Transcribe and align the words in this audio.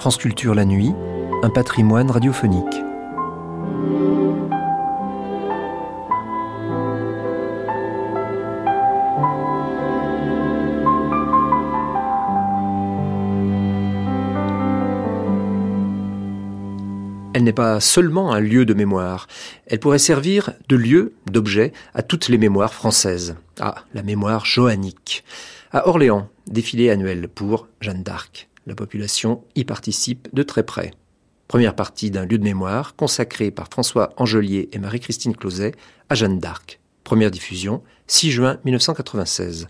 France 0.00 0.16
Culture 0.16 0.54
la 0.54 0.64
nuit, 0.64 0.94
un 1.42 1.50
patrimoine 1.50 2.10
radiophonique. 2.10 2.64
Elle 17.34 17.44
n'est 17.44 17.52
pas 17.52 17.78
seulement 17.80 18.32
un 18.32 18.40
lieu 18.40 18.64
de 18.64 18.72
mémoire, 18.72 19.26
elle 19.66 19.80
pourrait 19.80 19.98
servir 19.98 20.54
de 20.70 20.76
lieu, 20.76 21.12
d'objet, 21.30 21.74
à 21.92 22.02
toutes 22.02 22.28
les 22.30 22.38
mémoires 22.38 22.72
françaises. 22.72 23.36
Ah, 23.60 23.84
la 23.92 24.02
mémoire 24.02 24.46
johannique. 24.46 25.24
À 25.72 25.88
Orléans, 25.88 26.30
défilé 26.46 26.88
annuel 26.88 27.28
pour 27.28 27.68
Jeanne 27.82 28.02
d'Arc. 28.02 28.49
La 28.70 28.76
population 28.76 29.42
y 29.56 29.64
participe 29.64 30.28
de 30.32 30.44
très 30.44 30.62
près. 30.62 30.92
Première 31.48 31.74
partie 31.74 32.12
d'un 32.12 32.24
lieu 32.24 32.38
de 32.38 32.44
mémoire 32.44 32.94
consacré 32.94 33.50
par 33.50 33.66
François 33.66 34.10
Angelier 34.16 34.68
et 34.70 34.78
Marie-Christine 34.78 35.34
Closet 35.34 35.72
à 36.08 36.14
Jeanne 36.14 36.38
d'Arc. 36.38 36.78
Première 37.02 37.32
diffusion, 37.32 37.82
6 38.06 38.30
juin 38.30 38.58
1996. 38.64 39.66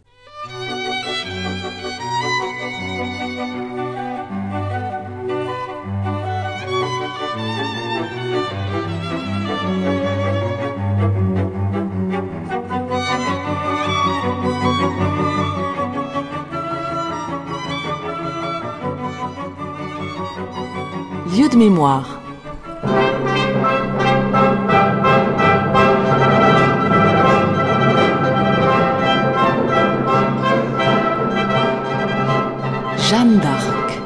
Jeanne 32.99 33.39
d'Arc. 33.39 34.01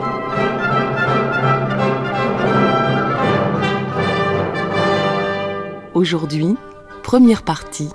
Aujourd'hui, 5.93 6.57
première 7.03 7.43
partie, 7.43 7.91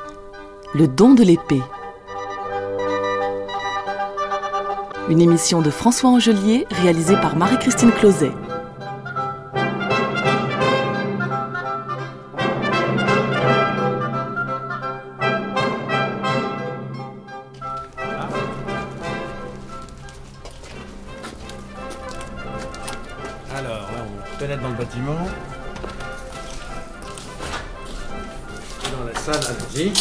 le 0.76 0.88
don 0.88 1.16
de 1.16 1.24
l'épée. 1.24 1.64
Une 5.10 5.22
émission 5.22 5.64
de 5.64 5.72
François 5.72 6.12
Angelier 6.12 6.68
réalisée 6.70 7.16
par 7.16 7.36
Marie-Christine 7.36 7.92
Closet. 7.92 8.32
Dans 29.00 29.06
la 29.06 29.16
salle, 29.16 29.36
allons-y. 29.56 29.92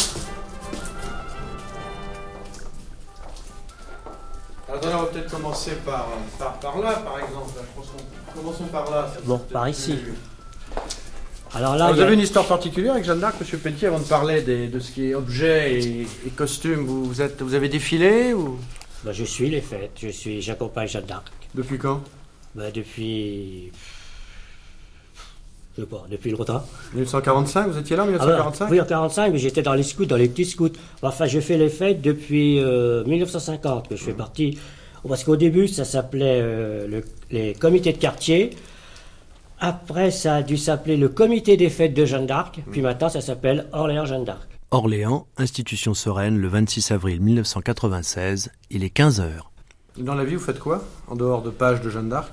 Alors, 4.67 4.83
on 4.83 5.03
va 5.03 5.05
peut-être 5.09 5.31
commencer 5.31 5.71
par, 5.85 6.09
par, 6.37 6.59
par 6.59 6.79
là, 6.79 6.93
par 6.97 7.19
exemple. 7.19 7.51
Je 7.55 7.75
pense 7.75 7.87
Commençons 8.35 8.65
par 8.65 8.91
là. 8.91 9.11
Bon, 9.23 9.37
par 9.39 9.67
ici. 9.69 9.93
plus- 9.95 10.13
Alors 11.55 11.75
là, 11.75 11.91
vous 11.91 11.99
a- 11.99 12.03
avez 12.03 12.13
une 12.13 12.19
histoire 12.19 12.45
particulière 12.45 12.93
avec 12.93 13.05
Jeanne 13.05 13.19
d'Arc, 13.19 13.35
Monsieur 13.39 13.57
Pelletier, 13.57 13.87
avant 13.87 13.99
de 13.99 14.03
parler 14.03 14.41
des- 14.43 14.67
de 14.67 14.79
ce 14.79 14.91
qui 14.91 15.09
est 15.09 15.15
objet 15.15 15.81
et, 15.81 16.01
et 16.27 16.29
costume? 16.29 16.85
Vous, 16.85 17.05
vous 17.05 17.21
êtes, 17.21 17.41
vous 17.41 17.55
avez 17.55 17.69
défilé 17.69 18.33
ou? 18.33 18.59
Bah, 19.03 19.11
je 19.13 19.23
suis 19.23 19.49
les 19.49 19.61
fêtes, 19.61 19.93
je 19.99 20.09
suis, 20.09 20.41
j'accompagne 20.41 20.87
Jeanne 20.87 21.05
d'Arc. 21.05 21.25
depuis 21.55 21.79
quand? 21.79 22.01
Bah, 22.53 22.69
depuis, 22.71 23.71
sais 25.79 25.85
pas, 25.85 26.05
depuis 26.09 26.31
longtemps. 26.31 26.63
1945. 26.93 27.67
Vous 27.69 27.77
étiez 27.77 27.95
là 27.95 28.03
en 28.03 28.07
Ah, 28.07 28.11
bah, 28.11 28.25
1945 28.25 28.71
oui, 28.71 28.81
en 28.81 28.85
45, 28.85 29.31
mais 29.33 29.37
j'étais 29.39 29.61
dans 29.61 29.73
les 29.73 29.83
scouts, 29.83 30.05
dans 30.05 30.15
les 30.17 30.27
petits 30.29 30.45
scouts. 30.45 30.69
Enfin, 31.01 31.25
je 31.25 31.39
fais 31.39 31.57
les 31.57 31.69
fêtes 31.69 32.01
depuis 32.01 32.59
euh, 32.59 33.03
1950 33.05 33.87
que 33.89 33.95
je 33.95 34.03
fais 34.03 34.13
partie. 34.13 34.57
Parce 35.07 35.23
qu'au 35.23 35.35
début, 35.37 35.67
ça 35.67 35.85
s'appelait 35.85 36.39
euh, 36.41 36.87
le- 36.87 37.03
les 37.31 37.53
comités 37.53 37.93
de 37.93 37.97
quartier. 37.97 38.49
Après, 39.61 40.09
ça 40.11 40.35
a 40.35 40.41
dû 40.43 40.57
s'appeler 40.57 40.95
le 40.97 41.09
comité 41.09 41.57
des 41.57 41.69
fêtes 41.69 41.93
de 41.93 42.05
Jeanne 42.05 42.25
d'Arc. 42.25 42.59
Puis 42.71 42.81
maintenant, 42.81 43.09
ça 43.09 43.21
s'appelle 43.21 43.65
Orléans 43.73 44.05
Jeanne 44.05 44.23
d'Arc. 44.23 44.47
Orléans, 44.71 45.25
institution 45.37 45.93
sereine, 45.93 46.37
le 46.37 46.47
26 46.47 46.91
avril 46.91 47.19
1996, 47.21 48.51
il 48.69 48.83
est 48.83 48.95
15h. 48.95 49.31
Dans 49.99 50.15
la 50.15 50.23
vie, 50.23 50.35
vous 50.35 50.43
faites 50.43 50.59
quoi 50.59 50.83
En 51.07 51.15
dehors 51.15 51.41
de 51.41 51.49
pages 51.49 51.81
de 51.81 51.89
Jeanne 51.89 52.09
d'Arc 52.09 52.31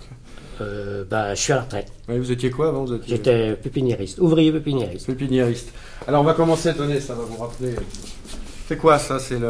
Euh, 0.60 1.04
bah, 1.04 1.34
je 1.34 1.40
suis 1.40 1.52
à 1.52 1.56
la 1.56 1.62
retraite. 1.62 1.92
Oui, 2.08 2.18
Vous 2.18 2.30
étiez 2.32 2.50
quoi 2.50 2.68
avant 2.68 2.84
vous 2.84 2.94
étiez... 2.94 3.08
J'étais 3.16 3.52
pépiniériste, 3.56 4.18
ouvrier 4.20 4.52
pépiniériste. 4.52 5.06
Pépiniériste. 5.06 5.70
Alors 6.06 6.22
on 6.22 6.24
va 6.24 6.32
commencer, 6.34 6.72
tenez, 6.74 7.00
ça 7.00 7.14
va 7.14 7.24
vous 7.24 7.36
rappeler. 7.36 7.74
C'est 8.68 8.76
quoi 8.78 8.98
ça 8.98 9.18
C'est 9.18 9.38
le. 9.38 9.48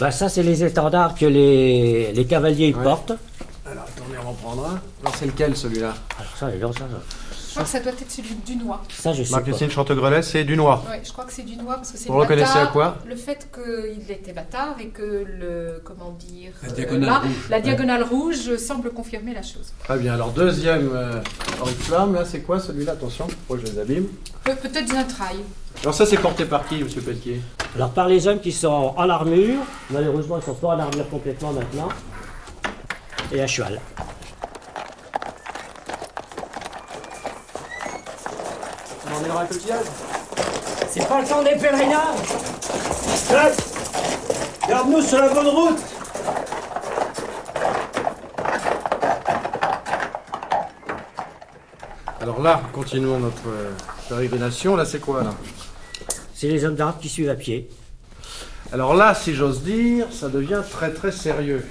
Bah 0.00 0.10
ça, 0.10 0.28
c'est 0.28 0.42
les 0.42 0.62
étendards 0.62 1.14
que 1.14 1.26
les, 1.26 2.12
les 2.12 2.24
cavaliers 2.26 2.74
Ouais. 2.74 2.82
portent. 2.82 3.12
Alors 3.66 3.84
attendez, 3.84 4.16
on 4.20 4.24
va 4.24 4.30
en 4.30 4.34
prendre 4.34 4.66
un. 4.66 4.80
Alors 5.02 5.14
c'est 5.18 5.26
lequel 5.26 5.56
celui-là? 5.56 5.94
Alors 6.18 6.36
ça, 6.36 6.50
les 6.50 6.60
gens, 6.60 6.72
ça, 6.72 6.80
crois 7.58 7.64
que 7.64 7.70
ça 7.70 7.80
doit 7.80 7.92
être 7.92 8.10
celui 8.10 8.34
du 8.34 8.56
noix. 8.56 8.80
ça, 8.90 9.12
je 9.12 9.22
sais 9.22 9.30
pas. 9.30 9.36
Marc-Christine 9.36 9.70
Chantegrelet, 9.70 10.22
c'est 10.22 10.44
du 10.44 10.56
noir. 10.56 10.84
Oui, 10.90 10.96
je 11.04 11.12
crois 11.12 11.24
que 11.24 11.32
c'est 11.32 11.42
du 11.42 11.56
noix 11.56 11.76
parce 11.76 11.92
que 11.92 11.98
c'est 11.98 12.08
Vous 12.08 12.14
le 12.14 12.20
reconnaissez 12.20 12.54
bâtard. 12.54 12.68
à 12.68 12.72
quoi 12.72 12.96
Le 13.06 13.16
fait 13.16 13.48
qu'il 13.52 14.10
était 14.10 14.32
bâtard 14.32 14.76
et 14.80 14.88
que 14.88 15.02
le. 15.26 15.80
Comment 15.84 16.10
dire 16.12 16.52
La 16.62 16.68
euh, 16.68 16.72
diagonale 16.72 17.08
là, 17.08 17.18
rouge. 17.20 17.30
La 17.50 17.60
diagonale 17.60 18.02
rouge 18.04 18.56
semble 18.56 18.90
confirmer 18.90 19.34
la 19.34 19.42
chose. 19.42 19.72
Très 19.84 19.98
bien. 19.98 20.14
Alors 20.14 20.30
deuxième 20.30 20.90
euh, 20.92 21.20
oriflamme, 21.60 22.14
là 22.14 22.24
c'est 22.24 22.40
quoi 22.40 22.60
celui-là? 22.60 22.92
Attention, 22.92 23.26
faut 23.46 23.54
que 23.54 23.60
je 23.66 23.72
les 23.72 23.78
abîme. 23.78 24.06
Pe- 24.44 24.54
Peut-être 24.56 24.86
des 24.90 24.96
entrailles. 24.96 25.44
Alors 25.82 25.94
ça 25.94 26.06
c'est 26.06 26.16
porté 26.16 26.44
par 26.44 26.66
qui, 26.66 26.82
monsieur 26.82 27.00
Pelletier? 27.02 27.40
Alors 27.76 27.90
par 27.90 28.08
les 28.08 28.26
hommes 28.26 28.40
qui 28.40 28.50
sont 28.52 28.94
en 28.96 29.08
armure, 29.10 29.58
malheureusement 29.90 30.38
ils 30.38 30.44
sont 30.44 30.54
pas 30.54 30.68
en 30.68 30.78
armure 30.80 31.08
complètement 31.10 31.52
maintenant, 31.52 31.88
et 33.32 33.40
à 33.40 33.46
cheval. 33.46 33.80
On 39.20 39.24
est 39.24 39.28
dans 39.28 39.38
un 39.38 39.46
coquillage 39.46 39.86
C'est 40.90 41.08
pas 41.08 41.20
le 41.20 41.26
temps 41.26 41.42
des 41.42 41.56
pèlerinages 41.56 42.18
Chef 43.28 44.68
Garde-nous 44.68 45.02
sur 45.02 45.18
la 45.18 45.28
bonne 45.28 45.48
route 45.48 45.78
Alors 52.20 52.42
là, 52.42 52.60
continuons 52.72 53.18
notre 53.18 53.48
euh, 53.48 53.70
pérégrination. 54.08 54.76
Là 54.76 54.84
c'est 54.84 54.98
quoi 54.98 55.22
là? 55.22 55.34
C'est 56.34 56.48
les 56.48 56.64
hommes 56.64 56.74
d'armes 56.74 56.96
qui 57.00 57.08
suivent 57.08 57.30
à 57.30 57.34
pied. 57.34 57.70
Alors 58.72 58.94
là, 58.94 59.14
si 59.14 59.34
j'ose 59.34 59.62
dire, 59.62 60.06
ça 60.12 60.28
devient 60.28 60.62
très 60.70 60.92
très 60.92 61.10
sérieux. 61.10 61.64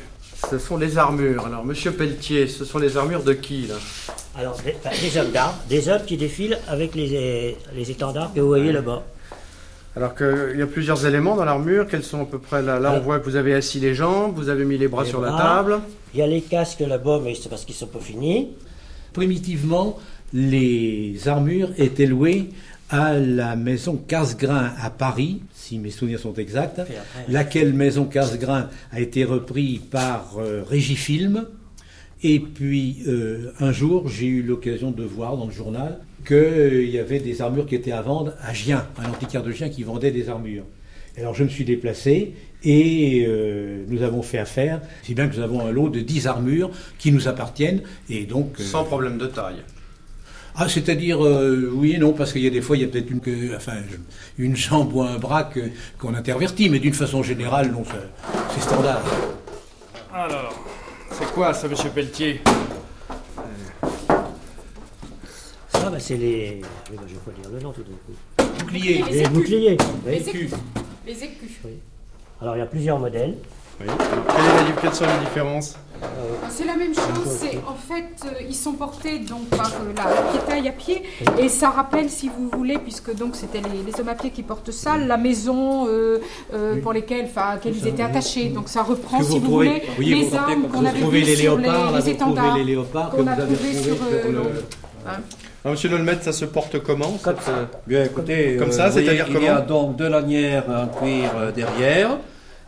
Ce 0.49 0.57
sont 0.57 0.77
les 0.77 0.97
armures. 0.97 1.45
Alors 1.45 1.63
monsieur 1.63 1.91
Pelletier, 1.91 2.47
ce 2.47 2.65
sont 2.65 2.79
les 2.79 2.97
armures 2.97 3.23
de 3.23 3.33
qui 3.33 3.67
là? 3.67 3.75
Alors 4.39 4.55
des, 4.63 4.75
enfin, 4.77 4.95
des 5.01 5.17
hommes 5.17 5.31
d'armes, 5.31 5.55
des 5.69 5.89
hommes 5.89 6.03
qui 6.05 6.15
défilent 6.17 6.57
avec 6.67 6.93
les, 6.95 7.57
les 7.75 7.91
étendards 7.91 8.33
que 8.33 8.39
vous 8.39 8.47
voyez 8.47 8.71
là-bas. 8.71 9.03
Alors 9.95 10.13
qu'il 10.13 10.55
y 10.57 10.61
a 10.61 10.67
plusieurs 10.67 11.05
éléments 11.07 11.35
dans 11.35 11.45
l'armure, 11.45 11.87
quels 11.87 12.03
sont 12.03 12.21
à 12.21 12.25
peu 12.25 12.37
près 12.37 12.61
là 12.61 12.79
Là, 12.79 12.91
on 12.91 12.95
Ouais. 12.97 12.99
voit 13.01 13.19
que 13.19 13.25
vous 13.25 13.35
avez 13.35 13.55
assis 13.55 13.79
les 13.79 13.95
jambes, 13.95 14.33
vous 14.35 14.49
avez 14.49 14.63
mis 14.63 14.77
les 14.77 14.87
bras 14.87 15.03
Les 15.03 15.09
sur 15.09 15.21
la 15.21 15.31
table. 15.31 15.79
Il 16.13 16.19
y 16.19 16.21
a 16.21 16.27
les 16.27 16.41
casques 16.41 16.81
là-bas, 16.81 17.19
mais 17.23 17.33
c'est 17.33 17.49
parce 17.49 17.65
qu'ils 17.65 17.73
sont 17.75 17.87
pas 17.87 17.99
finis. 17.99 18.49
Primitivement, 19.13 19.97
les 20.33 21.27
armures 21.27 21.69
étaient 21.77 22.05
louées 22.05 22.49
à 22.91 23.13
la 23.15 23.55
maison 23.55 23.95
Casgrain 24.07 24.71
à 24.81 24.91
Paris, 24.91 25.41
si 25.55 25.79
mes 25.79 25.89
souvenirs 25.89 26.19
sont 26.19 26.33
exacts, 26.35 26.77
après- 26.79 26.95
laquelle 27.27 27.73
maison 27.73 28.05
Casgrain 28.05 28.69
a 28.91 28.99
été 28.99 29.25
reprise 29.25 29.79
par 29.91 30.35
euh, 30.37 30.63
Régifilm. 30.69 31.45
Et 32.23 32.39
puis 32.39 33.03
euh, 33.07 33.51
un 33.59 33.71
jour, 33.71 34.07
j'ai 34.09 34.25
eu 34.25 34.41
l'occasion 34.41 34.91
de 34.91 35.03
voir 35.03 35.37
dans 35.37 35.45
le 35.45 35.51
journal 35.51 35.99
qu'il 36.27 36.89
y 36.89 36.97
avait 36.99 37.19
des 37.19 37.41
armures 37.41 37.65
qui 37.67 37.75
étaient 37.75 37.91
à 37.91 38.01
vendre 38.01 38.33
à 38.41 38.53
Gien, 38.53 38.85
un 38.97 39.09
antiquaire 39.09 39.43
de 39.43 39.51
Gien 39.51 39.69
qui 39.69 39.83
vendait 39.83 40.11
des 40.11 40.27
armures. 40.29 40.63
Alors 41.17 41.33
je 41.35 41.43
me 41.43 41.49
suis 41.49 41.63
déplacé 41.65 42.33
et 42.63 43.25
euh, 43.27 43.83
nous 43.87 44.01
avons 44.03 44.21
fait 44.23 44.37
affaire, 44.39 44.81
si 45.03 45.13
bien 45.13 45.27
que 45.27 45.35
nous 45.35 45.41
avons 45.43 45.65
un 45.65 45.71
lot 45.71 45.89
de 45.89 45.99
10 45.99 46.27
armures 46.27 46.69
qui 46.97 47.11
nous 47.11 47.27
appartiennent 47.27 47.81
et 48.09 48.25
donc... 48.25 48.55
euh, 48.59 48.63
Sans 48.63 48.83
problème 48.83 49.17
de 49.17 49.27
taille. 49.27 49.61
Ah, 50.55 50.67
c'est-à-dire, 50.67 51.23
euh, 51.23 51.69
oui 51.71 51.93
et 51.93 51.97
non, 51.99 52.13
parce 52.13 52.33
qu'il 52.33 52.41
y 52.41 52.47
a 52.47 52.49
des 52.49 52.61
fois, 52.61 52.77
il 52.77 52.81
y 52.81 52.83
a 52.83 52.87
peut-être 52.87 53.11
une, 53.11 53.19
que- 53.19 53.55
enfin, 53.55 53.73
une 54.39 54.55
jambe 54.55 54.91
ou 54.93 55.03
un 55.03 55.19
bras 55.19 55.49
qu'on 55.99 56.15
intervertit, 56.15 56.67
mais 56.69 56.79
d'une 56.79 56.93
façon 56.95 57.21
générale, 57.21 57.71
non, 57.71 57.83
ça- 57.85 57.93
c'est 58.55 58.61
standard. 58.61 59.03
Alors, 60.11 60.59
c'est 61.11 61.31
quoi 61.33 61.53
ça, 61.53 61.67
monsieur 61.67 61.89
Pelletier? 61.89 62.41
Ça, 65.69 65.89
bah, 65.89 65.99
c'est 65.99 66.17
les. 66.17 66.61
Oui, 66.89 66.97
bah, 66.97 67.03
je 67.07 67.13
vais 67.13 67.19
pas 67.19 67.31
dire 67.41 67.49
le 67.51 67.59
nom 67.59 67.71
tout 67.71 67.83
d'un 67.83 67.91
coup. 67.91 68.13
Boucliers. 68.59 69.03
Les, 69.09 69.27
boucliers. 69.27 69.77
Les 70.05 70.29
écus. 70.29 70.51
Les 71.05 71.23
écus. 71.23 71.51
Oui. 71.65 71.79
Alors, 72.41 72.55
il 72.55 72.59
y 72.59 72.61
a 72.61 72.65
plusieurs 72.65 72.99
modèles. 72.99 73.35
Oui. 73.79 73.87
Quelle 73.87 74.45
est 74.45 75.01
la, 75.01 75.21
quelles 75.33 75.53
c'est 76.49 76.65
la 76.65 76.75
même 76.75 76.93
chose. 76.93 77.37
C'est 77.39 77.57
en 77.67 77.75
fait, 77.75 78.25
euh, 78.25 78.43
ils 78.47 78.55
sont 78.55 78.73
portés 78.73 79.19
donc 79.19 79.45
par 79.49 79.67
euh, 79.67 79.93
la 79.95 80.31
piétaille 80.31 80.67
à 80.67 80.71
pied, 80.71 81.03
et 81.39 81.49
ça 81.49 81.69
rappelle, 81.69 82.09
si 82.09 82.29
vous 82.29 82.49
voulez, 82.49 82.77
puisque 82.77 83.13
donc 83.15 83.35
c'était 83.35 83.59
les, 83.61 83.83
les 83.91 83.99
hommes 83.99 84.09
à 84.09 84.15
pied 84.15 84.29
qui 84.31 84.43
portent 84.43 84.71
ça, 84.71 84.97
la 84.97 85.17
maison 85.17 85.87
euh, 85.87 86.19
euh, 86.53 86.81
pour 86.81 86.93
lesquelles, 86.93 87.25
enfin, 87.25 87.41
à 87.41 87.53
laquelle 87.55 87.75
ils 87.75 87.87
étaient 87.87 88.03
attachés. 88.03 88.49
Donc 88.49 88.69
ça 88.69 88.83
reprend, 88.83 89.21
si 89.23 89.39
vous 89.39 89.51
voulez, 89.51 89.83
oui, 89.99 90.13
vous 90.13 90.29
les 90.29 90.35
armes 90.35 90.67
qu'on 90.69 90.85
avait 90.85 90.99
vues 90.99 91.19
les 91.21 91.35
sur 91.35 91.57
léopards, 91.57 91.91
les, 91.91 91.95
les 91.97 92.01
vous 92.01 92.09
étendards. 92.09 92.45
trouvez 92.47 92.59
les 92.63 92.71
léopards 92.71 93.11
que 93.11 93.15
qu'on 93.17 93.23
vous 93.23 93.29
a 93.29 93.35
trouvés 93.35 93.73
sur, 93.73 93.93
euh, 93.93 94.31
le... 94.31 94.39
Hein 95.07 95.19
Alors, 95.63 95.73
Monsieur 95.73 95.89
Nolmet, 95.89 96.17
ça 96.21 96.31
se 96.33 96.45
porte 96.45 96.79
comment 96.83 97.17
Comme 97.23 97.35
euh, 97.49 97.65
Bien, 97.85 98.03
écoutez, 98.05 98.57
Comme 98.57 98.69
euh, 98.69 98.71
ça, 98.71 98.91
c'est-à-dire 98.91 99.25
il 99.29 99.33
y 99.43 99.47
a 99.47 99.55
comment 99.57 99.65
donc 99.65 99.95
deux 99.97 100.09
lanières 100.09 100.65
en 100.69 100.87
cuir 100.87 101.29
euh, 101.37 101.51
derrière, 101.51 102.17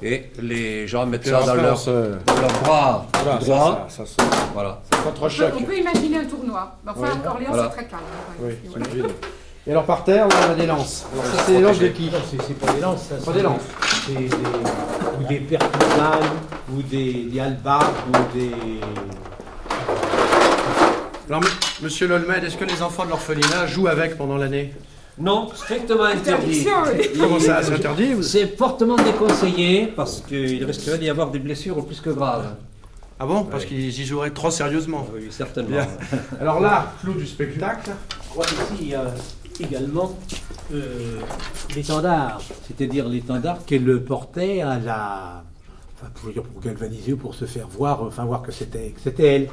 et 0.01 0.31
les 0.41 0.87
gens 0.87 1.05
mettent 1.05 1.25
ça 1.25 1.39
dans 1.41 1.45
leur, 1.47 1.55
l'influence, 1.57 1.85
euh, 1.89 2.15
dans 2.25 2.35
leur 2.41 2.51
bras 2.63 3.05
voilà, 3.23 3.39
droit. 3.39 3.85
ça, 3.89 4.05
ça, 4.05 4.05
ça, 4.05 4.23
ça, 4.23 4.29
Voilà. 4.53 4.81
ça 4.91 4.97
On 4.97 4.97
peut, 4.97 5.03
s'entrechoque. 5.09 5.53
on 5.59 5.63
peut 5.63 5.77
imaginer 5.77 6.17
un 6.19 6.25
tournoi. 6.25 6.75
Mais 6.85 6.91
Enfin, 6.91 7.01
Oui. 7.01 7.19
à 7.25 7.29
Orléans, 7.31 7.49
Voilà. 7.51 7.63
c'est 7.69 7.75
très 7.77 7.85
calme. 7.87 8.01
hein, 8.03 8.43
Oui. 8.43 9.03
Et 9.67 9.71
alors 9.71 9.83
par 9.85 10.03
terre, 10.03 10.25
on 10.27 10.51
a 10.51 10.55
des 10.55 10.65
lances. 10.65 11.05
Alors 11.13 11.25
ça, 11.25 11.43
c'est 11.45 11.51
des 11.51 11.61
lances 11.61 11.79
de 11.79 11.87
qui 11.89 12.09
c'est 12.31 12.41
c'est 12.41 12.53
pas 12.57 12.71
des 12.73 12.81
lances, 12.81 13.03
ça. 13.03 13.15
Pas 13.15 13.21
c'est- 13.25 13.33
des 13.33 13.41
lances. 13.41 13.61
C'est 14.07 14.13
des, 14.13 14.25
ou 14.25 15.27
des 15.27 15.57
ou 16.73 16.81
des, 16.81 17.13
des 17.25 17.41
ou 17.41 18.33
des... 18.33 18.51
Alors, 21.29 21.41
Monsieur 21.83 22.07
Lolmed, 22.07 22.43
est-ce 22.43 22.57
que 22.57 22.65
les 22.65 22.81
enfants 22.81 23.05
de 23.05 23.09
l'orphelinat 23.09 23.67
jouent 23.67 23.87
avec 23.87 24.17
pendant 24.17 24.37
l'année? 24.37 24.73
Non, 25.19 25.49
strictement 25.53 26.03
interdit. 26.03 26.65
Comment 27.19 27.39
ça, 27.39 27.61
c'est 27.63 27.73
interdit 27.73 28.13
vous 28.13 28.23
C'est 28.23 28.57
fortement 28.57 28.95
déconseillé 28.95 29.87
parce 29.95 30.21
qu'il 30.21 30.63
risquerait 30.63 30.97
d'y 30.97 31.09
avoir 31.09 31.29
des 31.31 31.39
blessures 31.39 31.85
plus 31.85 31.99
que 32.01 32.09
graves. 32.09 32.55
Ah 33.19 33.25
bon? 33.25 33.43
Parce 33.43 33.65
qu'ils 33.65 33.87
y 33.99 34.05
joueraient 34.05 34.31
trop 34.31 34.49
sérieusement. 34.49 35.05
Oui, 35.13 35.27
certainement. 35.29 35.71
Bien. 35.71 35.87
Alors 36.39 36.61
là, 36.61 36.93
clou 37.01 37.13
du 37.13 37.27
spectacle. 37.27 37.91
Je 38.23 38.29
crois 38.29 38.45
qu'ici, 38.45 38.81
il 38.83 38.87
y 38.89 38.95
a 38.95 39.13
également 39.59 40.17
euh, 40.73 41.19
l'étendard, 41.75 42.41
c'est-à-dire 42.65 43.09
l'étendard 43.09 43.65
qu'elle 43.65 44.01
portait 44.03 44.61
à 44.61 44.79
la... 44.79 45.43
Enfin, 46.01 46.11
pour, 46.15 46.31
dire, 46.31 46.43
pour 46.43 46.61
galvaniser 46.61 47.11
ou 47.11 47.17
pour 47.17 47.35
se 47.35 47.43
faire 47.43 47.67
voir, 47.67 48.03
enfin 48.03 48.23
voir 48.23 48.41
que 48.41 48.53
c'était 48.53 48.91
que 48.91 49.01
c'était 49.03 49.35
elle. 49.35 49.49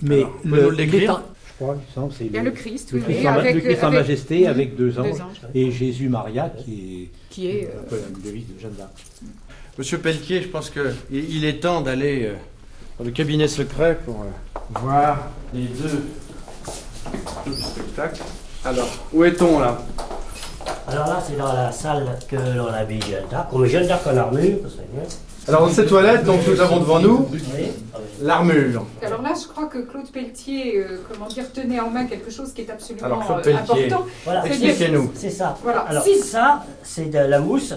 Mais 0.00 0.22
Alors, 0.22 0.70
le 0.70 0.76
décrire? 0.76 1.00
l'étend- 1.00 1.22
Je 1.33 1.33
crois, 1.56 1.76
il 1.88 1.94
semble, 1.94 2.12
c'est 2.12 2.26
Il 2.26 2.32
y 2.32 2.38
a 2.38 2.42
le 2.42 2.50
Christ, 2.50 2.92
le 2.92 3.00
Christ 3.00 3.18
oui, 3.20 3.28
en, 3.28 3.32
avec, 3.34 3.54
le 3.54 3.60
Christ 3.60 3.82
en 3.84 3.86
avec- 3.88 3.98
majesté 4.00 4.46
avec 4.46 4.76
deux 4.76 4.98
anges, 4.98 5.12
Deux 5.12 5.20
anges. 5.22 5.40
et 5.54 5.70
Jésus 5.70 6.08
Maria 6.08 6.48
qui 6.50 7.10
qui 7.30 7.46
est 7.48 7.62
est 7.62 7.64
euh, 7.66 7.80
un 7.80 7.88
peu 7.88 7.96
la 7.96 8.20
devise 8.30 8.44
de 8.54 8.60
Jeanne 8.60 8.74
d'Arc. 8.74 8.92
Monsieur 9.78 9.98
Pelletier, 9.98 10.42
je 10.42 10.48
pense 10.48 10.70
qu'il 10.70 10.94
il 11.10 11.44
est 11.44 11.60
temps 11.60 11.80
d'aller 11.80 12.24
euh, 12.26 12.34
dans 12.98 13.04
le 13.04 13.10
cabinet 13.10 13.48
secret 13.48 13.98
pour 14.04 14.20
euh, 14.22 14.78
voir 14.80 15.30
les 15.52 15.64
deux 15.64 16.02
clous 17.44 17.54
du 17.54 17.60
spectacle. 17.62 18.22
Alors, 18.64 18.88
où 19.12 19.24
est-on 19.24 19.58
là? 19.58 19.78
Alors 20.86 21.06
là, 21.08 21.22
c'est 21.26 21.36
dans 21.36 21.52
la 21.52 21.72
salle 21.72 22.18
que 22.28 22.36
l'on 22.36 22.66
habille 22.68 23.00
Jeanne 23.02 23.28
d'Arc. 23.30 23.48
On 23.52 23.58
met 23.58 23.68
Jeanne 23.68 23.86
d'Arc 23.86 24.06
en 24.06 24.16
armure, 24.16 24.58
ça 24.64 24.70
serait 24.70 24.86
bien. 24.92 25.02
Alors, 25.48 25.62
dans 25.62 25.68
cette 25.72 25.88
toilette, 25.88 26.24
donc 26.24 26.40
nous 26.48 26.60
avons 26.60 26.80
devant 26.80 27.00
nous 27.00 27.28
l'armure. 28.22 28.86
Alors 29.02 29.20
là, 29.22 29.32
je 29.40 29.46
crois 29.48 29.66
que 29.66 29.78
Claude 29.78 30.10
Pelletier, 30.10 30.78
euh, 30.78 30.98
comment 31.10 31.26
dire, 31.28 31.52
tenait 31.52 31.80
en 31.80 31.90
main 31.90 32.06
quelque 32.06 32.30
chose 32.30 32.52
qui 32.52 32.62
est 32.62 32.70
absolument 32.70 33.06
Alors, 33.06 33.24
Claude 33.26 33.38
euh, 33.38 33.42
Pelletier. 33.42 33.84
important. 33.86 34.06
Voilà. 34.24 34.46
Expliquez-nous. 34.46 35.10
C'est 35.14 35.30
ça. 35.30 35.58
Voilà. 35.62 35.80
Alors 35.80 36.02
Si- 36.02 36.18
ça, 36.20 36.64
c'est 36.82 37.06
de 37.10 37.18
la 37.18 37.40
mousse. 37.40 37.74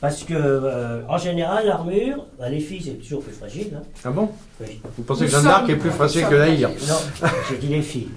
Parce 0.00 0.24
que, 0.24 0.34
euh, 0.34 1.02
en 1.08 1.16
général, 1.18 1.66
l'armure, 1.66 2.26
bah, 2.38 2.48
les 2.48 2.58
filles, 2.58 2.82
c'est 2.84 2.94
toujours 2.94 3.22
plus 3.22 3.32
fragile. 3.34 3.72
hein. 3.76 3.82
Ah 4.04 4.10
bon 4.10 4.30
Oui. 4.60 4.80
Vous 4.96 5.04
pensez 5.04 5.20
Nous 5.22 5.26
que 5.28 5.32
Jeanne 5.32 5.44
d'Arc 5.44 5.68
est 5.68 5.76
plus 5.76 5.90
nous 5.90 6.28
que 6.28 6.34
lyre 6.50 6.70
Non, 6.88 7.28
j'ai 7.48 7.56
dit 7.58 7.68
les 7.68 7.82
filles. 7.82 8.10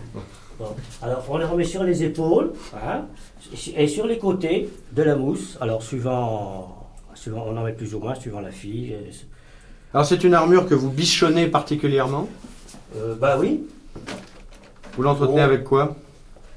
Bon. 0.58 0.66
Alors, 1.04 1.24
on 1.30 1.38
les 1.38 1.46
remet 1.46 1.64
sur 1.66 1.84
les 1.84 2.02
épaules 2.04 2.54
hein, 2.76 3.02
et 3.76 3.88
sur 3.88 4.08
les 4.08 4.18
côtés 4.18 4.70
de 4.94 5.04
la 5.04 5.16
mousse. 5.16 5.58
Alors, 5.62 5.84
suivant, 5.84 6.75
suivant, 7.26 7.46
on 7.48 7.58
en 7.58 7.64
met 7.64 7.74
plus 7.74 7.96
ou 7.96 8.00
moins, 8.00 8.14
suivant 8.14 8.40
la 8.40 8.52
fille. 8.52 8.96
Alors, 9.96 10.06
c'est 10.06 10.24
une 10.24 10.36
armure 10.36 10.68
que 10.68 10.76
vous 10.76 10.92
bichonnez 10.92 11.48
particulièrement. 11.48 12.30
Euh, 12.98 13.16
bah 13.16 13.38
oui, 13.40 13.64
Vous 14.96 15.02
l'entretenez 15.02 15.42
Oh. 15.42 15.46
avec 15.46 15.64
quoi 15.64 15.96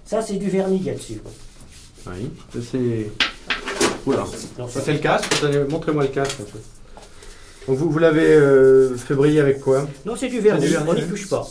ça, 0.04 0.20
c'est 0.22 0.36
du 0.36 0.48
vernis 0.48 0.78
qu'il 0.78 0.86
y 0.86 0.90
a 0.90 0.94
dessus. 0.94 1.20
Oui. 2.06 2.30
Ça, 2.52 2.58
C'est. 2.70 3.10
Oula. 4.06 4.24
Ça, 4.68 4.80
c'est 4.82 4.92
le 4.94 4.98
casque. 5.00 5.30
Montrez-moi 5.70 6.02
le 6.04 6.08
casque. 6.08 6.36
un 6.40 6.44
peu. 6.44 6.58
Donc, 7.66 7.76
vous, 7.76 7.90
vous 7.90 7.98
l'avez 7.98 8.26
euh, 8.34 8.94
fait 8.96 9.14
briller 9.14 9.40
avec 9.40 9.60
quoi 9.60 9.86
Non, 10.06 10.16
c'est 10.16 10.28
du 10.28 10.40
vernis, 10.40 10.62
C'est 10.62 10.66
du 10.68 10.72
vernis, 10.74 10.90
on 10.90 10.94
n'y 10.94 11.06
touche 11.08 11.28
pas. 11.28 11.46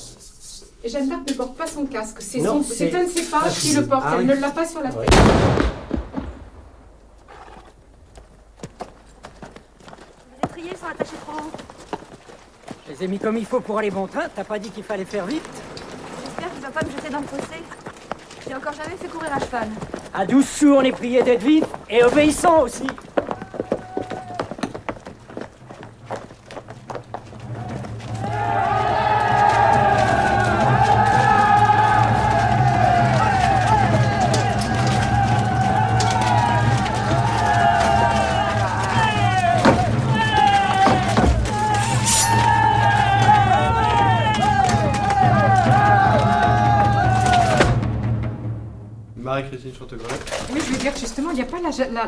Et 0.83 0.89
Jeanne 0.89 1.07
d'Arc 1.09 1.27
ne 1.29 1.33
porte 1.33 1.55
pas 1.57 1.67
son 1.67 1.85
casque. 1.85 2.17
C'est 2.19 2.43
un 2.45 2.57
de 2.59 2.63
ses 2.63 2.87
pages 2.89 3.53
qui 3.59 3.73
le 3.75 3.85
porte. 3.85 4.03
Ah 4.05 4.15
Elle 4.19 4.27
oui. 4.29 4.35
ne 4.35 4.41
l'a 4.41 4.49
pas 4.51 4.65
sur 4.67 4.81
la 4.81 4.89
tête. 4.89 5.09
Sont 10.87 10.93
attachés 10.93 11.17
trop 11.25 11.37
haut. 11.37 11.51
Je 12.85 12.93
les 12.93 13.03
ai 13.03 13.07
mis 13.07 13.19
comme 13.19 13.37
il 13.37 13.45
faut 13.45 13.59
pour 13.59 13.77
aller 13.77 13.91
bon 13.91 14.07
train. 14.07 14.27
T'as 14.33 14.43
pas 14.43 14.59
dit 14.59 14.69
qu'il 14.69 14.83
fallait 14.83 15.05
faire 15.05 15.25
vite 15.25 15.43
J'espère 16.23 16.51
qu'il 16.53 16.61
va 16.61 16.69
pas 16.69 16.85
me 16.85 16.91
jeter 16.91 17.09
dans 17.09 17.19
le 17.19 17.27
fossé. 17.27 17.63
J'ai 18.47 18.55
encore 18.55 18.73
jamais 18.73 18.95
fait 18.95 19.07
courir 19.07 19.33
à 19.33 19.39
cheval. 19.39 19.67
À 20.13 20.25
12 20.25 20.47
sous, 20.47 20.73
on 20.73 20.81
est 20.81 20.91
prié 20.91 21.21
d'être 21.23 21.43
vite 21.43 21.65
et 21.89 22.03
obéissant 22.03 22.61
aussi. 22.61 22.87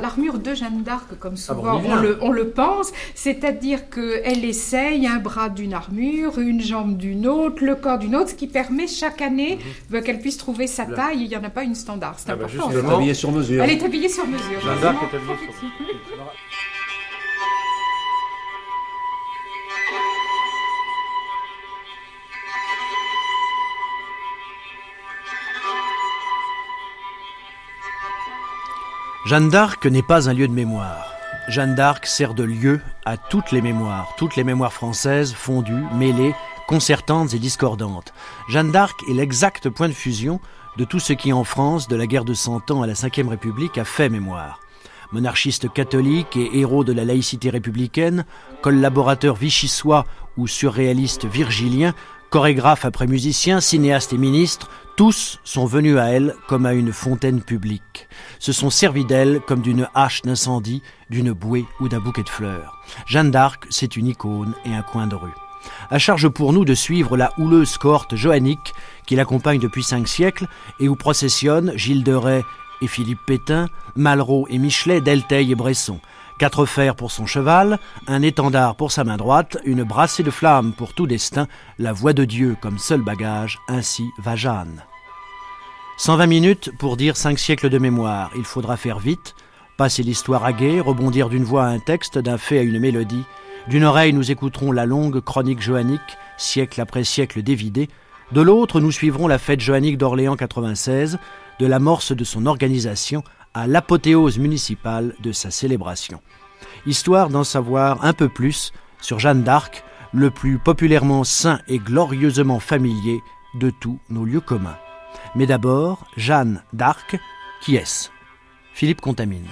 L'armure 0.02 0.40
de 0.40 0.54
Jeanne 0.54 0.84
d'Arc 0.84 1.08
comme 1.20 1.36
Ah 1.48 1.54
bon, 1.54 1.62
souvent 1.62 1.82
on 1.86 1.96
le, 1.96 2.18
on 2.22 2.32
le 2.32 2.50
pense. 2.50 2.92
C'est-à-dire 3.16 3.90
qu'elle 3.90 4.46
essaye 4.46 5.08
un 5.08 5.18
bras 5.18 5.50
d'une 5.50 5.74
armure, 5.74 6.40
une 6.40 6.62
jambe 6.62 6.98
d'une 6.98 7.28
autre, 7.28 7.64
le 7.64 7.76
corps 7.76 7.98
d'une 8.00 8.16
autre, 8.16 8.30
ce 8.30 8.36
qui 8.36 8.48
permet 8.48 8.88
chaque 8.88 9.22
année 9.22 9.60
euh, 9.94 10.02
qu'elle 10.02 10.20
puisse 10.20 10.38
trouver 10.38 10.68
sa 10.68 10.86
taille. 10.86 11.22
Il 11.22 11.28
n'y 11.30 11.38
en 11.38 11.44
a 11.44 11.50
pas 11.50 11.64
une 11.64 11.76
standard. 11.76 12.16
C'est 12.18 12.32
Ah 12.32 12.36
bah, 12.36 12.46
important. 12.46 13.14
sur 13.14 13.32
mesure. 13.32 13.64
Elle 13.64 13.72
est 13.72 13.84
habillée 13.84 14.10
sur 14.10 14.26
mesure. 14.28 14.60
Jeanne 14.64 14.80
d'Arc 14.82 14.98
est 15.04 15.16
habillée 15.16 15.36
sur 15.38 15.68
mesure. 15.68 16.34
Jeanne 29.26 29.50
d'Arc 29.50 29.86
n'est 29.86 30.02
pas 30.02 30.30
un 30.30 30.34
lieu 30.34 30.48
de 30.48 30.54
mémoire. 30.54 31.14
Jeanne 31.50 31.76
d'Arc 31.76 32.06
sert 32.06 32.34
de 32.34 32.44
lieu 32.44 32.80
à 33.06 33.18
toutes 33.18 33.52
les 33.52 33.62
mémoires, 33.62 34.14
toutes 34.18 34.38
les 34.38 34.46
mémoires 34.46 34.72
françaises 34.72 35.34
fondues, 35.34 35.84
mêlées, 35.94 36.34
concertantes 36.68 37.34
et 37.34 37.40
discordantes. 37.40 38.14
Jeanne 38.48 38.72
d'Arc 38.72 38.98
est 39.10 39.14
l'exact 39.14 39.70
point 39.70 39.90
de 39.90 39.94
fusion 39.94 40.40
de 40.78 40.86
tout 40.86 41.00
ce 41.00 41.12
qui 41.12 41.34
en 41.34 41.44
France, 41.44 41.90
de 41.90 41.98
la 41.98 42.08
guerre 42.08 42.24
de 42.24 42.34
Cent 42.34 42.72
Ans 42.72 42.82
à 42.82 42.88
la 42.88 42.94
Ve 42.94 43.28
République, 43.28 43.78
a 43.78 43.84
fait 43.84 44.08
mémoire. 44.08 44.62
Monarchiste 45.12 45.72
catholique 45.74 46.38
et 46.38 46.58
héros 46.58 46.86
de 46.86 46.94
la 46.94 47.04
laïcité 47.04 47.50
républicaine, 47.50 48.26
collaborateur 48.62 49.36
vichysois 49.36 50.06
ou 50.38 50.48
surréaliste 50.48 51.26
virgilien, 51.26 51.94
chorégraphe 52.30 52.86
après 52.86 53.08
musicien, 53.08 53.60
cinéaste 53.60 54.14
et 54.14 54.18
ministre, 54.18 54.70
tous 55.00 55.39
sont 55.46 55.65
venus 55.65 55.98
à 55.98 56.08
elle 56.08 56.36
comme 56.50 56.65
à 56.65 56.74
une 56.74 56.91
fontaine 56.91 57.41
publique, 57.41 58.10
se 58.38 58.51
sont 58.51 58.70
servis 58.70 59.06
d'elle 59.06 59.39
comme 59.48 59.62
d'une 59.62 59.88
hache 59.96 60.24
d'incendie, 60.24 60.84
d'une 61.10 61.32
bouée 61.32 61.63
ou 61.79 61.88
d'un 61.88 62.01
bouquet 62.01 62.24
de 62.24 62.27
fleurs. 62.27 62.77
Jeanne 63.06 63.32
d'Arc, 63.32 63.65
c'est 63.70 63.96
une 63.96 64.08
icône 64.08 64.53
et 64.65 64.74
un 64.74 64.82
coin 64.82 65.08
de 65.08 65.15
rue. 65.15 65.32
À 65.89 66.00
charge 66.00 66.27
pour 66.27 66.51
nous 66.51 66.65
de 66.65 66.74
suivre 66.74 67.15
la 67.15 67.32
houleuse 67.38 67.77
cohorte 67.77 68.18
johannique 68.18 68.74
qui 69.08 69.15
l'accompagne 69.15 69.62
depuis 69.62 69.84
cinq 69.84 70.06
siècles 70.06 70.48
et 70.82 70.89
où 70.89 70.98
processionnent 70.98 71.72
Gilles 71.77 72.03
de 72.03 72.13
Rais 72.13 72.44
et 72.82 72.88
Philippe 72.88 73.25
Pétain, 73.25 73.70
Malraux 73.96 74.48
et 74.50 74.58
Michelet, 74.58 75.00
Delteil 75.00 75.53
et 75.53 75.56
Bresson. 75.56 76.01
Quatre 76.39 76.65
fers 76.65 76.96
pour 76.96 77.12
son 77.12 77.25
cheval, 77.25 77.79
un 78.08 78.22
étendard 78.22 78.75
pour 78.77 78.93
sa 78.93 79.03
main 79.03 79.17
droite, 79.17 79.58
une 79.65 79.84
brassée 79.84 80.24
de 80.24 80.31
flammes 80.31 80.72
pour 80.72 80.93
tout 80.93 81.05
destin, 81.05 81.50
la 81.77 81.91
voix 81.91 82.13
de 82.13 82.24
Dieu 82.24 82.55
comme 82.62 82.79
seul 82.79 83.01
bagage, 83.01 83.60
ainsi 83.67 84.05
va 84.17 84.38
Jeanne. 84.38 84.81
120 85.98 86.27
minutes 86.27 86.72
pour 86.79 86.96
dire 86.96 87.17
cinq 87.17 87.38
siècles 87.38 87.67
de 87.67 87.77
mémoire. 87.77 88.31
Il 88.38 88.46
faudra 88.46 88.77
faire 88.77 89.00
vite, 89.00 89.36
passer 89.75 90.01
l'histoire 90.01 90.46
à 90.46 90.53
guet, 90.53 90.79
rebondir 90.79 91.27
d'une 91.27 91.43
voix 91.43 91.65
à 91.65 91.72
un 91.72 91.79
texte, 91.79 92.17
d'un 92.17 92.38
fait 92.38 92.60
à 92.60 92.63
une 92.63 92.79
mélodie. 92.79 93.25
D'une 93.67 93.84
oreille, 93.84 94.13
nous 94.13 94.31
écouterons 94.31 94.72
la 94.72 94.86
longue 94.86 95.19
chronique 95.19 95.62
johannique, 95.62 96.17
siècle 96.38 96.79
après 96.79 97.03
siècle 97.03 97.43
dévidée. 97.43 97.89
De 98.31 98.39
l'autre, 98.39 98.79
nous 98.79 98.93
suivrons 98.93 99.27
la 99.27 99.39
fête 99.39 99.60
johannique 99.60 99.98
d'Orléans 99.98 100.38
96, 100.38 101.19
de 101.60 101.65
l'amorce 101.65 102.13
de 102.13 102.24
son 102.24 102.46
organisation 102.46 103.25
à 103.53 103.68
l'apothéose 103.68 104.38
municipale 104.38 105.15
de 105.22 105.32
sa 105.32 105.51
célébration. 105.51 106.22
Histoire 106.86 107.29
d'en 107.29 107.44
savoir 107.44 108.03
un 108.06 108.13
peu 108.13 108.29
plus 108.29 108.72
sur 109.01 109.20
Jeanne 109.20 109.44
d'Arc, 109.44 109.84
le 110.13 110.32
plus 110.32 110.58
populairement 110.58 111.24
saint 111.24 111.60
et 111.68 111.79
glorieusement 111.79 112.60
familier 112.60 113.22
de 113.56 113.70
tous 113.70 114.00
nos 114.10 114.25
lieux 114.25 114.41
communs. 114.41 114.77
Mais 115.36 115.46
d'abord, 115.46 116.06
Jeanne 116.18 116.63
d'Arc, 116.74 117.20
qui 117.62 117.75
est-ce? 117.75 118.10
Philippe 118.74 119.01
Contamine. 119.01 119.48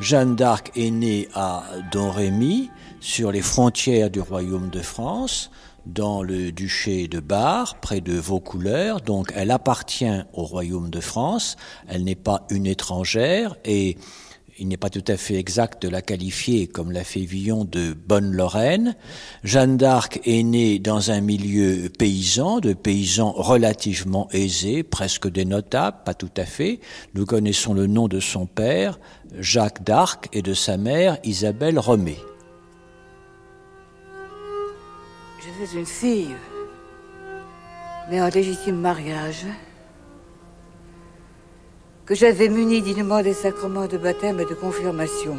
Jeanne 0.00 0.34
d'Arc 0.34 0.72
est 0.74 0.90
née 0.90 1.28
à 1.34 1.62
Domrémy, 1.92 2.70
sur 3.00 3.30
les 3.30 3.42
frontières 3.42 4.10
du 4.10 4.20
royaume 4.20 4.70
de 4.70 4.80
France, 4.80 5.50
dans 5.86 6.22
le 6.22 6.52
duché 6.52 7.08
de 7.08 7.20
Bar, 7.20 7.80
près 7.80 8.00
de 8.00 8.14
Vaucouleurs. 8.14 9.00
Donc 9.00 9.32
elle 9.34 9.50
appartient 9.50 10.22
au 10.32 10.44
royaume 10.44 10.90
de 10.90 11.00
France, 11.00 11.56
elle 11.88 12.04
n'est 12.04 12.14
pas 12.14 12.46
une 12.50 12.66
étrangère 12.66 13.56
et 13.64 13.96
il 14.58 14.68
n'est 14.68 14.76
pas 14.76 14.90
tout 14.90 15.04
à 15.08 15.16
fait 15.16 15.34
exact 15.34 15.82
de 15.82 15.88
la 15.88 16.00
qualifier, 16.00 16.68
comme 16.68 16.92
l'a 16.92 17.02
fait 17.02 17.24
Villon, 17.24 17.64
de 17.64 17.92
bonne 17.92 18.30
Lorraine. 18.32 18.94
Jeanne 19.42 19.76
d'Arc 19.76 20.20
est 20.24 20.44
née 20.44 20.78
dans 20.78 21.10
un 21.10 21.20
milieu 21.20 21.88
paysan, 21.88 22.60
de 22.60 22.72
paysans 22.72 23.32
relativement 23.32 24.28
aisés, 24.32 24.84
presque 24.84 25.28
des 25.28 25.44
notables, 25.44 25.98
pas 26.04 26.14
tout 26.14 26.30
à 26.36 26.44
fait. 26.44 26.78
Nous 27.14 27.26
connaissons 27.26 27.74
le 27.74 27.88
nom 27.88 28.06
de 28.06 28.20
son 28.20 28.46
père, 28.46 29.00
Jacques 29.40 29.82
d'Arc, 29.82 30.28
et 30.32 30.42
de 30.42 30.54
sa 30.54 30.76
mère, 30.76 31.18
Isabelle 31.24 31.78
Romé. 31.80 32.16
Je 35.44 35.66
suis 35.66 35.78
une 35.78 35.84
fille, 35.84 36.34
née 38.08 38.22
en 38.22 38.28
légitime 38.28 38.80
mariage 38.80 39.44
que 42.06 42.14
j'avais 42.14 42.48
muni 42.48 42.80
dignement 42.80 43.20
des 43.20 43.34
sacrements 43.34 43.86
de 43.86 43.98
baptême 43.98 44.40
et 44.40 44.46
de 44.46 44.54
confirmation. 44.54 45.36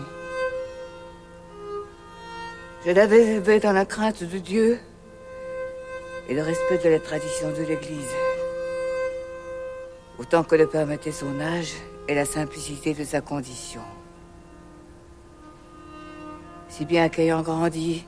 Je 2.86 2.92
l'avais 2.92 3.24
élevé 3.24 3.60
dans 3.60 3.72
la 3.72 3.86
crainte 3.86 4.24
de 4.24 4.38
Dieu 4.38 4.80
et 6.30 6.36
le 6.36 6.44
respect 6.44 6.78
de 6.78 6.90
la 6.90 7.00
tradition 7.00 7.50
de 7.50 7.64
l'Église, 7.64 8.16
autant 10.20 10.44
que 10.44 10.56
le 10.56 10.68
permettait 10.68 11.12
son 11.12 11.40
âge 11.40 11.74
et 12.08 12.14
la 12.14 12.26
simplicité 12.26 12.94
de 12.94 13.04
sa 13.04 13.22
condition. 13.22 13.82
Si 16.70 16.86
bien 16.86 17.10
qu'ayant 17.10 17.42
grandi 17.42 18.06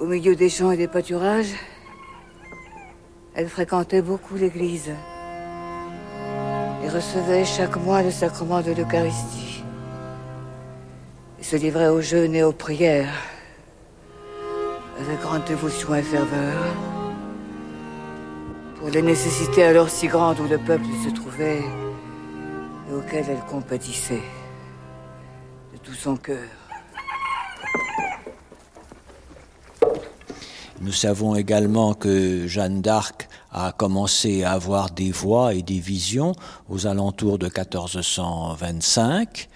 au 0.00 0.06
milieu 0.06 0.34
des 0.34 0.48
champs 0.48 0.70
et 0.70 0.78
des 0.78 0.88
pâturages, 0.88 1.54
elle 3.34 3.48
fréquentait 3.48 4.00
beaucoup 4.00 4.34
l'Église 4.34 4.90
et 6.82 6.88
recevait 6.88 7.44
chaque 7.44 7.76
mois 7.76 8.02
le 8.02 8.10
sacrement 8.10 8.62
de 8.62 8.72
l'Eucharistie. 8.72 9.62
Et 11.38 11.44
se 11.44 11.56
livrait 11.56 11.88
aux 11.88 12.00
jeûnes 12.00 12.34
et 12.34 12.42
aux 12.42 12.52
prières 12.52 13.12
avec 14.98 15.20
grande 15.20 15.44
dévotion 15.44 15.94
et 15.94 16.02
ferveur 16.02 16.74
pour 18.78 18.88
les 18.88 19.02
nécessités 19.02 19.64
alors 19.64 19.88
si 19.88 20.06
grandes 20.06 20.40
où 20.40 20.48
le 20.48 20.58
peuple 20.58 20.84
se 21.04 21.10
trouvait 21.10 21.62
et 22.88 22.94
auxquelles 22.94 23.26
elle 23.28 23.44
compatissait 23.50 24.22
de 25.72 25.78
tout 25.78 25.94
son 25.94 26.16
cœur. 26.16 26.59
Nous 30.80 30.92
savons 30.92 31.36
également 31.36 31.92
que 31.92 32.46
Jeanne 32.46 32.80
d'Arc 32.80 33.28
a 33.52 33.72
commencé 33.72 34.44
à 34.44 34.52
avoir 34.52 34.90
des 34.90 35.10
voix 35.10 35.52
et 35.52 35.60
des 35.60 35.78
visions 35.78 36.32
aux 36.70 36.86
alentours 36.86 37.38
de 37.38 37.46
1425 37.46 39.50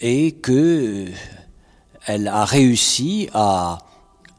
et 0.00 0.30
que 0.30 1.06
elle 2.06 2.28
a 2.28 2.44
réussi 2.44 3.28
à 3.34 3.78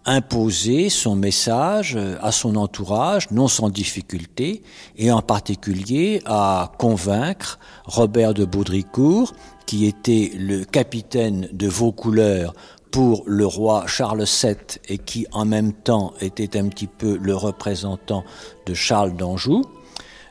imposer 0.05 0.89
son 0.89 1.15
message 1.15 1.97
à 2.21 2.31
son 2.31 2.55
entourage, 2.55 3.29
non 3.31 3.49
sans 3.49 3.69
difficulté, 3.69 4.63
et 4.95 5.11
en 5.11 5.21
particulier 5.21 6.21
à 6.25 6.71
convaincre 6.77 7.59
Robert 7.83 8.33
de 8.33 8.45
Baudricourt, 8.45 9.33
qui 9.65 9.85
était 9.85 10.31
le 10.37 10.63
capitaine 10.63 11.49
de 11.51 11.67
Vaucouleurs 11.67 12.53
pour 12.93 13.23
le 13.25 13.47
roi 13.47 13.85
Charles 13.87 14.23
VII 14.23 14.55
et 14.87 14.99
qui 14.99 15.25
en 15.31 15.45
même 15.45 15.73
temps 15.73 16.13
était 16.21 16.59
un 16.59 16.67
petit 16.67 16.85
peu 16.85 17.17
le 17.19 17.35
représentant 17.35 18.23
de 18.67 18.75
Charles 18.75 19.15
d'Anjou, 19.15 19.65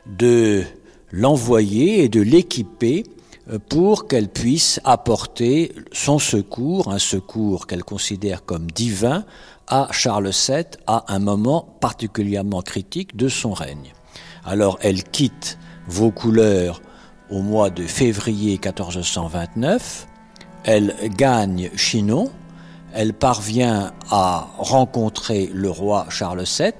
de 0.05 0.63
l'envoyer 1.11 2.05
et 2.05 2.09
de 2.09 2.21
l'équiper 2.21 3.03
euh, 3.51 3.59
pour 3.59 4.07
qu'elle 4.07 4.29
puisse 4.29 4.79
apporter 4.85 5.75
son 5.91 6.19
secours, 6.19 6.89
un 6.89 6.99
secours 6.99 7.67
qu'elle 7.67 7.83
considère 7.83 8.45
comme 8.45 8.71
divin, 8.71 9.25
à 9.67 9.89
Charles 9.91 10.31
VII 10.31 10.63
à 10.87 11.13
un 11.13 11.19
moment 11.19 11.75
particulièrement 11.81 12.61
critique 12.61 13.17
de 13.17 13.27
son 13.27 13.51
règne. 13.51 13.91
Alors 14.45 14.79
elle 14.81 15.03
quitte 15.03 15.57
Vaucouleurs 15.89 16.81
au 17.29 17.41
mois 17.41 17.69
de 17.69 17.83
février 17.83 18.51
1429, 18.53 20.07
elle 20.63 20.95
gagne 21.17 21.69
Chinon, 21.75 22.31
elle 22.93 23.13
parvient 23.13 23.91
à 24.11 24.47
rencontrer 24.57 25.49
le 25.53 25.69
roi 25.69 26.05
Charles 26.09 26.43
VII 26.43 26.71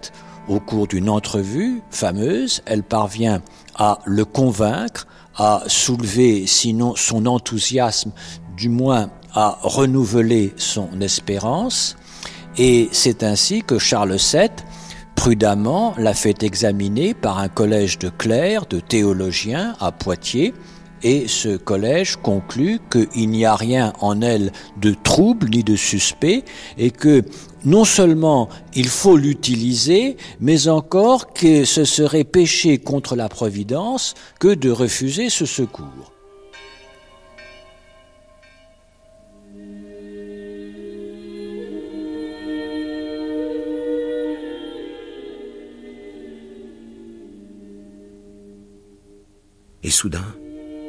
au 0.48 0.60
cours 0.60 0.88
d'une 0.88 1.10
entrevue 1.10 1.82
fameuse. 1.90 2.62
Elle 2.66 2.84
parvient 2.84 3.42
à 3.76 4.00
le 4.06 4.26
convaincre, 4.26 5.08
à 5.36 5.64
soulever 5.68 6.46
sinon 6.46 6.96
son 6.96 7.26
enthousiasme, 7.26 8.12
du 8.56 8.70
moins 8.70 9.10
à 9.34 9.58
renouveler 9.64 10.54
son 10.58 11.02
espérance. 11.02 11.96
Et 12.58 12.90
c'est 12.92 13.24
ainsi 13.24 13.64
que 13.64 13.80
Charles 13.80 14.18
VII, 14.18 14.50
prudemment, 15.16 15.96
l'a 15.98 16.14
fait 16.14 16.44
examiner 16.44 17.16
par 17.16 17.40
un 17.40 17.48
collège 17.48 17.98
de 17.98 18.10
clercs, 18.10 18.68
de 18.68 18.80
théologiens 18.80 19.76
à 19.80 19.92
Poitiers, 19.92 20.54
et 21.04 21.28
ce 21.28 21.58
collège 21.58 22.16
conclut 22.18 22.80
qu'il 22.92 23.30
n'y 23.30 23.46
a 23.46 23.56
rien 23.56 23.94
en 24.00 24.22
elle 24.22 24.52
de 24.80 24.94
trouble 24.94 25.50
ni 25.50 25.64
de 25.64 25.76
suspect 25.76 26.44
et 26.78 26.92
que 26.92 27.24
non 27.66 27.86
seulement 27.86 28.50
il 28.74 28.88
faut 28.88 29.18
l'utiliser, 29.18 30.18
mais 30.40 30.68
encore 30.68 31.34
que 31.34 31.66
ce 31.66 31.86
serait 31.86 32.24
péché 32.24 32.78
contre 32.78 33.16
la 33.16 33.30
Providence 33.30 34.16
que 34.40 34.54
de 34.54 34.70
refuser 34.70 35.30
ce 35.30 35.46
secours. 35.46 36.12
Et 49.86 49.90
soudain, 49.90 50.24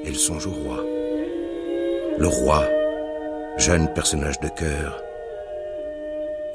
elle 0.05 0.17
songe 0.17 0.47
au 0.47 0.53
roi. 0.53 0.83
Le 2.19 2.27
roi, 2.27 2.69
jeune 3.59 3.93
personnage 3.95 4.39
de 4.41 4.49
cœur. 4.49 5.03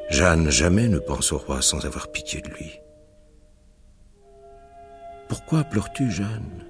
Jeanne 0.10 0.50
jamais 0.50 0.88
ne 0.88 1.00
pense 1.00 1.32
au 1.32 1.38
roi 1.38 1.62
sans 1.62 1.86
avoir 1.86 2.12
pitié 2.12 2.42
de 2.42 2.50
lui. 2.50 2.80
Pourquoi 5.28 5.64
pleures-tu, 5.64 6.10
Jeanne? 6.10 6.66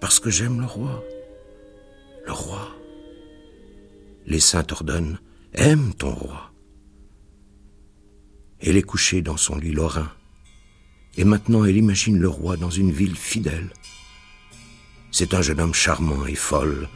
Parce 0.00 0.18
que 0.18 0.30
j'aime 0.30 0.60
le 0.60 0.66
roi. 0.66 1.04
Le 2.26 2.32
roi. 2.32 2.68
Les 4.26 4.40
saints 4.40 4.64
t'ordonnent, 4.64 5.18
aime 5.52 5.94
ton 5.94 6.10
roi. 6.10 6.50
Elle 8.60 8.76
est 8.76 8.82
couchée 8.82 9.20
dans 9.20 9.36
son 9.36 9.56
lit 9.56 9.72
lorrain, 9.72 10.10
et 11.16 11.24
maintenant 11.24 11.64
elle 11.64 11.76
imagine 11.76 12.18
le 12.18 12.28
roi 12.28 12.56
dans 12.56 12.70
une 12.70 12.90
ville 12.90 13.16
fidèle, 13.16 13.68
c'est 15.16 15.32
un 15.32 15.42
jeune 15.42 15.60
homme 15.60 15.74
charmant 15.74 16.26
et 16.26 16.34
folle, 16.34 16.88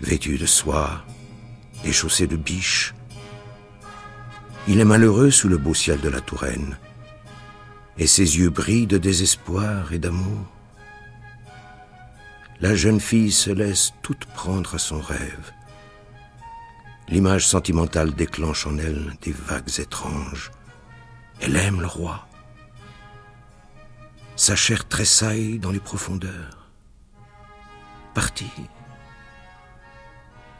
vêtu 0.00 0.38
de 0.38 0.46
soie, 0.46 1.04
déchaussé 1.82 2.28
de 2.28 2.36
biches. 2.36 2.94
Il 4.68 4.78
est 4.78 4.84
malheureux 4.84 5.32
sous 5.32 5.48
le 5.48 5.56
beau 5.56 5.74
ciel 5.74 6.00
de 6.00 6.08
la 6.08 6.20
Touraine, 6.20 6.78
et 7.98 8.06
ses 8.06 8.38
yeux 8.38 8.50
brillent 8.50 8.86
de 8.86 8.98
désespoir 8.98 9.92
et 9.92 9.98
d'amour. 9.98 10.46
La 12.60 12.76
jeune 12.76 13.00
fille 13.00 13.32
se 13.32 13.50
laisse 13.50 13.94
toute 14.00 14.26
prendre 14.26 14.76
à 14.76 14.78
son 14.78 15.00
rêve. 15.00 15.50
L'image 17.08 17.48
sentimentale 17.48 18.14
déclenche 18.14 18.68
en 18.68 18.78
elle 18.78 19.12
des 19.22 19.32
vagues 19.32 19.80
étranges. 19.80 20.52
Elle 21.40 21.56
aime 21.56 21.80
le 21.80 21.88
roi. 21.88 22.28
Sa 24.36 24.54
chair 24.54 24.86
tressaille 24.86 25.58
dans 25.58 25.72
les 25.72 25.80
profondeurs. 25.80 26.65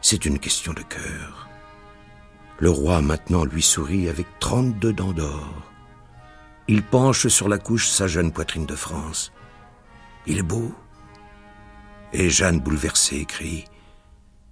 C'est 0.02 0.24
une 0.26 0.38
question 0.38 0.72
de 0.72 0.82
cœur. 0.82 1.48
Le 2.58 2.70
roi 2.70 3.00
maintenant 3.00 3.44
lui 3.44 3.62
sourit 3.62 4.08
avec 4.08 4.26
trente-deux 4.40 4.92
dents 4.92 5.12
d'or. 5.12 5.62
Il 6.68 6.82
penche 6.82 7.28
sur 7.28 7.48
la 7.48 7.58
couche 7.58 7.88
sa 7.88 8.06
jeune 8.06 8.32
poitrine 8.32 8.66
de 8.66 8.74
France. 8.74 9.32
Il 10.26 10.38
est 10.38 10.42
beau. 10.42 10.74
Et 12.12 12.30
Jeanne, 12.30 12.60
bouleversée, 12.60 13.24
crie 13.24 13.64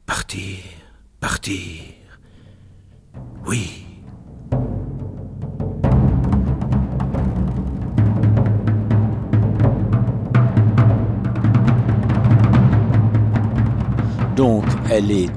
Partir, 0.06 0.58
partir. 1.20 1.82
Oui. 3.46 3.83
Elle 14.94 15.10
est 15.10 15.30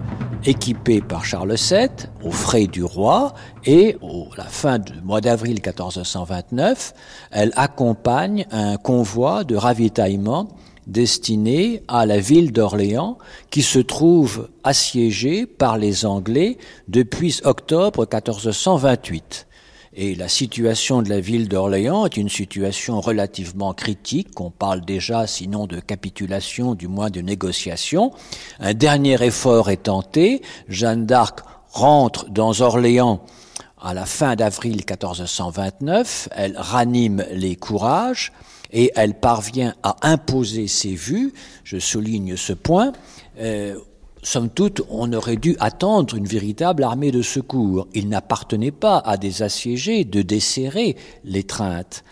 équipée 0.46 1.02
par 1.02 1.26
Charles 1.26 1.56
VII 1.56 1.90
aux 2.24 2.32
frais 2.32 2.68
du 2.68 2.84
roi 2.84 3.34
et 3.66 3.98
à 4.04 4.38
la 4.38 4.44
fin 4.44 4.78
du 4.78 4.94
mois 5.02 5.20
d'avril 5.20 5.56
1429, 5.56 6.94
elle 7.32 7.52
accompagne 7.56 8.46
un 8.52 8.78
convoi 8.78 9.44
de 9.44 9.56
ravitaillement 9.56 10.48
destiné 10.86 11.82
à 11.88 12.06
la 12.06 12.20
ville 12.20 12.52
d'Orléans 12.52 13.18
qui 13.50 13.64
se 13.64 13.80
trouve 13.80 14.48
assiégée 14.64 15.48
par 15.48 15.80
les 15.80 16.06
Anglais 16.06 16.60
depuis 16.88 17.42
octobre 17.44 18.02
1428. 18.02 19.47
Et 20.00 20.14
la 20.14 20.30
situation 20.30 21.02
de 21.02 21.10
la 21.10 21.20
ville 21.20 21.50
d'Orléans 21.50 22.06
est 22.06 22.18
une 22.18 22.30
situation 22.30 23.02
relativement 23.02 23.74
critique. 23.74 24.40
On 24.40 24.52
parle 24.52 24.86
déjà, 24.86 25.26
sinon 25.26 25.66
de 25.66 25.80
capitulation, 25.80 26.76
du 26.76 26.88
moins 26.88 27.10
de 27.10 27.20
négociation. 27.20 28.12
Un 28.60 28.76
dernier 28.76 29.20
effort 29.24 29.72
est 29.72 29.84
tenté. 29.84 30.44
Jeanne 30.68 31.08
d'Arc 31.08 31.40
rentre 31.72 32.30
dans 32.30 32.62
Orléans 32.62 33.22
à 33.82 33.96
la 33.96 34.06
fin 34.06 34.36
d'avril 34.36 34.76
1429. 34.76 36.30
Elle 36.36 36.56
ranime 36.58 37.26
les 37.32 37.56
courages 37.56 38.34
et 38.72 38.92
elle 38.96 39.16
parvient 39.16 39.74
à 39.82 39.96
imposer 40.04 40.68
ses 40.68 40.94
vues. 40.94 41.34
Je 41.64 41.80
souligne 41.80 42.38
ce 42.38 42.54
point. 42.54 42.92
Euh, 43.40 43.76
somme 44.28 44.50
toute, 44.50 44.82
on 44.90 45.14
aurait 45.14 45.38
dû 45.38 45.56
attendre 45.60 46.16
une 46.16 46.26
véritable 46.26 46.84
armée 46.84 47.12
de 47.12 47.22
secours. 47.22 47.88
Il 47.94 48.10
n'appartenait 48.10 48.72
pas 48.72 48.98
à 48.98 49.16
des 49.16 49.42
assiégés 49.42 50.04
de 50.04 50.22
desserrer 50.22 50.98
l'étreinte, 51.24 52.04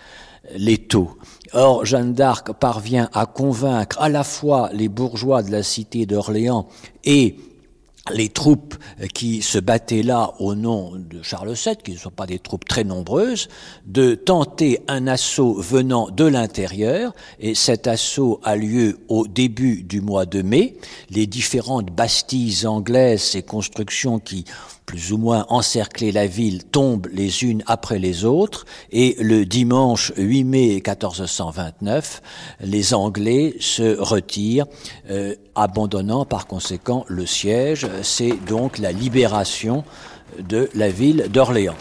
l'étau. 0.55 1.17
Or, 1.51 1.86
Jeanne 1.86 2.13
d'Arc 2.13 2.53
parvient 2.53 3.10
à 3.13 3.25
convaincre 3.25 4.00
à 4.00 4.07
la 4.07 4.24
fois 4.24 4.69
les 4.72 4.88
bourgeois 4.88 5.43
de 5.43 5.51
la 5.51 5.62
cité 5.62 6.05
d'Orléans 6.05 6.67
et 7.03 7.36
les 8.14 8.30
troupes 8.30 8.76
qui 9.16 9.42
se 9.42 9.58
battaient 9.58 10.04
là 10.04 10.34
au 10.40 10.54
nom 10.54 10.94
de 10.96 11.24
Charles 11.24 11.54
VII, 11.54 11.76
qui 11.84 11.94
ne 11.94 11.98
sont 11.98 12.12
pas 12.12 12.28
des 12.28 12.38
troupes 12.38 12.66
très 12.66 12.84
nombreuses, 12.84 13.48
de 13.88 14.14
tenter 14.14 14.82
un 14.88 15.08
assaut 15.08 15.56
venant 15.56 16.10
de 16.12 16.26
l'intérieur, 16.26 17.16
et 17.40 17.56
cet 17.56 17.88
assaut 17.88 18.40
a 18.44 18.56
lieu 18.56 19.00
au 19.08 19.28
début 19.28 19.82
du 19.82 20.02
mois 20.02 20.28
de 20.28 20.44
mai. 20.44 20.78
Les 21.10 21.26
différentes 21.26 21.90
bastilles 21.92 22.68
anglaises, 22.68 23.24
ces 23.24 23.42
constructions 23.42 24.20
qui 24.20 24.46
plus 24.86 25.12
ou 25.12 25.18
moins 25.18 25.46
encercler 25.50 26.12
la 26.12 26.28
ville 26.28 26.64
tombent 26.64 27.08
les 27.12 27.44
unes 27.44 27.64
après 27.66 28.00
les 28.00 28.24
autres 28.24 28.66
et 28.92 29.16
le 29.20 29.46
dimanche 29.46 30.14
8 30.18 30.44
mai 30.44 30.68
1429, 30.76 32.22
les 32.62 32.94
Anglais 32.94 33.56
se 33.60 33.98
retirent, 33.98 34.65
euh, 35.10 35.36
abandonnant 35.56 36.26
par 36.26 36.48
conséquent 36.48 37.06
le 37.08 37.26
siège. 37.26 37.88
C'est 38.03 38.34
donc 38.47 38.77
la 38.77 38.91
libération 38.91 39.84
de 40.39 40.69
la 40.73 40.89
ville 40.89 41.27
d'Orléans. 41.29 41.75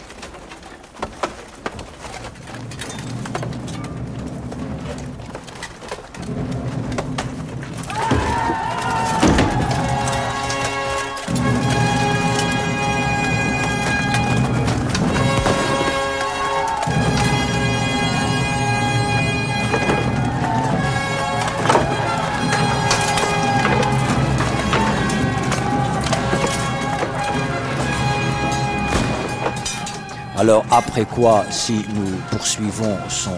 Après 30.75 31.05
quoi, 31.05 31.45
si 31.51 31.85
nous 31.93 32.11
poursuivons 32.31 32.97
son 33.07 33.37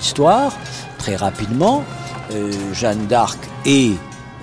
histoire, 0.00 0.56
très 0.98 1.16
rapidement, 1.16 1.82
euh, 2.32 2.52
Jeanne 2.72 3.06
d'Arc 3.06 3.38
et 3.66 3.90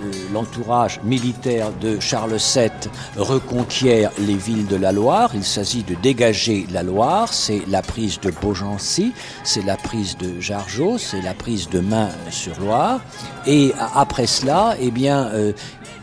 euh, 0.03 0.11
l'entourage 0.33 0.99
militaire 1.05 1.71
de 1.71 2.01
Charles 2.01 2.35
VII 2.35 2.69
reconquiert 3.15 4.11
les 4.19 4.35
villes 4.35 4.67
de 4.67 4.75
la 4.75 4.91
Loire. 4.91 5.31
Il 5.35 5.45
s'agit 5.45 5.83
de 5.83 5.95
dégager 5.95 6.67
la 6.69 6.83
Loire. 6.83 7.33
C'est 7.33 7.61
la 7.69 7.81
prise 7.81 8.19
de 8.19 8.29
Beaugency, 8.29 9.13
c'est 9.45 9.63
la 9.63 9.77
prise 9.77 10.17
de 10.17 10.41
Jargeau, 10.41 10.97
c'est 10.97 11.21
la 11.21 11.33
prise 11.33 11.69
de 11.69 11.79
Main-sur-Loire. 11.79 12.99
Et 13.45 13.71
après 13.95 14.27
cela, 14.27 14.75
eh 14.81 14.91
bien, 14.91 15.27
euh, 15.27 15.53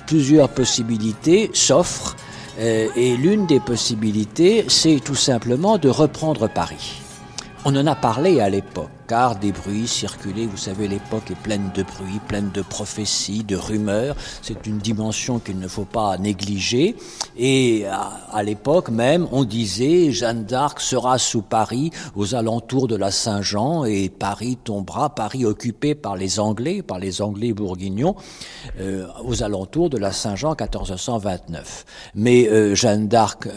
plusieurs 0.07 0.49
possibilités 0.49 1.51
s'offrent 1.53 2.17
et 2.59 3.17
l'une 3.17 3.47
des 3.47 3.61
possibilités, 3.61 4.65
c'est 4.69 5.01
tout 5.03 5.15
simplement 5.15 5.79
de 5.79 5.89
reprendre 5.89 6.49
Paris. 6.49 7.04
On 7.67 7.75
en 7.77 7.87
a 7.87 7.95
parlé 7.95 8.41
à 8.41 8.51
l'époque, 8.51 8.91
car 9.09 9.37
des 9.37 9.51
bruits 9.51 9.89
circulaient, 9.89 10.45
vous 10.45 10.59
savez, 10.59 10.87
l'époque 10.87 11.31
est 11.31 11.43
pleine 11.43 11.71
de 11.75 11.83
bruits, 11.83 12.21
pleine 12.29 12.51
de 12.51 12.61
prophéties, 12.61 13.43
de 13.43 13.57
rumeurs, 13.57 14.17
c'est 14.43 14.67
une 14.67 14.77
dimension 14.77 15.39
qu'il 15.39 15.59
ne 15.59 15.67
faut 15.67 15.87
pas 15.87 16.19
négliger, 16.19 16.95
et 17.39 17.87
à, 17.87 18.43
l'époque 18.43 18.91
même, 18.91 19.27
on 19.33 19.45
disait, 19.45 20.11
Jeanne 20.11 20.45
d'Arc 20.45 20.79
sera 20.79 21.17
sous 21.17 21.41
Paris, 21.41 21.91
aux 22.15 22.35
alentours 22.35 22.87
de 22.87 22.97
la 22.97 23.11
Saint-Jean, 23.11 23.87
et 23.87 24.11
Paris 24.11 24.59
tombera, 24.63 25.15
Paris 25.15 25.47
occupé 25.47 25.95
par 25.95 26.17
les 26.17 26.41
Anglais, 26.41 26.83
par 26.83 26.99
les 26.99 27.23
Anglais 27.23 27.55
bourguignons, 27.55 28.15
euh, 28.79 29.07
aux 29.25 29.43
alentours 29.43 29.89
de 29.89 29.97
la 29.97 30.13
Saint-Jean 30.13 30.51
1429. 30.51 31.87
Mais 32.15 32.47
euh, 32.47 32.75
Jeanne 32.75 33.09
d'Arc 33.09 33.49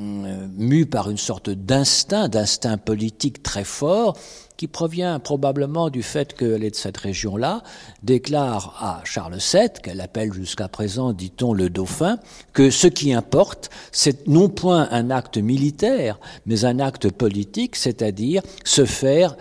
euh, 0.00 0.46
mue 0.56 0.86
par 0.86 1.10
une 1.10 1.18
sorte 1.18 1.50
d'instinct, 1.50 2.28
d'instinct 2.28 2.78
politique 2.78 3.42
très 3.42 3.64
fort, 3.64 4.16
qui 4.56 4.66
provient 4.66 5.18
probablement 5.18 5.90
du 5.90 6.02
fait 6.02 6.34
qu'elle 6.34 6.64
est 6.64 6.70
de 6.70 6.76
cette 6.76 6.96
région-là, 6.96 7.62
déclare 8.02 8.76
à 8.80 9.02
Charles 9.04 9.36
VII, 9.36 9.68
qu'elle 9.82 10.00
appelle 10.00 10.32
jusqu'à 10.32 10.68
présent, 10.68 11.12
dit-on, 11.12 11.52
le 11.52 11.68
dauphin, 11.68 12.18
que 12.52 12.70
ce 12.70 12.86
qui 12.86 13.12
importe, 13.12 13.70
c'est 13.90 14.26
non 14.28 14.48
point 14.48 14.88
un 14.92 15.10
acte 15.10 15.36
militaire, 15.36 16.18
mais 16.46 16.64
un 16.64 16.78
acte 16.78 17.10
politique, 17.10 17.76
c'est-à-dire 17.76 18.42
se 18.64 18.84
faire 18.84 19.36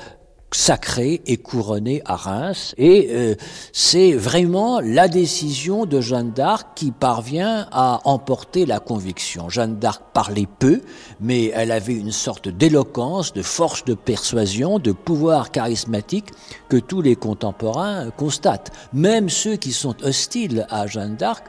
sacré 0.53 1.21
et 1.25 1.37
couronné 1.37 2.01
à 2.05 2.15
Reims. 2.15 2.75
Et 2.77 3.09
euh, 3.11 3.35
c'est 3.71 4.13
vraiment 4.13 4.79
la 4.81 5.07
décision 5.07 5.85
de 5.85 6.01
Jeanne 6.01 6.31
d'Arc 6.31 6.69
qui 6.75 6.91
parvient 6.91 7.67
à 7.71 8.01
emporter 8.05 8.65
la 8.65 8.79
conviction. 8.79 9.49
Jeanne 9.49 9.77
d'Arc 9.77 10.01
parlait 10.13 10.47
peu, 10.59 10.81
mais 11.19 11.51
elle 11.55 11.71
avait 11.71 11.93
une 11.93 12.11
sorte 12.11 12.49
d'éloquence, 12.49 13.33
de 13.33 13.41
force 13.41 13.85
de 13.85 13.93
persuasion, 13.93 14.79
de 14.79 14.91
pouvoir 14.91 15.51
charismatique 15.51 16.31
que 16.69 16.77
tous 16.77 17.01
les 17.01 17.15
contemporains 17.15 18.09
constatent. 18.11 18.71
Même 18.93 19.29
ceux 19.29 19.55
qui 19.55 19.71
sont 19.71 19.95
hostiles 20.03 20.67
à 20.69 20.87
Jeanne 20.87 21.15
d'Arc 21.15 21.45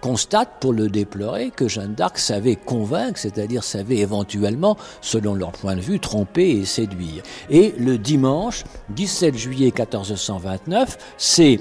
constate 0.00 0.60
pour 0.60 0.72
le 0.72 0.88
déplorer 0.88 1.50
que 1.50 1.68
Jeanne 1.68 1.94
d'Arc 1.94 2.18
savait 2.18 2.56
convaincre, 2.56 3.18
c'est-à-dire 3.18 3.64
savait 3.64 3.98
éventuellement, 3.98 4.76
selon 5.00 5.34
leur 5.34 5.52
point 5.52 5.76
de 5.76 5.80
vue, 5.80 6.00
tromper 6.00 6.50
et 6.50 6.64
séduire. 6.64 7.22
Et 7.50 7.74
le 7.78 7.98
dimanche 7.98 8.64
17 8.90 9.36
juillet 9.36 9.72
1429, 9.76 10.98
c'est 11.16 11.60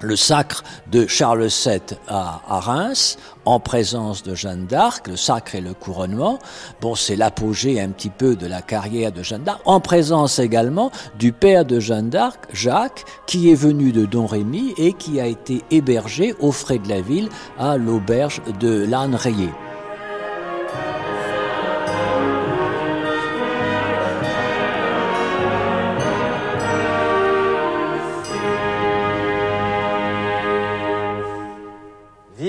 le 0.00 0.16
sacre 0.16 0.62
de 0.90 1.06
Charles 1.06 1.46
VII 1.46 1.80
à, 2.08 2.40
Reims, 2.48 3.18
en 3.44 3.60
présence 3.60 4.22
de 4.22 4.34
Jeanne 4.34 4.66
d'Arc, 4.66 5.08
le 5.08 5.16
sacre 5.16 5.54
et 5.54 5.60
le 5.60 5.74
couronnement. 5.74 6.38
Bon, 6.80 6.94
c'est 6.94 7.16
l'apogée 7.16 7.80
un 7.80 7.88
petit 7.88 8.10
peu 8.10 8.36
de 8.36 8.46
la 8.46 8.62
carrière 8.62 9.12
de 9.12 9.22
Jeanne 9.22 9.44
d'Arc, 9.44 9.60
en 9.64 9.80
présence 9.80 10.38
également 10.38 10.90
du 11.18 11.32
père 11.32 11.64
de 11.64 11.80
Jeanne 11.80 12.10
d'Arc, 12.10 12.46
Jacques, 12.52 13.04
qui 13.26 13.50
est 13.50 13.54
venu 13.54 13.92
de 13.92 14.04
Don 14.04 14.26
Rémy 14.26 14.74
et 14.76 14.92
qui 14.92 15.20
a 15.20 15.26
été 15.26 15.62
hébergé 15.70 16.34
aux 16.40 16.52
frais 16.52 16.78
de 16.78 16.88
la 16.88 17.00
ville 17.00 17.28
à 17.58 17.76
l'auberge 17.76 18.42
de 18.60 18.84
l'Âne 18.84 19.14
Rayé. 19.14 19.50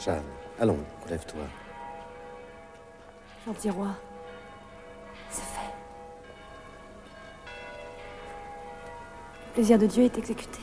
Jeanne, 0.00 0.24
allons, 0.58 0.78
relève-toi. 1.04 1.42
Gentil 3.44 3.68
roi, 3.68 3.88
c'est 5.28 5.42
fait. 5.42 5.74
Le 9.46 9.52
plaisir 9.52 9.78
de 9.78 9.86
Dieu 9.86 10.04
est 10.04 10.16
exécuté. 10.16 10.60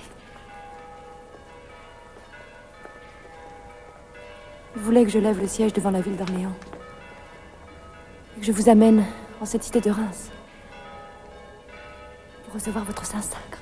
Il 4.76 4.82
voulait 4.82 5.04
que 5.04 5.12
je 5.12 5.20
lève 5.20 5.40
le 5.40 5.48
siège 5.48 5.74
devant 5.74 5.92
la 5.92 6.02
ville 6.02 6.18
d'Orléans? 6.18 6.56
Et 8.36 8.40
que 8.40 8.46
je 8.46 8.52
vous 8.52 8.70
amène 8.70 9.06
en 9.40 9.46
cette 9.46 9.64
cité 9.64 9.82
de 9.82 9.92
Reims? 9.92 10.32
Pour 12.46 12.56
recevoir 12.56 12.86
votre 12.86 13.06
saint 13.06 13.22
sacre. 13.22 13.60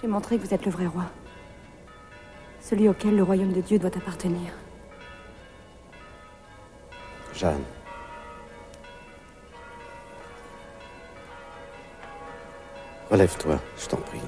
J'ai 0.00 0.08
montré 0.08 0.38
que 0.38 0.42
vous 0.44 0.54
êtes 0.54 0.64
le 0.64 0.72
vrai 0.72 0.86
roi. 0.86 1.04
Celui 2.68 2.88
auquel 2.88 3.14
le 3.14 3.22
royaume 3.22 3.52
de 3.52 3.60
Dieu 3.60 3.78
doit 3.78 3.96
appartenir. 3.96 4.50
Jeanne. 7.32 7.62
Relève-toi, 13.08 13.60
je 13.78 13.86
t'en 13.86 13.98
prie. 13.98 14.18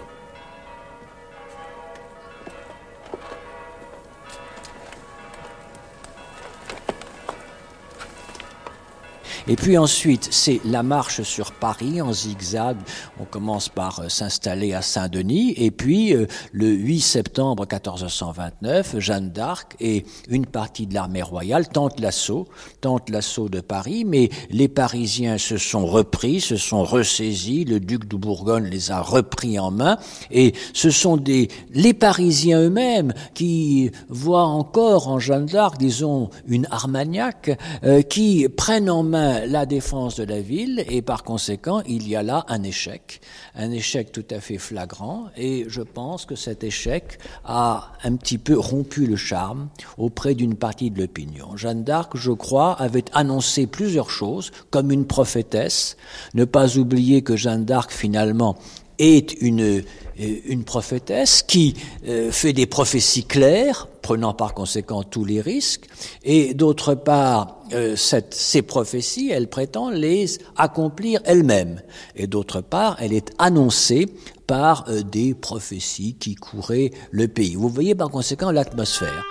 Et 9.50 9.56
puis 9.56 9.78
ensuite, 9.78 10.28
c'est 10.30 10.60
la 10.66 10.82
marche 10.82 11.22
sur 11.22 11.52
Paris 11.52 12.02
en 12.02 12.12
zigzag. 12.12 12.76
On 13.18 13.24
commence 13.24 13.70
par 13.70 14.00
euh, 14.00 14.10
s'installer 14.10 14.74
à 14.74 14.82
Saint-Denis. 14.82 15.54
Et 15.56 15.70
puis, 15.70 16.14
euh, 16.14 16.26
le 16.52 16.66
8 16.66 17.00
septembre 17.00 17.62
1429, 17.62 18.98
Jeanne 18.98 19.30
d'Arc 19.30 19.74
et 19.80 20.04
une 20.28 20.44
partie 20.44 20.86
de 20.86 20.92
l'armée 20.92 21.22
royale 21.22 21.66
tentent 21.66 21.98
l'assaut, 21.98 22.46
tentent 22.82 23.08
l'assaut 23.08 23.48
de 23.48 23.60
Paris. 23.60 24.04
Mais 24.04 24.28
les 24.50 24.68
Parisiens 24.68 25.38
se 25.38 25.56
sont 25.56 25.86
repris, 25.86 26.42
se 26.42 26.56
sont 26.56 26.84
ressaisis. 26.84 27.64
Le 27.64 27.80
duc 27.80 28.06
de 28.06 28.18
Bourgogne 28.18 28.66
les 28.66 28.90
a 28.90 29.00
repris 29.00 29.58
en 29.58 29.70
main. 29.70 29.96
Et 30.30 30.52
ce 30.74 30.90
sont 30.90 31.16
des, 31.16 31.48
les 31.72 31.94
Parisiens 31.94 32.60
eux-mêmes 32.60 33.14
qui 33.32 33.92
voient 34.10 34.44
encore 34.44 35.08
en 35.08 35.18
Jeanne 35.18 35.46
d'Arc, 35.46 35.78
disons, 35.78 36.28
une 36.46 36.66
Armagnac, 36.70 37.58
euh, 37.84 38.02
qui 38.02 38.46
prennent 38.50 38.90
en 38.90 39.04
main 39.04 39.37
la 39.46 39.66
défense 39.66 40.16
de 40.16 40.24
la 40.24 40.40
ville 40.40 40.84
et 40.88 41.02
par 41.02 41.24
conséquent 41.24 41.82
il 41.86 42.08
y 42.08 42.16
a 42.16 42.22
là 42.22 42.44
un 42.48 42.62
échec, 42.62 43.20
un 43.54 43.70
échec 43.70 44.12
tout 44.12 44.24
à 44.30 44.40
fait 44.40 44.58
flagrant 44.58 45.26
et 45.36 45.64
je 45.68 45.82
pense 45.82 46.24
que 46.26 46.34
cet 46.34 46.64
échec 46.64 47.18
a 47.44 47.92
un 48.04 48.16
petit 48.16 48.38
peu 48.38 48.58
rompu 48.58 49.06
le 49.06 49.16
charme 49.16 49.68
auprès 49.96 50.34
d'une 50.34 50.54
partie 50.54 50.90
de 50.90 51.00
l'opinion. 51.00 51.56
Jeanne 51.56 51.84
d'Arc, 51.84 52.16
je 52.16 52.32
crois, 52.32 52.72
avait 52.80 53.04
annoncé 53.12 53.66
plusieurs 53.66 54.10
choses 54.10 54.50
comme 54.70 54.90
une 54.90 55.06
prophétesse. 55.06 55.96
Ne 56.34 56.44
pas 56.44 56.76
oublier 56.76 57.22
que 57.22 57.36
Jeanne 57.36 57.64
d'Arc 57.64 57.92
finalement 57.92 58.56
est 58.98 59.40
une, 59.40 59.82
une 60.16 60.64
prophétesse 60.64 61.42
qui 61.42 61.74
euh, 62.06 62.32
fait 62.32 62.52
des 62.52 62.66
prophéties 62.66 63.24
claires, 63.24 63.86
prenant 64.02 64.34
par 64.34 64.54
conséquent 64.54 65.02
tous 65.02 65.24
les 65.24 65.40
risques, 65.40 65.86
et 66.24 66.54
d'autre 66.54 66.94
part, 66.94 67.57
euh, 67.72 67.96
cette, 67.96 68.34
ces 68.34 68.62
prophéties, 68.62 69.30
elle 69.30 69.48
prétend 69.48 69.90
les 69.90 70.38
accomplir 70.56 71.20
elle-même, 71.24 71.80
et 72.16 72.26
d'autre 72.26 72.60
part, 72.60 72.96
elle 73.00 73.12
est 73.12 73.30
annoncée 73.38 74.06
par 74.46 74.86
euh, 74.88 75.02
des 75.02 75.34
prophéties 75.34 76.16
qui 76.18 76.34
couraient 76.34 76.90
le 77.10 77.28
pays. 77.28 77.54
Vous 77.54 77.68
voyez 77.68 77.94
par 77.94 78.10
conséquent 78.10 78.50
l'atmosphère. 78.50 79.24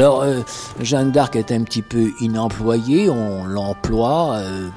Alors, 0.00 0.22
euh, 0.22 0.40
Jeanne 0.80 1.10
d'Arc 1.12 1.36
est 1.36 1.52
un 1.52 1.62
petit 1.62 1.82
peu 1.82 2.10
inemployée, 2.22 3.10
on 3.10 3.44
l'emploie 3.44 4.36
euh, 4.36 4.70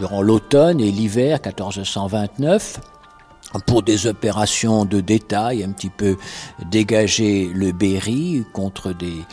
durant 0.00 0.22
l'automne 0.22 0.80
et 0.80 0.90
l'hiver 0.90 1.38
1429 1.44 2.80
pour 3.64 3.84
des 3.84 4.08
opérations 4.08 4.86
de 4.86 5.00
détail, 5.00 5.62
un 5.62 5.70
petit 5.70 5.90
peu 5.90 6.16
dégager 6.68 7.48
le 7.54 7.70
Berry 7.70 8.44
contre 8.52 8.92
des, 8.92 9.24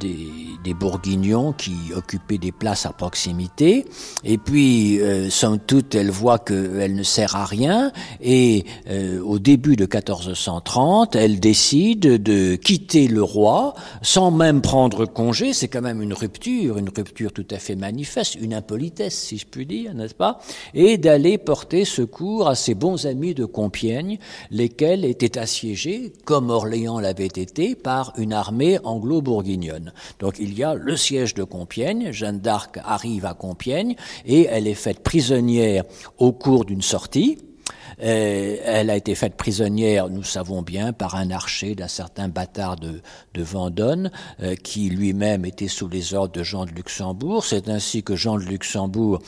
des, 0.00 0.28
des, 0.62 0.74
bourguignons 0.74 1.52
qui 1.52 1.74
occupaient 1.94 2.38
des 2.38 2.52
places 2.52 2.86
à 2.86 2.92
proximité. 2.92 3.86
Et 4.24 4.38
puis, 4.38 5.00
euh, 5.00 5.30
somme 5.30 5.58
toute, 5.58 5.94
elle 5.94 6.10
voit 6.10 6.38
qu'elle 6.38 6.94
ne 6.94 7.02
sert 7.02 7.36
à 7.36 7.44
rien. 7.44 7.92
Et 8.20 8.64
euh, 8.88 9.20
au 9.22 9.38
début 9.38 9.76
de 9.76 9.84
1430, 9.84 11.16
elle 11.16 11.40
décide 11.40 12.22
de 12.22 12.56
quitter 12.56 13.08
le 13.08 13.22
roi 13.22 13.74
sans 14.02 14.30
même 14.30 14.60
prendre 14.60 15.06
congé. 15.06 15.52
C'est 15.52 15.68
quand 15.68 15.82
même 15.82 16.02
une 16.02 16.14
rupture, 16.14 16.78
une 16.78 16.90
rupture 16.94 17.32
tout 17.32 17.46
à 17.50 17.58
fait 17.58 17.76
manifeste, 17.76 18.36
une 18.36 18.54
impolitesse, 18.54 19.18
si 19.18 19.38
je 19.38 19.46
puis 19.46 19.66
dire, 19.66 19.94
n'est-ce 19.94 20.14
pas? 20.14 20.40
Et 20.74 20.98
d'aller 20.98 21.38
porter 21.38 21.84
secours 21.84 22.48
à 22.48 22.54
ses 22.54 22.74
bons 22.74 23.06
amis 23.06 23.34
de 23.34 23.44
Compiègne, 23.44 24.18
lesquels 24.50 25.04
étaient 25.04 25.38
assiégés, 25.38 26.12
comme 26.24 26.50
Orléans 26.50 27.00
l'avait 27.00 27.26
été, 27.26 27.74
par 27.74 28.12
une 28.16 28.32
armée 28.32 28.78
anglo-bourguignonne. 28.84 29.55
Donc 30.18 30.36
il 30.38 30.54
y 30.54 30.64
a 30.64 30.74
le 30.74 30.96
siège 30.96 31.34
de 31.34 31.44
Compiègne, 31.44 32.12
Jeanne 32.12 32.40
d'Arc 32.40 32.78
arrive 32.84 33.26
à 33.26 33.34
Compiègne 33.34 33.96
et 34.24 34.46
elle 34.50 34.66
est 34.66 34.74
faite 34.74 35.02
prisonnière 35.02 35.84
au 36.18 36.32
cours 36.32 36.64
d'une 36.64 36.82
sortie. 36.82 37.38
Euh, 38.02 38.56
elle 38.64 38.90
a 38.90 38.96
été 38.96 39.14
faite 39.14 39.36
prisonnière, 39.36 40.10
nous 40.10 40.22
savons 40.22 40.62
bien, 40.62 40.92
par 40.92 41.14
un 41.14 41.30
archer 41.30 41.74
d'un 41.74 41.88
certain 41.88 42.28
bâtard 42.28 42.76
de, 42.76 43.00
Vendôme, 43.36 44.10
euh, 44.42 44.54
qui 44.54 44.88
lui-même 44.88 45.44
était 45.44 45.68
sous 45.68 45.88
les 45.88 46.14
ordres 46.14 46.32
de 46.32 46.42
Jean 46.42 46.64
de 46.64 46.72
Luxembourg. 46.72 47.44
C'est 47.44 47.68
ainsi 47.68 48.02
que 48.02 48.16
Jean 48.16 48.38
de 48.38 48.44
Luxembourg 48.44 49.20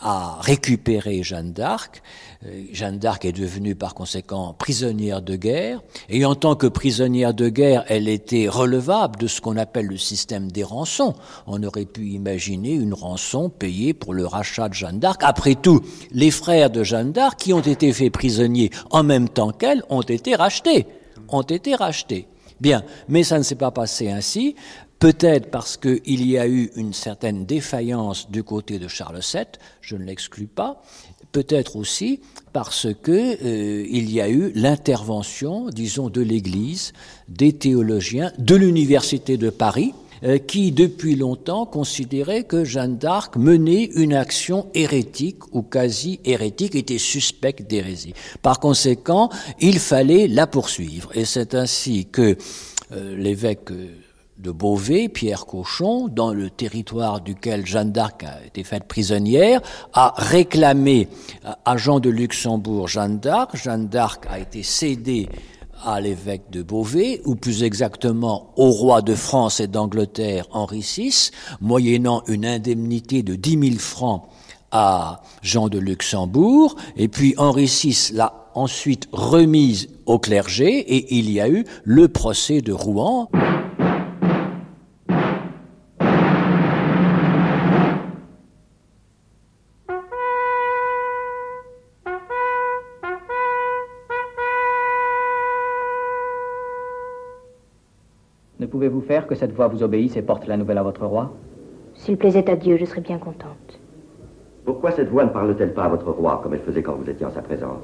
a 0.00 0.38
récupéré 0.40 1.22
Jeanne 1.22 1.52
d'Arc. 1.52 2.02
Euh, 2.46 2.64
Jeanne 2.72 2.98
d'Arc 2.98 3.24
est 3.24 3.32
devenue 3.32 3.74
par 3.74 3.94
conséquent 3.94 4.54
prisonnière 4.58 5.22
de 5.22 5.36
guerre, 5.36 5.82
et 6.08 6.24
en 6.24 6.34
tant 6.34 6.56
que 6.56 6.66
prisonnière 6.66 7.34
de 7.34 7.48
guerre, 7.48 7.84
elle 7.88 8.08
était 8.08 8.48
relevable 8.48 9.18
de 9.18 9.26
ce 9.26 9.40
qu'on 9.40 9.56
appelle 9.56 9.86
le 9.86 9.96
système 9.96 10.50
des 10.50 10.64
rançons. 10.64 11.14
On 11.46 11.62
aurait 11.62 11.84
pu 11.84 12.06
imaginer 12.08 12.72
une 12.72 12.94
rançon 12.94 13.48
payée 13.48 13.94
pour 13.94 14.14
le 14.14 14.26
rachat 14.26 14.68
de 14.68 14.74
Jeanne 14.74 14.98
d'Arc. 14.98 15.22
Après 15.24 15.54
tout, 15.54 15.80
les 16.12 16.30
frères 16.30 16.70
de 16.70 16.82
Jeanne 16.82 17.12
d'Arc, 17.12 17.38
qui 17.38 17.52
ont 17.52 17.60
été 17.60 17.92
faits 17.92 18.12
prisonniers 18.12 18.70
en 18.90 19.02
même 19.02 19.28
temps 19.28 19.52
qu'elle, 19.52 19.82
ont 19.88 20.02
été 20.02 20.34
rachetés. 20.34 20.86
Ont 21.28 21.42
été 21.42 21.74
rachetés. 21.74 22.28
Bien, 22.60 22.84
mais 23.08 23.24
ça 23.24 23.38
ne 23.38 23.42
s'est 23.42 23.56
pas 23.56 23.72
passé 23.72 24.10
ainsi. 24.10 24.54
Peut-être 24.98 25.50
parce 25.50 25.76
qu'il 25.76 26.26
y 26.26 26.38
a 26.38 26.48
eu 26.48 26.70
une 26.76 26.92
certaine 26.92 27.44
défaillance 27.44 28.30
du 28.30 28.42
côté 28.42 28.78
de 28.78 28.88
Charles 28.88 29.20
VII, 29.20 29.44
je 29.80 29.96
ne 29.96 30.04
l'exclus 30.04 30.46
pas. 30.46 30.82
Peut-être 31.32 31.76
aussi 31.76 32.20
parce 32.52 32.86
que 33.02 33.12
euh, 33.12 33.86
il 33.90 34.10
y 34.10 34.20
a 34.20 34.28
eu 34.28 34.52
l'intervention, 34.54 35.68
disons, 35.68 36.08
de 36.08 36.20
l'Église, 36.20 36.92
des 37.28 37.52
théologiens, 37.52 38.32
de 38.38 38.54
l'université 38.54 39.36
de 39.36 39.50
Paris, 39.50 39.92
euh, 40.22 40.38
qui 40.38 40.72
depuis 40.72 41.16
longtemps 41.16 41.66
considéraient 41.66 42.44
que 42.44 42.64
Jeanne 42.64 42.96
d'Arc 42.96 43.36
menait 43.36 43.90
une 43.96 44.14
action 44.14 44.68
hérétique 44.72 45.52
ou 45.52 45.62
quasi 45.62 46.20
hérétique, 46.24 46.76
était 46.76 46.98
suspecte 46.98 47.68
d'hérésie. 47.68 48.14
Par 48.40 48.60
conséquent, 48.60 49.28
il 49.60 49.78
fallait 49.80 50.28
la 50.28 50.46
poursuivre. 50.46 51.10
Et 51.14 51.24
c'est 51.24 51.54
ainsi 51.54 52.06
que 52.06 52.38
euh, 52.92 53.16
l'évêque 53.16 53.70
de 54.38 54.50
Beauvais, 54.50 55.08
Pierre 55.08 55.46
Cochon, 55.46 56.08
dans 56.08 56.32
le 56.32 56.50
territoire 56.50 57.20
duquel 57.20 57.66
Jeanne 57.66 57.92
d'Arc 57.92 58.24
a 58.24 58.44
été 58.44 58.64
faite 58.64 58.84
prisonnière, 58.84 59.60
a 59.92 60.14
réclamé 60.16 61.08
à 61.64 61.76
Jean 61.76 62.00
de 62.00 62.10
Luxembourg 62.10 62.88
Jeanne 62.88 63.18
d'Arc. 63.18 63.56
Jeanne 63.56 63.88
d'Arc 63.88 64.26
a 64.28 64.38
été 64.38 64.62
cédée 64.62 65.28
à 65.84 66.00
l'évêque 66.00 66.50
de 66.50 66.62
Beauvais, 66.62 67.20
ou 67.24 67.36
plus 67.36 67.62
exactement 67.62 68.52
au 68.56 68.70
roi 68.70 69.02
de 69.02 69.14
France 69.14 69.60
et 69.60 69.66
d'Angleterre 69.66 70.46
Henri 70.50 70.80
VI, 70.80 71.30
moyennant 71.60 72.22
une 72.26 72.46
indemnité 72.46 73.22
de 73.22 73.34
10 73.34 73.68
000 73.70 73.78
francs 73.78 74.22
à 74.70 75.22
Jean 75.42 75.68
de 75.68 75.78
Luxembourg, 75.78 76.74
et 76.96 77.08
puis 77.08 77.34
Henri 77.36 77.66
VI 77.66 78.10
l'a 78.14 78.48
ensuite 78.54 79.08
remise 79.12 79.88
au 80.06 80.18
clergé, 80.18 80.78
et 80.78 81.16
il 81.18 81.30
y 81.30 81.40
a 81.40 81.48
eu 81.48 81.64
le 81.84 82.08
procès 82.08 82.60
de 82.60 82.72
Rouen. 82.72 83.28
Pouvez-vous 98.84 99.06
faire 99.06 99.26
que 99.26 99.34
cette 99.34 99.52
voix 99.52 99.68
vous 99.68 99.82
obéisse 99.82 100.14
et 100.16 100.22
porte 100.22 100.46
la 100.46 100.58
nouvelle 100.58 100.76
à 100.76 100.82
votre 100.82 101.06
roi? 101.06 101.32
S'il 101.94 102.18
plaisait 102.18 102.50
à 102.50 102.56
Dieu, 102.56 102.76
je 102.76 102.84
serais 102.84 103.00
bien 103.00 103.16
contente. 103.16 103.80
Pourquoi 104.66 104.90
cette 104.90 105.08
voix 105.08 105.24
ne 105.24 105.30
parle-t-elle 105.30 105.72
pas 105.72 105.84
à 105.84 105.88
votre 105.88 106.10
roi 106.10 106.40
comme 106.42 106.52
elle 106.52 106.60
faisait 106.60 106.82
quand 106.82 106.94
vous 106.94 107.08
étiez 107.08 107.24
en 107.24 107.30
sa 107.30 107.40
présence? 107.40 107.82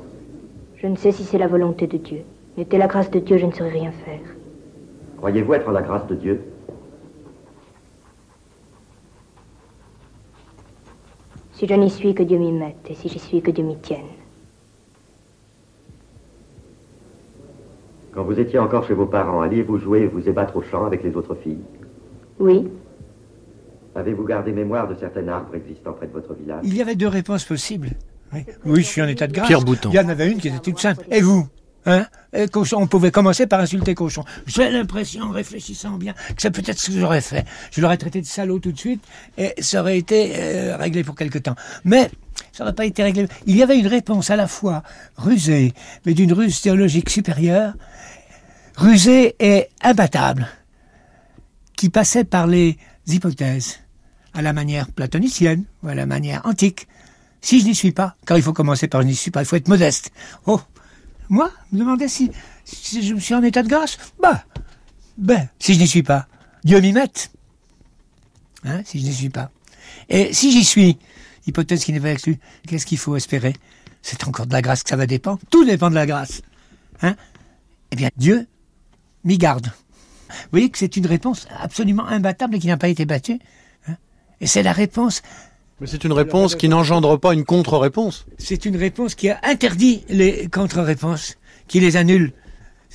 Je 0.77 0.87
ne 0.87 0.97
sais 0.97 1.13
si 1.13 1.25
c'est 1.25 1.39
la 1.39 1.47
volonté 1.47 1.87
de 1.87 1.97
Dieu. 1.97 2.21
N'était 2.59 2.77
la 2.77 2.87
grâce 2.87 3.11
de 3.11 3.19
Dieu, 3.19 3.39
je 3.39 3.47
ne 3.47 3.53
saurais 3.53 3.71
rien 3.71 3.93
faire. 3.93 4.21
Croyez-vous 5.17 5.55
être 5.55 5.69
en 5.69 5.73
la 5.73 5.83
grâce 5.83 6.07
de 6.07 6.15
Dieu? 6.17 6.41
Si 11.53 11.67
je 11.67 11.75
n'y 11.75 11.89
suis, 11.89 12.15
que 12.15 12.23
Dieu 12.23 12.39
m'y 12.39 12.53
mette, 12.53 12.91
et 12.91 12.95
si 12.95 13.09
j'y 13.09 13.19
suis, 13.19 13.41
que 13.41 13.51
Dieu 13.51 13.65
m'y 13.65 13.77
tienne. 13.77 14.20
Quand 18.21 18.27
vous 18.27 18.39
étiez 18.39 18.59
encore 18.59 18.87
chez 18.87 18.93
vos 18.93 19.07
parents, 19.07 19.41
alliez-vous 19.41 19.79
jouer 19.79 20.01
et 20.01 20.07
vous 20.07 20.29
ébattre 20.29 20.55
au 20.55 20.63
champ 20.63 20.85
avec 20.85 21.03
les 21.03 21.17
autres 21.17 21.35
filles? 21.43 21.63
Oui. 22.39 22.69
Avez-vous 23.95 24.25
gardé 24.25 24.53
mémoire 24.53 24.87
de 24.87 24.95
certains 24.95 25.27
arbres 25.27 25.55
existant 25.55 25.95
près 25.95 26.07
de 26.07 26.13
votre 26.13 26.35
village? 26.35 26.61
Il 26.63 26.77
y 26.77 26.83
avait 26.83 26.97
deux 26.97 27.09
réponses 27.09 27.47
possibles. 27.47 27.93
Oui, 28.35 28.45
oui 28.67 28.83
je 28.83 28.87
suis 28.87 29.01
en 29.01 29.09
état 29.09 29.27
de 29.27 29.33
grâce. 29.33 29.47
Pierre 29.47 29.63
Bouton. 29.63 29.89
Il 29.91 29.97
y 29.97 30.01
en 30.01 30.11
avait 30.11 30.31
une 30.31 30.37
qui 30.37 30.49
était 30.49 30.59
toute 30.59 30.79
simple. 30.79 31.03
Et 31.11 31.23
vous? 31.23 31.49
Hein? 31.87 32.05
Et 32.35 32.47
cochon, 32.47 32.77
on 32.83 32.87
pouvait 32.87 33.11
commencer 33.11 33.47
par 33.47 33.59
insulter 33.59 33.95
cochon. 33.95 34.23
J'ai 34.45 34.69
l'impression, 34.69 35.23
en 35.23 35.31
réfléchissant 35.31 35.93
bien, 35.93 36.13
que 36.13 36.43
c'est 36.43 36.51
peut-être 36.51 36.79
ce 36.79 36.91
que 36.91 36.99
j'aurais 36.99 37.23
fait. 37.23 37.47
Je 37.71 37.81
l'aurais 37.81 37.97
traité 37.97 38.21
de 38.21 38.27
salaud 38.27 38.59
tout 38.59 38.73
de 38.73 38.79
suite 38.79 39.03
et 39.39 39.55
ça 39.63 39.81
aurait 39.81 39.97
été 39.97 40.33
euh, 40.37 40.77
réglé 40.77 41.05
pour 41.05 41.15
quelque 41.15 41.39
temps. 41.39 41.55
Mais 41.87 42.11
ça 42.53 42.65
n'aurait 42.65 42.75
pas 42.75 42.85
été 42.85 43.03
réglé. 43.03 43.29
Il 43.47 43.57
y 43.57 43.63
avait 43.63 43.79
une 43.79 43.87
réponse 43.87 44.29
à 44.29 44.37
la 44.37 44.47
fois 44.47 44.83
rusée, 45.17 45.73
mais 46.05 46.13
d'une 46.13 46.35
ruse 46.35 46.61
théologique 46.61 47.09
supérieure, 47.09 47.73
rusée 48.81 49.37
et 49.38 49.69
imbattable, 49.83 50.49
qui 51.77 51.90
passait 51.90 52.25
par 52.25 52.47
les 52.47 52.79
hypothèses, 53.07 53.81
à 54.33 54.43
la 54.43 54.53
manière 54.53 54.88
platonicienne 54.90 55.64
ou 55.83 55.88
à 55.88 55.95
la 55.95 56.07
manière 56.07 56.45
antique. 56.47 56.88
Si 57.43 57.61
je 57.61 57.66
n'y 57.66 57.75
suis 57.75 57.93
pas, 57.93 58.16
car 58.27 58.38
il 58.38 58.43
faut 58.43 58.53
commencer 58.53 58.88
par 58.88 59.03
je 59.03 59.07
n'y 59.07 59.14
suis 59.14 59.31
pas, 59.31 59.43
il 59.43 59.47
faut 59.47 59.57
être 59.57 59.69
modeste. 59.69 60.11
Oh, 60.47 60.61
moi, 61.29 61.51
me 61.73 61.79
demandais 61.79 62.09
si, 62.09 62.31
je 62.66 63.14
suis 63.16 63.35
en 63.35 63.43
état 63.43 63.62
de 63.62 63.69
grâce. 63.69 63.99
Bah, 64.21 64.45
ben, 65.19 65.49
si 65.59 65.75
je 65.75 65.79
n'y 65.79 65.87
suis 65.87 66.03
pas, 66.03 66.27
Dieu 66.64 66.81
m'y 66.81 66.93
mette. 66.93 67.31
Hein, 68.64 68.81
si 68.85 68.99
je 69.01 69.05
n'y 69.05 69.12
suis 69.12 69.31
pas. 69.31 69.51
Et 70.09 70.33
si 70.33 70.53
j'y 70.53 70.64
suis, 70.64 70.99
hypothèse 71.47 71.85
qui 71.85 71.93
n'est 71.93 72.01
pas 72.01 72.12
exclue, 72.12 72.38
qu'est-ce 72.66 72.87
qu'il 72.87 72.99
faut 72.99 73.16
espérer? 73.16 73.55
C'est 74.03 74.27
encore 74.27 74.47
de 74.47 74.53
la 74.53 74.62
grâce 74.62 74.83
que 74.83 74.88
ça 74.88 74.97
va 74.97 75.07
dépendre. 75.07 75.40
Tout 75.51 75.64
dépend 75.66 75.90
de 75.90 75.95
la 75.95 76.07
grâce. 76.07 76.40
Hein? 77.03 77.14
Eh 77.90 77.97
bien, 77.97 78.09
Dieu 78.16 78.47
m'y 79.25 79.39
garde. 79.39 79.67
Vous 80.29 80.51
voyez 80.53 80.71
que 80.71 80.79
c'est 80.79 80.97
une 80.97 81.07
réponse 81.07 81.49
absolument 81.61 82.07
imbattable 82.07 82.57
et 82.57 82.59
qui 82.59 82.69
n'a 82.69 82.77
pas 82.77 82.89
été 82.89 83.05
battue. 83.05 83.39
Hein 83.89 83.97
et 84.41 84.47
c'est 84.47 84.63
la 84.63 84.73
réponse 84.73 85.23
mais 85.81 85.87
c'est 85.87 86.05
une 86.05 86.13
réponse 86.13 86.57
qui 86.57 86.69
n'engendre 86.69 87.17
pas 87.17 87.33
une 87.33 87.45
contre-réponse. 87.45 88.27
C'est 88.37 88.67
une 88.67 88.77
réponse 88.77 89.15
qui 89.15 89.31
a 89.31 89.41
interdit 89.43 90.05
les 90.11 90.47
contre-réponses, 90.49 91.39
qui 91.69 91.81
les 91.81 91.97
annule. 91.97 92.35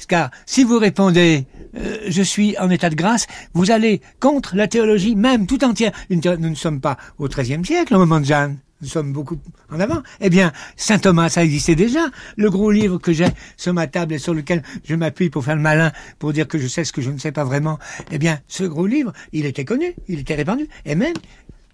Car 0.07 0.29
si 0.45 0.63
vous 0.63 0.77
répondez 0.77 1.47
euh, 1.77 1.97
je 2.07 2.21
suis 2.21 2.57
en 2.59 2.69
état 2.69 2.89
de 2.89 2.95
grâce, 2.95 3.25
vous 3.53 3.71
allez 3.71 4.01
contre 4.19 4.55
la 4.55 4.67
théologie 4.67 5.15
même 5.15 5.47
tout 5.47 5.63
entière. 5.63 5.93
Nous 6.09 6.37
ne 6.37 6.55
sommes 6.55 6.79
pas 6.79 6.97
au 7.17 7.27
XIIIe 7.27 7.65
siècle 7.65 7.95
au 7.95 7.99
moment 7.99 8.19
de 8.19 8.25
Jeanne. 8.25 8.59
Nous 8.85 8.91
sommes 8.91 9.13
beaucoup 9.13 9.39
en 9.71 9.79
avant. 9.79 10.03
Eh 10.21 10.29
bien, 10.29 10.53
Saint 10.75 10.99
Thomas, 10.99 11.29
ça 11.29 11.43
existait 11.43 11.73
déjà. 11.73 12.05
Le 12.37 12.51
gros 12.51 12.69
livre 12.69 12.99
que 12.99 13.13
j'ai 13.13 13.25
sur 13.57 13.73
ma 13.73 13.87
table 13.87 14.13
et 14.13 14.19
sur 14.19 14.35
lequel 14.35 14.61
je 14.83 14.93
m'appuie 14.93 15.31
pour 15.31 15.43
faire 15.43 15.55
le 15.55 15.63
malin, 15.63 15.91
pour 16.19 16.33
dire 16.33 16.47
que 16.47 16.59
je 16.59 16.67
sais 16.67 16.83
ce 16.83 16.93
que 16.93 17.01
je 17.01 17.09
ne 17.09 17.17
sais 17.17 17.31
pas 17.31 17.43
vraiment. 17.43 17.79
Eh 18.11 18.19
bien, 18.19 18.41
ce 18.47 18.63
gros 18.63 18.85
livre, 18.85 19.11
il 19.33 19.47
était 19.47 19.65
connu, 19.65 19.95
il 20.07 20.19
était 20.19 20.35
répandu. 20.35 20.67
Et 20.85 20.93
même, 20.93 21.15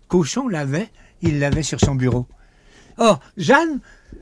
Cochon 0.08 0.48
l'avait, 0.48 0.88
il 1.22 1.40
l'avait 1.40 1.64
sur 1.64 1.82
son 1.82 1.96
bureau. 1.96 2.28
Or, 2.98 3.20
Jeanne 3.36 3.82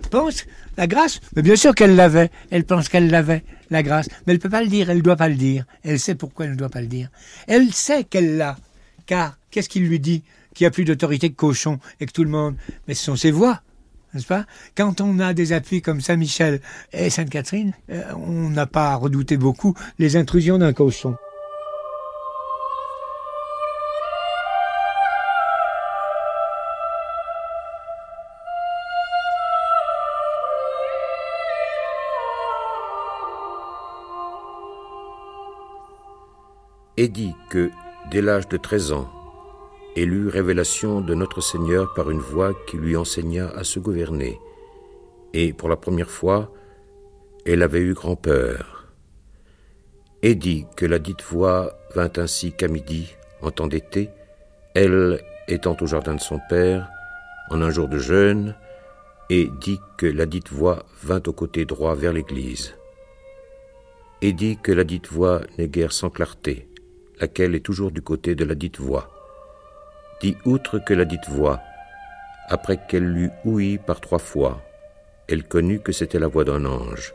pense 0.09 0.47
la 0.75 0.87
grâce, 0.87 1.19
mais 1.35 1.43
bien 1.43 1.55
sûr 1.55 1.75
qu'elle 1.75 1.95
l'avait. 1.95 2.31
Elle 2.49 2.63
pense 2.63 2.89
qu'elle 2.89 3.11
l'avait, 3.11 3.43
la 3.69 3.83
grâce. 3.83 4.07
Mais 4.25 4.33
elle 4.33 4.37
ne 4.37 4.41
peut 4.41 4.49
pas 4.49 4.63
le 4.63 4.67
dire, 4.67 4.89
elle 4.89 4.97
ne 4.97 5.03
doit 5.03 5.15
pas 5.15 5.29
le 5.29 5.35
dire. 5.35 5.65
Elle 5.83 5.99
sait 5.99 6.15
pourquoi 6.15 6.45
elle 6.45 6.53
ne 6.53 6.57
doit 6.57 6.69
pas 6.69 6.81
le 6.81 6.87
dire. 6.87 7.09
Elle 7.45 7.71
sait 7.71 8.03
qu'elle 8.03 8.37
l'a. 8.37 8.57
Car, 9.05 9.37
qu'est-ce 9.51 9.69
qu'il 9.69 9.87
lui 9.87 9.99
dit? 9.99 10.23
Qu'il 10.59 10.65
n'y 10.65 10.67
a 10.67 10.71
plus 10.71 10.83
d'autorité 10.83 11.29
que 11.29 11.37
Cochon 11.37 11.79
et 12.01 12.05
que 12.05 12.11
tout 12.11 12.25
le 12.25 12.29
monde. 12.29 12.57
Mais 12.85 12.93
ce 12.93 13.05
sont 13.05 13.15
ses 13.15 13.31
voix. 13.31 13.61
N'est-ce 14.13 14.27
pas? 14.27 14.45
Quand 14.75 14.99
on 14.99 15.17
a 15.19 15.33
des 15.33 15.53
appuis 15.53 15.81
comme 15.81 16.01
Saint-Michel 16.01 16.59
et 16.91 17.09
Sainte-Catherine, 17.09 17.71
euh, 17.89 18.03
on 18.17 18.49
n'a 18.49 18.65
pas 18.65 18.91
à 18.91 18.95
redouter 18.95 19.37
beaucoup 19.37 19.73
les 19.99 20.17
intrusions 20.17 20.57
d'un 20.57 20.73
cochon. 20.73 21.15
et 36.97 37.07
dit 37.07 37.33
que, 37.49 37.71
dès 38.11 38.21
l'âge 38.21 38.49
de 38.49 38.57
13 38.57 38.91
ans, 38.91 39.09
eut 39.97 40.27
révélation 40.27 41.01
de 41.01 41.13
notre 41.13 41.41
Seigneur 41.41 41.93
par 41.93 42.09
une 42.09 42.19
voix 42.19 42.53
qui 42.67 42.77
lui 42.77 42.95
enseigna 42.95 43.49
à 43.49 43.63
se 43.63 43.79
gouverner, 43.79 44.39
et 45.33 45.53
pour 45.53 45.69
la 45.69 45.75
première 45.75 46.09
fois, 46.09 46.51
elle 47.45 47.63
avait 47.63 47.81
eu 47.81 47.93
grand-peur. 47.93 48.87
Et 50.21 50.35
dit 50.35 50.65
que 50.75 50.85
la 50.85 50.99
dite 50.99 51.23
voix 51.23 51.77
vint 51.95 52.11
ainsi 52.17 52.51
qu'à 52.51 52.67
midi, 52.67 53.15
en 53.41 53.51
temps 53.51 53.67
d'été, 53.67 54.09
elle 54.75 55.21
étant 55.47 55.75
au 55.81 55.87
jardin 55.87 56.15
de 56.15 56.21
son 56.21 56.39
père, 56.49 56.89
en 57.49 57.61
un 57.61 57.71
jour 57.71 57.87
de 57.87 57.97
jeûne, 57.97 58.55
et 59.29 59.49
dit 59.59 59.79
que 59.97 60.05
la 60.05 60.25
dite 60.25 60.49
voix 60.49 60.85
vint 61.03 61.21
au 61.25 61.33
côté 61.33 61.65
droit 61.65 61.95
vers 61.95 62.13
l'église. 62.13 62.75
Et 64.21 64.33
dit 64.33 64.57
que 64.61 64.71
la 64.71 64.83
dite 64.83 65.07
voix 65.07 65.41
n'est 65.57 65.69
guère 65.69 65.93
sans 65.93 66.09
clarté, 66.09 66.67
laquelle 67.19 67.55
est 67.55 67.65
toujours 67.65 67.91
du 67.91 68.01
côté 68.01 68.35
de 68.35 68.43
la 68.43 68.55
dite 68.55 68.79
voix. 68.79 69.18
Dit 70.21 70.35
outre 70.43 70.79
que 70.79 70.93
la 70.93 71.05
dite 71.05 71.29
voix, 71.29 71.61
après 72.49 72.77
qu'elle 72.89 73.05
l'eut 73.05 73.31
ouïe 73.45 73.77
par 73.77 74.01
trois 74.01 74.19
fois, 74.19 74.61
elle 75.29 75.45
connut 75.45 75.79
que 75.79 75.93
c'était 75.93 76.19
la 76.19 76.27
voix 76.27 76.43
d'un 76.43 76.65
ange. 76.65 77.13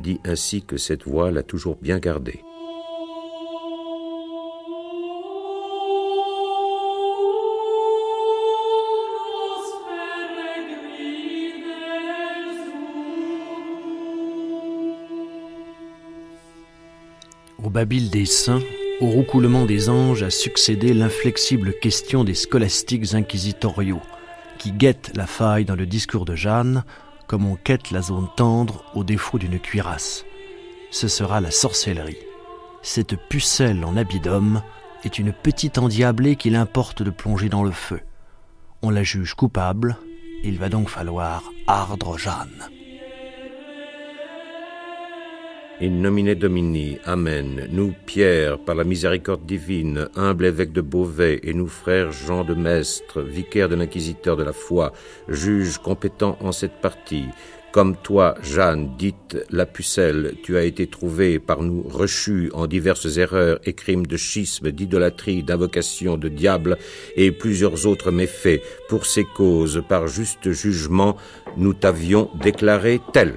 Dit 0.00 0.20
ainsi 0.24 0.64
que 0.64 0.76
cette 0.76 1.04
voix 1.04 1.30
l'a 1.30 1.44
toujours 1.44 1.76
bien 1.76 2.00
gardée. 2.00 2.42
Au 17.62 17.70
Babil 17.70 18.10
des 18.10 18.24
saints, 18.24 18.62
au 19.00 19.06
roucoulement 19.06 19.64
des 19.64 19.88
anges 19.88 20.22
a 20.22 20.30
succédé 20.30 20.92
l'inflexible 20.92 21.72
question 21.80 22.24
des 22.24 22.34
scolastiques 22.34 23.14
inquisitoriaux, 23.14 24.02
qui 24.58 24.72
guettent 24.72 25.12
la 25.14 25.26
faille 25.26 25.64
dans 25.64 25.76
le 25.76 25.86
discours 25.86 26.24
de 26.24 26.34
Jeanne, 26.34 26.84
comme 27.28 27.46
on 27.46 27.54
quête 27.54 27.90
la 27.90 28.02
zone 28.02 28.28
tendre 28.36 28.84
au 28.94 29.04
défaut 29.04 29.38
d'une 29.38 29.60
cuirasse. 29.60 30.24
Ce 30.90 31.06
sera 31.06 31.40
la 31.40 31.50
sorcellerie. 31.50 32.18
Cette 32.82 33.16
pucelle 33.28 33.84
en 33.84 33.96
habit 33.96 34.20
d'homme 34.20 34.62
est 35.04 35.18
une 35.18 35.32
petite 35.32 35.78
endiablée 35.78 36.36
qu'il 36.36 36.56
importe 36.56 37.02
de 37.02 37.10
plonger 37.10 37.48
dans 37.48 37.62
le 37.62 37.70
feu. 37.70 38.00
On 38.82 38.90
la 38.90 39.02
juge 39.02 39.34
coupable, 39.34 39.96
il 40.42 40.58
va 40.58 40.68
donc 40.68 40.88
falloir 40.88 41.44
ardre 41.66 42.18
Jeanne. 42.18 42.68
In 45.80 46.02
nomine 46.02 46.34
Domini, 46.34 46.98
Amen. 47.04 47.68
Nous, 47.70 47.94
Pierre, 48.04 48.58
par 48.58 48.74
la 48.74 48.82
miséricorde 48.82 49.46
divine, 49.46 50.08
humble 50.16 50.46
évêque 50.46 50.72
de 50.72 50.80
Beauvais, 50.80 51.38
et 51.44 51.54
nous, 51.54 51.68
frères 51.68 52.10
Jean 52.10 52.42
de 52.42 52.52
Mestre, 52.52 53.22
vicaire 53.22 53.68
de 53.68 53.76
l'inquisiteur 53.76 54.36
de 54.36 54.42
la 54.42 54.52
foi, 54.52 54.92
juge 55.28 55.78
compétent 55.78 56.36
en 56.40 56.50
cette 56.50 56.80
partie, 56.80 57.26
comme 57.70 57.94
toi, 57.94 58.34
Jeanne, 58.42 58.96
dite 58.98 59.36
la 59.50 59.66
pucelle, 59.66 60.34
tu 60.42 60.56
as 60.56 60.64
été 60.64 60.88
trouvé 60.88 61.38
par 61.38 61.62
nous 61.62 61.82
rechu 61.82 62.50
en 62.54 62.66
diverses 62.66 63.16
erreurs 63.16 63.60
et 63.64 63.74
crimes 63.74 64.06
de 64.06 64.16
schisme, 64.16 64.72
d'idolâtrie, 64.72 65.44
d'invocation 65.44 66.16
de 66.16 66.28
diable 66.28 66.76
et 67.14 67.30
plusieurs 67.30 67.86
autres 67.86 68.10
méfaits. 68.10 68.62
Pour 68.88 69.06
ces 69.06 69.24
causes, 69.24 69.84
par 69.88 70.08
juste 70.08 70.50
jugement, 70.50 71.16
nous 71.56 71.74
t'avions 71.74 72.30
déclaré 72.42 73.00
tel. 73.12 73.34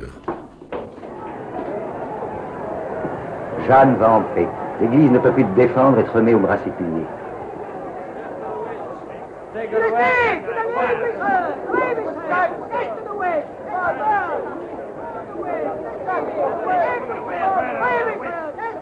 Jeanne 3.72 3.96
va 3.96 4.12
en 4.12 4.22
paix. 4.36 4.50
L'Église 4.82 5.10
ne 5.12 5.20
peut 5.20 5.32
plus 5.32 5.46
te 5.46 5.56
défendre 5.56 5.98
et 5.98 6.04
te 6.04 6.12
remet 6.12 6.34
au 6.34 6.40
bras 6.40 6.58
séculier. 6.58 7.06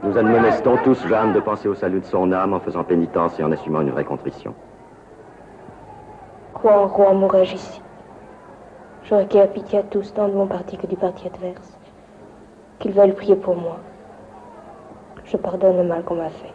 Nous 0.01 0.17
admonestons 0.17 0.77
tous 0.83 1.07
Jeanne 1.07 1.33
de 1.33 1.39
penser 1.39 1.67
au 1.67 1.75
salut 1.75 1.99
de 1.99 2.05
son 2.05 2.31
âme 2.31 2.55
en 2.55 2.59
faisant 2.59 2.83
pénitence 2.83 3.39
et 3.39 3.43
en 3.43 3.51
assumant 3.51 3.81
une 3.81 3.91
vraie 3.91 4.05
contrition. 4.05 4.55
Croix 6.55 6.81
en 6.81 6.87
roi 6.87 7.13
mourrai-je 7.13 7.53
ici. 7.53 7.81
Je 9.03 9.13
requiers 9.13 9.45
pitié 9.53 9.79
à 9.79 9.83
tous, 9.83 10.15
tant 10.15 10.27
de 10.27 10.33
mon 10.33 10.47
parti 10.47 10.77
que 10.77 10.87
du 10.87 10.95
parti 10.95 11.27
adverse. 11.27 11.77
Qu'ils 12.79 12.93
veulent 12.93 13.13
prier 13.13 13.35
pour 13.35 13.55
moi. 13.55 13.77
Je 15.31 15.37
pardonne 15.37 15.77
le 15.77 15.83
mal 15.83 16.03
qu'on 16.03 16.15
m'a 16.15 16.29
fait. 16.29 16.51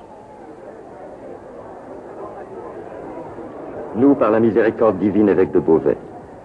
Nous, 3.94 4.16
par 4.16 4.32
la 4.32 4.40
miséricorde 4.40 4.98
divine, 4.98 5.28
évêque 5.28 5.52
de 5.52 5.60
Beauvais, 5.60 5.96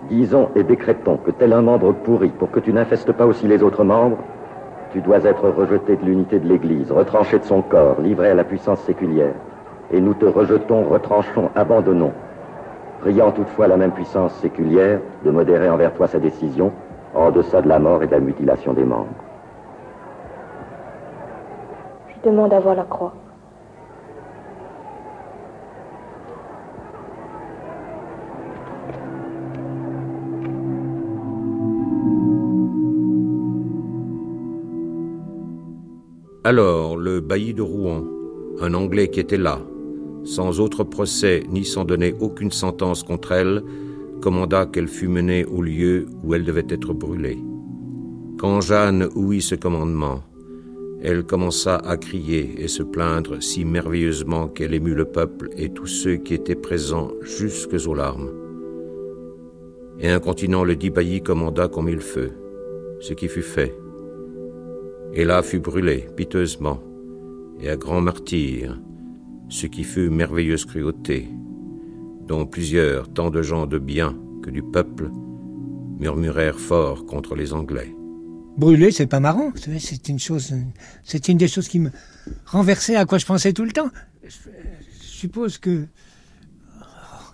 disons 0.09 0.49
et 0.55 0.61
décrétons 0.61 1.17
que 1.17 1.31
tel 1.31 1.53
un 1.53 1.63
membre 1.63 1.91
pourri, 1.91 2.29
pour 2.29 2.51
que 2.51 2.59
tu 2.59 2.71
n'infestes 2.71 3.11
pas 3.13 3.25
aussi 3.25 3.47
les 3.47 3.63
autres 3.63 3.83
membres, 3.83 4.19
tu 4.91 5.01
dois 5.01 5.25
être 5.25 5.49
rejeté 5.49 5.95
de 5.95 6.05
l'unité 6.05 6.37
de 6.37 6.47
l'Église, 6.47 6.91
retranché 6.91 7.39
de 7.39 7.45
son 7.45 7.63
corps, 7.63 7.99
livré 7.99 8.29
à 8.29 8.35
la 8.35 8.43
puissance 8.43 8.81
séculière. 8.81 9.33
Et 9.91 9.99
nous 9.99 10.13
te 10.13 10.25
rejetons, 10.25 10.83
retranchons, 10.83 11.49
abandonnons, 11.55 12.13
priant 13.01 13.31
toutefois 13.31 13.67
la 13.67 13.77
même 13.77 13.91
puissance 13.91 14.35
séculière 14.35 14.99
de 15.25 15.31
modérer 15.31 15.67
envers 15.67 15.95
toi 15.95 16.05
sa 16.05 16.19
décision, 16.19 16.71
en 17.15 17.31
deçà 17.31 17.63
de 17.63 17.67
la 17.67 17.79
mort 17.79 18.03
et 18.03 18.07
de 18.07 18.11
la 18.11 18.19
mutilation 18.19 18.73
des 18.73 18.83
membres. 18.85 19.07
Demande 22.25 22.53
à 22.53 22.59
voir 22.59 22.75
la 22.75 22.83
croix. 22.83 23.13
Alors, 36.43 36.97
le 36.97 37.21
bailli 37.21 37.53
de 37.53 37.61
Rouen, 37.61 38.03
un 38.59 38.73
Anglais 38.73 39.09
qui 39.09 39.19
était 39.19 39.37
là, 39.37 39.59
sans 40.23 40.59
autre 40.59 40.83
procès 40.83 41.43
ni 41.49 41.63
sans 41.63 41.85
donner 41.85 42.15
aucune 42.19 42.51
sentence 42.51 43.03
contre 43.03 43.31
elle, 43.31 43.63
commanda 44.21 44.65
qu'elle 44.65 44.87
fût 44.87 45.07
menée 45.07 45.45
au 45.45 45.61
lieu 45.61 46.07
où 46.23 46.33
elle 46.33 46.43
devait 46.43 46.67
être 46.69 46.93
brûlée. 46.93 47.37
Quand 48.37 48.61
Jeanne 48.61 49.09
ouït 49.15 49.41
ce 49.41 49.55
commandement, 49.55 50.21
elle 51.01 51.23
commença 51.23 51.77
à 51.77 51.95
crier 51.97 52.55
et 52.57 52.67
se 52.67 52.83
plaindre 52.83 53.41
si 53.41 53.63
merveilleusement 53.63 54.47
qu'elle 54.47 54.73
émut 54.73 54.95
le 54.95 55.05
peuple 55.05 55.49
et 55.55 55.69
tous 55.69 55.87
ceux 55.87 56.17
qui 56.17 56.33
étaient 56.33 56.55
présents 56.55 57.11
jusques 57.21 57.87
aux 57.87 57.93
larmes. 57.93 58.31
Et 59.99 60.09
incontinent 60.09 60.63
le 60.63 60.75
bailli 60.75 61.21
commanda 61.21 61.67
qu'on 61.67 61.83
mit 61.83 61.93
le 61.93 61.99
feu, 61.99 62.31
ce 62.99 63.13
qui 63.13 63.27
fut 63.27 63.41
fait. 63.41 63.75
Et 65.13 65.23
là 65.23 65.41
fut 65.41 65.59
brûlé 65.59 66.07
piteusement, 66.15 66.81
et 67.61 67.69
à 67.69 67.77
grand 67.77 68.01
martyr, 68.01 68.79
ce 69.47 69.67
qui 69.67 69.83
fut 69.83 70.09
merveilleuse 70.09 70.65
cruauté, 70.65 71.27
dont 72.27 72.45
plusieurs, 72.45 73.11
tant 73.11 73.29
de 73.29 73.41
gens 73.41 73.65
de 73.65 73.79
bien 73.79 74.15
que 74.43 74.49
du 74.49 74.61
peuple, 74.61 75.09
murmurèrent 75.99 76.59
fort 76.59 77.05
contre 77.05 77.35
les 77.35 77.53
Anglais. 77.53 77.95
Brûler, 78.59 78.91
c'est 78.91 79.07
pas 79.07 79.21
marrant. 79.21 79.53
C'est 79.79 80.09
une 80.09 80.19
chose, 80.19 80.53
c'est 81.05 81.29
une 81.29 81.37
des 81.37 81.47
choses 81.47 81.69
qui 81.69 81.79
me 81.79 81.91
renversait 82.45 82.97
à 82.97 83.05
quoi 83.05 83.17
je 83.17 83.25
pensais 83.25 83.53
tout 83.53 83.63
le 83.63 83.71
temps. 83.71 83.89
Je, 84.25 84.35
suppose 85.01 85.57
que 85.57 85.85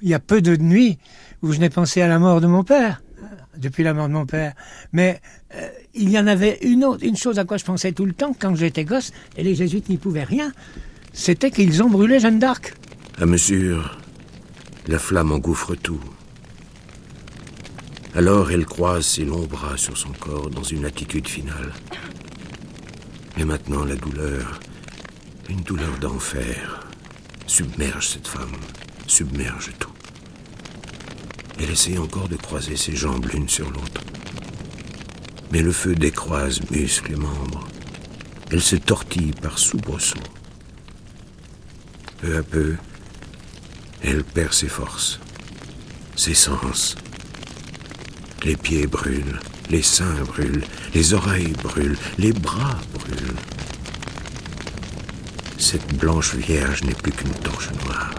il 0.03 0.09
y 0.09 0.13
a 0.13 0.19
peu 0.19 0.43
de 0.43 0.55
nuits 0.55 0.99
où 1.41 1.51
je 1.51 1.59
n'ai 1.59 1.71
pensé 1.71 2.03
à 2.03 2.07
la 2.07 2.19
mort 2.19 2.41
de 2.41 2.47
mon 2.47 2.63
père, 2.63 3.01
depuis 3.57 3.83
la 3.83 3.95
mort 3.95 4.07
de 4.07 4.13
mon 4.13 4.27
père. 4.27 4.53
Mais 4.93 5.19
euh, 5.55 5.67
il 5.95 6.11
y 6.11 6.19
en 6.19 6.27
avait 6.27 6.59
une 6.61 6.85
autre, 6.85 7.03
une 7.03 7.17
chose 7.17 7.39
à 7.39 7.43
quoi 7.43 7.57
je 7.57 7.65
pensais 7.65 7.91
tout 7.91 8.05
le 8.05 8.13
temps 8.13 8.35
quand 8.38 8.53
j'étais 8.53 8.85
gosse, 8.85 9.11
et 9.35 9.43
les 9.43 9.55
jésuites 9.55 9.89
n'y 9.89 9.97
pouvaient 9.97 10.23
rien, 10.23 10.51
c'était 11.11 11.49
qu'ils 11.49 11.81
ont 11.81 11.89
brûlé 11.89 12.19
Jeanne 12.19 12.38
d'Arc. 12.38 12.75
À 13.19 13.25
mesure, 13.25 13.97
la 14.88 14.99
flamme 14.99 15.31
engouffre 15.31 15.73
tout. 15.73 16.01
Alors 18.15 18.49
elle 18.49 18.65
croise 18.65 19.06
ses 19.06 19.25
longs 19.25 19.45
bras 19.45 19.75
sur 19.75 19.97
son 19.97 20.13
corps 20.13 20.49
dans 20.49 20.63
une 20.63 20.86
attitude 20.86 21.28
finale. 21.28 21.73
Et 23.38 23.43
maintenant 23.43 23.84
la 23.84 23.97
douleur, 23.97 24.62
une 25.49 25.60
douleur 25.60 25.97
d'enfer, 25.99 26.88
submerge 27.45 28.08
cette 28.08 28.28
femme, 28.28 28.56
submerge 29.06 29.71
tout. 29.80 29.91
Elle 31.60 31.71
essaie 31.71 31.97
encore 31.97 32.30
de 32.30 32.38
croiser 32.38 32.78
ses 32.78 32.95
jambes 32.95 33.25
l'une 33.34 33.49
sur 33.49 33.69
l'autre. 33.69 34.01
Mais 35.51 35.62
le 35.62 35.73
feu 35.73 35.93
décroise 35.93 36.62
muscles 36.71 37.12
et 37.12 37.17
membres. 37.17 37.67
Elle 38.49 38.62
se 38.62 38.78
tortille 38.78 39.34
par 39.41 39.60
soubresauts. 39.60 40.19
Peu 42.21 42.38
à 42.38 42.43
peu, 42.43 42.75
elle 44.01 44.23
perd 44.23 44.54
ses 44.54 44.69
forces, 44.69 45.19
ses 46.15 46.34
sens. 46.34 46.95
Les 48.45 48.55
pieds 48.55 48.86
brûlent, 48.86 49.39
les 49.71 49.81
seins 49.81 50.23
brûlent, 50.27 50.63
les 50.93 51.15
oreilles 51.15 51.55
brûlent, 51.63 51.97
les 52.19 52.31
bras 52.31 52.77
brûlent. 52.93 53.34
Cette 55.58 55.97
blanche 55.97 56.36
vierge 56.36 56.84
n'est 56.84 56.93
plus 56.93 57.12
qu'une 57.12 57.34
torche 57.41 57.69
noire. 57.84 58.12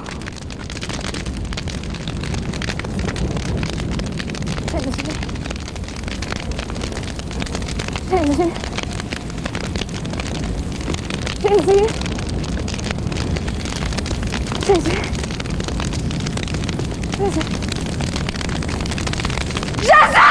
Jésus 19.87 20.26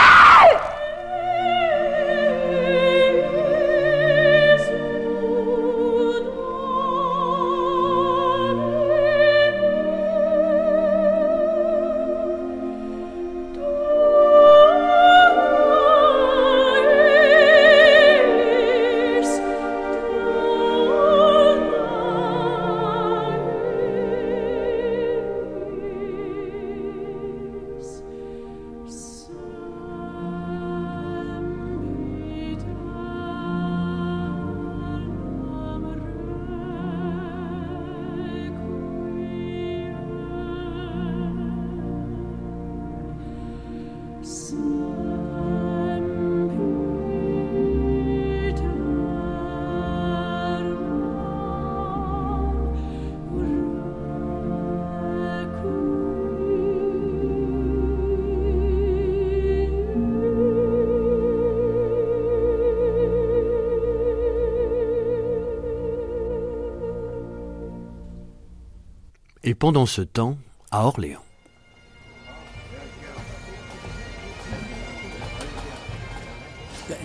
pendant 69.66 69.88
ce 69.88 70.04
temps, 70.04 70.38
à 70.70 70.86
Orléans. 70.86 71.24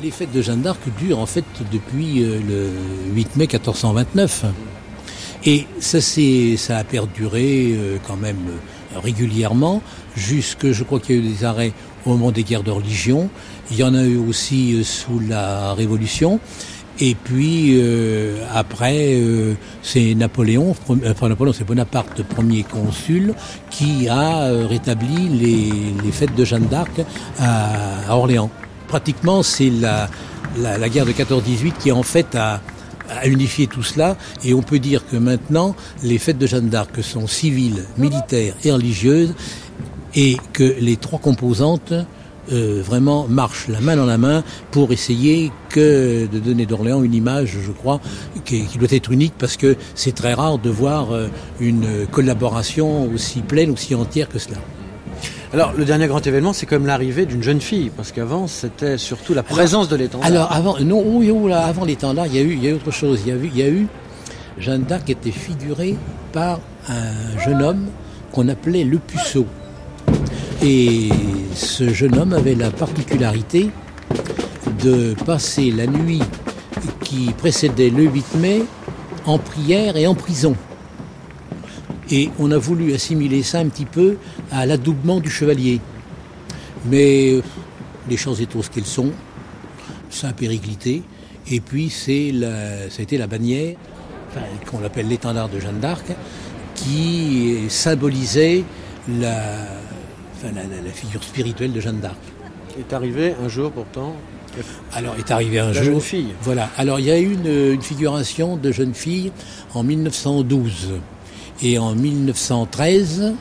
Les 0.03 0.11
fêtes 0.11 0.31
de 0.31 0.43
Jeanne 0.43 0.61
d'Arc 0.61 0.79
durent 0.99 1.21
en 1.21 1.25
fait 1.25 1.47
depuis 1.73 2.23
euh, 2.23 2.39
le 2.47 3.15
8 3.15 3.37
mai 3.37 3.47
1429. 3.51 4.45
Et 5.47 5.65
ça, 5.79 6.03
ça 6.03 6.77
a 6.77 6.85
perduré 6.85 7.71
euh, 7.73 7.97
quand 8.07 8.19
même 8.19 8.37
euh, 8.51 8.99
régulièrement, 8.99 9.81
jusque, 10.15 10.71
je 10.71 10.85
crois 10.85 11.01
qu'il 11.01 11.17
y 11.17 11.19
a 11.19 11.23
eu 11.23 11.27
des 11.27 11.45
arrêts 11.45 11.73
au 12.05 12.11
moment 12.11 12.31
des 12.31 12.45
guerres 12.45 12.63
de 12.63 12.73
religion. 12.73 13.31
Il 13.71 13.79
y 13.79 13.85
en 13.85 13.95
a 13.95 14.05
eu 14.05 14.19
aussi 14.19 14.85
sous 14.85 15.19
la 15.19 15.73
Révolution. 15.73 16.41
Et 17.01 17.15
puis 17.15 17.79
euh, 17.79 18.45
après, 18.55 19.15
euh, 19.15 19.55
c'est 19.83 20.15
Napoléon, 20.15 20.75
enfin 21.07 21.29
Napoléon, 21.31 21.55
c'est 21.55 21.65
Bonaparte, 21.65 22.23
premier 22.23 22.63
consul, 22.63 23.35
qui 23.71 24.07
a 24.09 24.43
euh, 24.43 24.67
rétabli 24.67 25.29
les, 25.29 25.73
les, 26.05 26.13
fêtes 26.13 26.35
de 26.35 26.45
Jeanne 26.45 26.67
d'Arc 26.67 27.01
à, 27.39 28.11
à, 28.11 28.17
Orléans. 28.17 28.51
Pratiquement, 28.87 29.43
c'est 29.43 29.71
la, 29.71 30.11
la, 30.59 30.77
la, 30.77 30.89
guerre 30.91 31.07
de 31.07 31.13
14-18 31.13 31.73
qui 31.79 31.91
en 31.91 32.03
fait 32.03 32.35
a, 32.35 32.61
a, 33.09 33.27
unifié 33.27 33.67
tout 33.67 33.83
cela. 33.83 34.19
Et 34.45 34.53
on 34.53 34.61
peut 34.61 34.79
dire 34.79 35.07
que 35.07 35.17
maintenant, 35.17 35.75
les 36.03 36.19
fêtes 36.19 36.39
de 36.39 36.47
Jeanne 36.47 36.69
d'Arc 36.69 37.03
sont 37.03 37.27
civiles, 37.27 37.85
militaires 37.97 38.55
et 38.63 38.73
religieuses, 38.73 39.35
et 40.15 40.37
que 40.53 40.75
les 40.79 40.97
trois 40.97 41.19
composantes 41.19 41.95
euh, 42.53 42.83
vraiment 42.85 43.27
marche 43.29 43.69
la 43.69 43.81
main 43.81 43.97
dans 43.97 44.07
la 44.07 44.19
main 44.19 44.43
pour 44.71 44.93
essayer 44.93 45.53
que 45.69 46.27
de 46.27 46.39
donner 46.39 46.67
d'Orléans 46.67 47.03
une 47.03 47.15
image, 47.15 47.59
je 47.65 47.73
crois, 47.73 48.01
qui, 48.45 48.65
qui, 48.65 48.79
doit 48.79 48.89
être 48.91 49.13
unique 49.13 49.35
parce 49.39 49.57
que 49.57 49.77
c'est 49.95 50.15
très 50.15 50.35
rare 50.35 50.59
de 50.59 50.71
voir 50.71 51.13
euh, 51.13 51.29
une 51.61 52.07
collaboration 52.11 53.11
aussi 53.13 53.41
pleine, 53.41 53.71
aussi 53.71 53.95
entière 53.95 54.29
que 54.29 54.39
cela. 54.39 54.59
Alors, 55.53 55.73
le 55.77 55.85
dernier 55.85 56.07
grand 56.07 56.25
événement, 56.25 56.53
c'est 56.53 56.67
comme 56.67 56.87
l'arrivée 56.87 57.27
d'une 57.27 57.43
jeune 57.43 57.61
fille, 57.61 57.91
parce 57.97 58.13
qu'avant, 58.13 58.47
c'était 58.47 58.99
surtout 58.99 59.35
la 59.35 59.43
présence 59.43 59.87
alors, 59.87 59.89
de 59.89 59.97
l'étendard. 59.97 60.27
Alors, 60.27 60.53
avant, 60.53 60.79
non, 60.79 61.03
oui, 61.05 61.31
oui, 61.31 61.51
là, 61.51 61.65
avant 61.65 61.85
l'étendard, 61.85 62.27
il 62.27 62.37
y 62.37 62.39
a 62.39 62.43
eu, 62.43 62.53
il 62.53 62.63
y 62.63 62.69
a 62.69 62.71
eu 62.71 62.75
autre 62.75 62.93
chose. 62.93 63.23
Il 63.27 63.33
y 63.33 63.33
a 63.33 63.37
eu, 63.37 63.51
il 63.53 63.59
y 63.59 63.63
a 63.63 63.69
eu 63.69 63.89
Jeanne 64.59 64.83
d'Arc 64.83 65.07
qui 65.07 65.13
était 65.13 65.33
figurée 65.33 65.97
par 66.33 66.61
un 66.89 67.39
jeune 67.45 67.63
homme 67.63 67.87
qu'on 68.31 68.49
appelait 68.49 68.85
le 68.85 68.99
puceau. 68.99 69.47
Et 70.63 71.09
ce 71.55 71.89
jeune 71.93 72.19
homme 72.19 72.35
avait 72.35 72.55
la 72.55 72.71
particularité 72.71 73.71
de 74.83 75.15
passer 75.25 75.71
la 75.71 75.87
nuit 75.87 76.21
qui 77.03 77.33
précédait 77.33 77.89
le 77.89 78.05
8 78.05 78.35
mai 78.37 78.63
en 79.25 79.39
prière 79.39 79.97
et 79.97 80.07
en 80.07 80.15
prison. 80.15 80.55
Et 82.11 82.29
on 82.39 82.51
a 82.51 82.59
voulu 82.59 82.93
assimiler 82.93 83.43
ça 83.43 83.61
un 83.61 83.69
petit 83.69 83.87
peu 83.87 84.17
à 84.53 84.67
l'adoubement 84.67 85.21
du 85.21 85.31
chevalier. 85.31 85.81
Mais 86.91 87.41
les 88.11 88.17
choses 88.19 88.43
étant 88.43 88.61
ce 88.61 88.69
qu'elles 88.69 88.85
sont, 88.85 89.13
ça 90.11 90.29
a 90.29 90.33
périclité. 90.35 91.03
Et 91.51 91.61
puis 91.61 91.89
c'est 91.89 92.33
la, 92.33 92.91
ça 92.91 93.01
a 93.01 93.03
été 93.03 93.17
la 93.17 93.27
bannière, 93.27 93.77
qu'on 94.71 94.85
appelle 94.85 95.09
l'étendard 95.09 95.49
de 95.49 95.59
Jeanne 95.59 95.81
d'Arc, 95.81 96.05
qui 96.75 97.61
symbolisait 97.69 98.65
la, 99.09 99.67
enfin, 100.43 100.55
la, 100.55 100.63
la, 100.63 100.83
la, 100.83 100.91
figure 100.91 101.23
spirituelle 101.23 101.73
de 101.73 101.81
Jeanne 101.81 102.01
d'Arc. 102.01 102.17
Est 102.79 102.93
arrivé 102.93 103.35
un 103.43 103.49
jour 103.49 103.71
pourtant. 103.71 104.17
Alors 104.93 105.15
est 105.17 105.31
arrivé 105.31 105.61
un 105.61 105.67
la 105.67 105.73
jour. 105.73 105.85
jeune 105.85 106.01
fille. 106.01 106.35
Voilà. 106.43 106.71
Alors 106.77 106.99
il 106.99 107.07
y 107.07 107.11
a 107.11 107.19
eu 107.19 107.33
une, 107.33 107.75
une, 107.75 107.83
figuration 107.83 108.57
de 108.57 108.73
jeune 108.73 108.95
fille 108.95 109.33
en 109.75 109.83
1912 109.83 111.01
et 111.63 111.79
en 111.79 111.95
1913. 111.95 113.35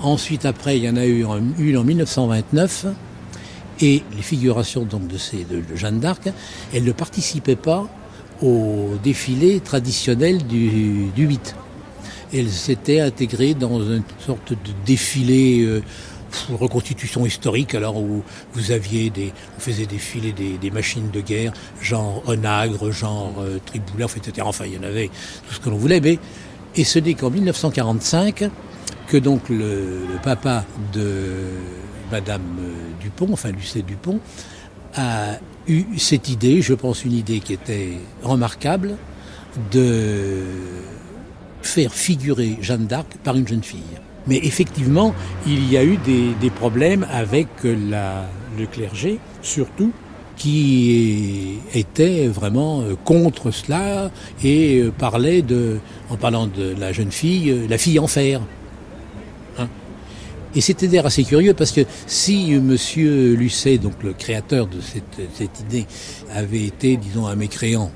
Ensuite 0.00 0.44
après 0.44 0.78
il 0.78 0.84
y 0.84 0.88
en 0.88 0.96
a 0.96 1.06
eu 1.06 1.24
une 1.58 1.76
en 1.76 1.84
1929 1.84 2.86
et 3.80 4.02
les 4.16 4.22
figurations 4.22 4.82
donc 4.82 5.06
de, 5.06 5.18
ces, 5.18 5.44
de, 5.44 5.60
de 5.60 5.76
Jeanne 5.76 6.00
d'Arc, 6.00 6.28
elles 6.74 6.84
ne 6.84 6.92
participaient 6.92 7.56
pas 7.56 7.88
au 8.42 8.90
défilé 9.02 9.60
traditionnel 9.60 10.46
du, 10.46 11.10
du 11.14 11.26
8 11.26 11.54
elles 12.32 12.50
s'étaient 12.50 13.00
intégrées 13.00 13.54
dans 13.54 13.80
une 13.80 14.02
sorte 14.18 14.52
de 14.52 14.72
défilé 14.84 15.62
euh, 15.62 15.82
reconstitution 16.50 17.24
historique, 17.26 17.74
alors 17.74 17.96
où 17.96 18.22
vous 18.52 18.70
aviez 18.70 19.10
des, 19.10 19.32
on 19.56 19.60
faisait 19.60 19.86
défiler 19.86 20.32
des, 20.32 20.70
machines 20.70 21.10
de 21.10 21.20
guerre, 21.20 21.52
genre 21.80 22.22
Onagre, 22.26 22.90
genre 22.90 23.34
euh, 23.40 23.58
etc. 24.16 24.46
Enfin, 24.46 24.64
il 24.66 24.74
y 24.74 24.78
en 24.78 24.82
avait 24.82 25.08
tout 25.48 25.54
ce 25.54 25.60
que 25.60 25.70
l'on 25.70 25.76
voulait, 25.78 26.00
mais 26.00 26.18
et 26.76 26.84
ce 26.84 26.98
n'est 26.98 27.14
qu'en 27.14 27.30
1945 27.30 28.50
que 29.06 29.16
donc 29.16 29.48
le, 29.48 29.56
le, 29.56 30.18
papa 30.22 30.64
de 30.92 31.34
Madame 32.12 32.42
euh, 32.60 32.72
Dupont, 33.00 33.28
enfin 33.32 33.50
Lucet 33.50 33.82
Dupont, 33.82 34.20
a 34.94 35.38
eu 35.66 35.98
cette 35.98 36.28
idée, 36.28 36.60
je 36.60 36.74
pense 36.74 37.04
une 37.04 37.12
idée 37.12 37.40
qui 37.40 37.54
était 37.54 37.92
remarquable, 38.22 38.96
de 39.72 40.44
faire 41.68 41.92
figurer 41.92 42.56
Jeanne 42.60 42.86
d'Arc 42.86 43.06
par 43.22 43.36
une 43.36 43.46
jeune 43.46 43.62
fille. 43.62 43.82
Mais 44.26 44.40
effectivement, 44.42 45.14
il 45.46 45.70
y 45.70 45.76
a 45.76 45.84
eu 45.84 45.96
des, 45.96 46.50
problèmes 46.50 47.06
avec 47.10 47.48
le 47.62 48.66
clergé, 48.70 49.18
surtout, 49.42 49.92
qui 50.36 51.58
était 51.74 52.26
vraiment 52.26 52.82
contre 53.04 53.50
cela 53.50 54.10
et 54.44 54.84
parlait 54.98 55.42
de, 55.42 55.78
en 56.10 56.16
parlant 56.16 56.46
de 56.46 56.74
la 56.78 56.92
jeune 56.92 57.10
fille, 57.10 57.66
la 57.68 57.78
fille 57.78 57.98
en 57.98 58.06
fer. 58.06 58.40
Hein 59.58 59.68
et 60.54 60.60
c'était 60.60 60.86
d'ailleurs 60.86 61.06
assez 61.06 61.24
curieux 61.24 61.54
parce 61.54 61.72
que 61.72 61.82
si 62.06 62.52
Monsieur 62.52 63.34
Lucet, 63.34 63.78
donc 63.78 64.02
le 64.02 64.12
créateur 64.12 64.66
de 64.66 64.80
cette, 64.80 65.28
cette 65.34 65.60
idée, 65.60 65.86
avait 66.32 66.64
été, 66.64 66.96
disons, 66.96 67.26
un 67.26 67.34
mécréant, 67.34 67.90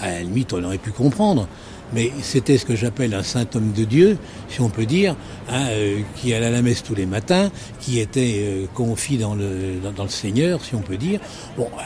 à 0.00 0.10
la 0.10 0.22
limite, 0.22 0.52
on 0.52 0.62
aurait 0.64 0.78
pu 0.78 0.90
comprendre 0.90 1.48
mais 1.92 2.10
c'était 2.22 2.58
ce 2.58 2.64
que 2.64 2.74
j'appelle 2.74 3.14
un 3.14 3.22
saint 3.22 3.46
homme 3.54 3.72
de 3.72 3.84
Dieu, 3.84 4.18
si 4.48 4.60
on 4.60 4.68
peut 4.68 4.86
dire, 4.86 5.16
hein, 5.48 5.66
euh, 5.70 6.00
qui 6.16 6.32
allait 6.34 6.46
à 6.46 6.50
la 6.50 6.62
messe 6.62 6.82
tous 6.82 6.94
les 6.94 7.06
matins, 7.06 7.50
qui 7.80 8.00
était 8.00 8.36
euh, 8.38 8.66
confit 8.74 9.18
dans 9.18 9.34
le, 9.34 9.80
Seigneur, 10.08 10.64
si 10.64 10.74
on 10.74 10.80
peut 10.80 10.96
dire. 10.96 11.20
Bon, 11.56 11.66
euh, 11.66 11.82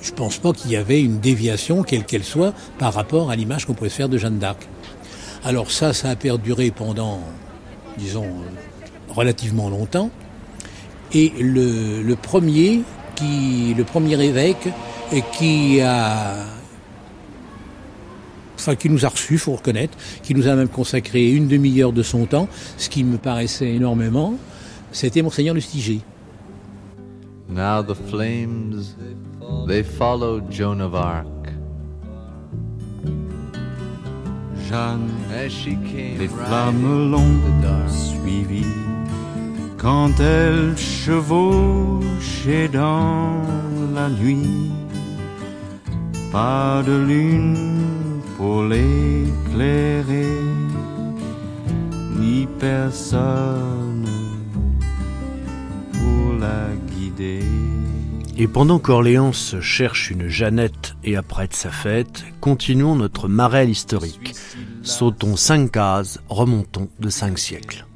je 0.00 0.12
pense 0.12 0.38
pas 0.38 0.52
qu'il 0.52 0.70
y 0.70 0.76
avait 0.76 1.02
une 1.02 1.20
déviation, 1.20 1.82
quelle 1.82 2.04
qu'elle 2.04 2.24
soit, 2.24 2.52
par 2.78 2.94
rapport 2.94 3.30
à 3.30 3.36
l'image 3.36 3.66
qu'on 3.66 3.74
pouvait 3.74 3.90
se 3.90 3.96
faire 3.96 4.08
de 4.08 4.18
Jeanne 4.18 4.38
d'Arc. 4.38 4.68
Alors 5.44 5.70
ça, 5.70 5.92
ça 5.92 6.10
a 6.10 6.16
perduré 6.16 6.70
pendant, 6.70 7.20
disons, 7.98 8.26
relativement 9.08 9.68
longtemps. 9.68 10.10
Et 11.14 11.32
le 11.38 12.14
premier 12.14 12.82
qui, 13.16 13.74
le 13.74 13.84
premier 13.84 14.20
évêque 14.22 14.68
qui 15.32 15.80
a 15.80 16.36
enfin 18.62 18.76
qui 18.76 18.88
nous 18.88 19.04
a 19.04 19.08
reçus, 19.08 19.38
faut 19.38 19.56
reconnaître, 19.56 19.96
qui 20.22 20.34
nous 20.34 20.46
a 20.46 20.54
même 20.54 20.68
consacré 20.68 21.30
une 21.30 21.48
demi-heure 21.48 21.92
de 21.92 22.02
son 22.02 22.26
temps, 22.26 22.48
ce 22.76 22.88
qui 22.88 23.02
me 23.02 23.18
paraissait 23.18 23.74
énormément, 23.74 24.34
c'était 24.92 25.22
monseigneur 25.22 25.54
Lustiger. 25.54 26.00
Now 27.48 27.82
the 27.82 27.94
flames, 28.08 28.94
they 29.66 29.82
followed 29.82 30.44
Joan 30.50 30.80
of 30.80 30.94
Arc. 30.94 31.26
Jeanne, 34.68 35.10
les 36.18 36.28
flammes 36.28 37.10
l'ont 37.10 37.40
suivi 37.88 38.64
quand 39.76 40.12
elle 40.20 40.76
chevauchait 40.78 42.68
dans 42.68 43.42
la 43.94 44.08
nuit. 44.08 44.70
Pas 46.30 46.82
de 46.86 46.96
lune 47.04 48.11
Et 58.38 58.48
pendant 58.48 58.80
qu'Orléans 58.80 59.32
cherche 59.60 60.10
une 60.10 60.26
Jeannette 60.26 60.94
et 61.04 61.14
apprête 61.14 61.54
sa 61.54 61.70
fête, 61.70 62.24
continuons 62.40 62.96
notre 62.96 63.28
marelle 63.28 63.70
historique. 63.70 64.34
Sautons 64.82 65.36
cinq 65.36 65.70
cases, 65.70 66.18
remontons 66.28 66.88
de 66.98 67.08
cinq 67.10 67.38
siècles. 67.38 67.86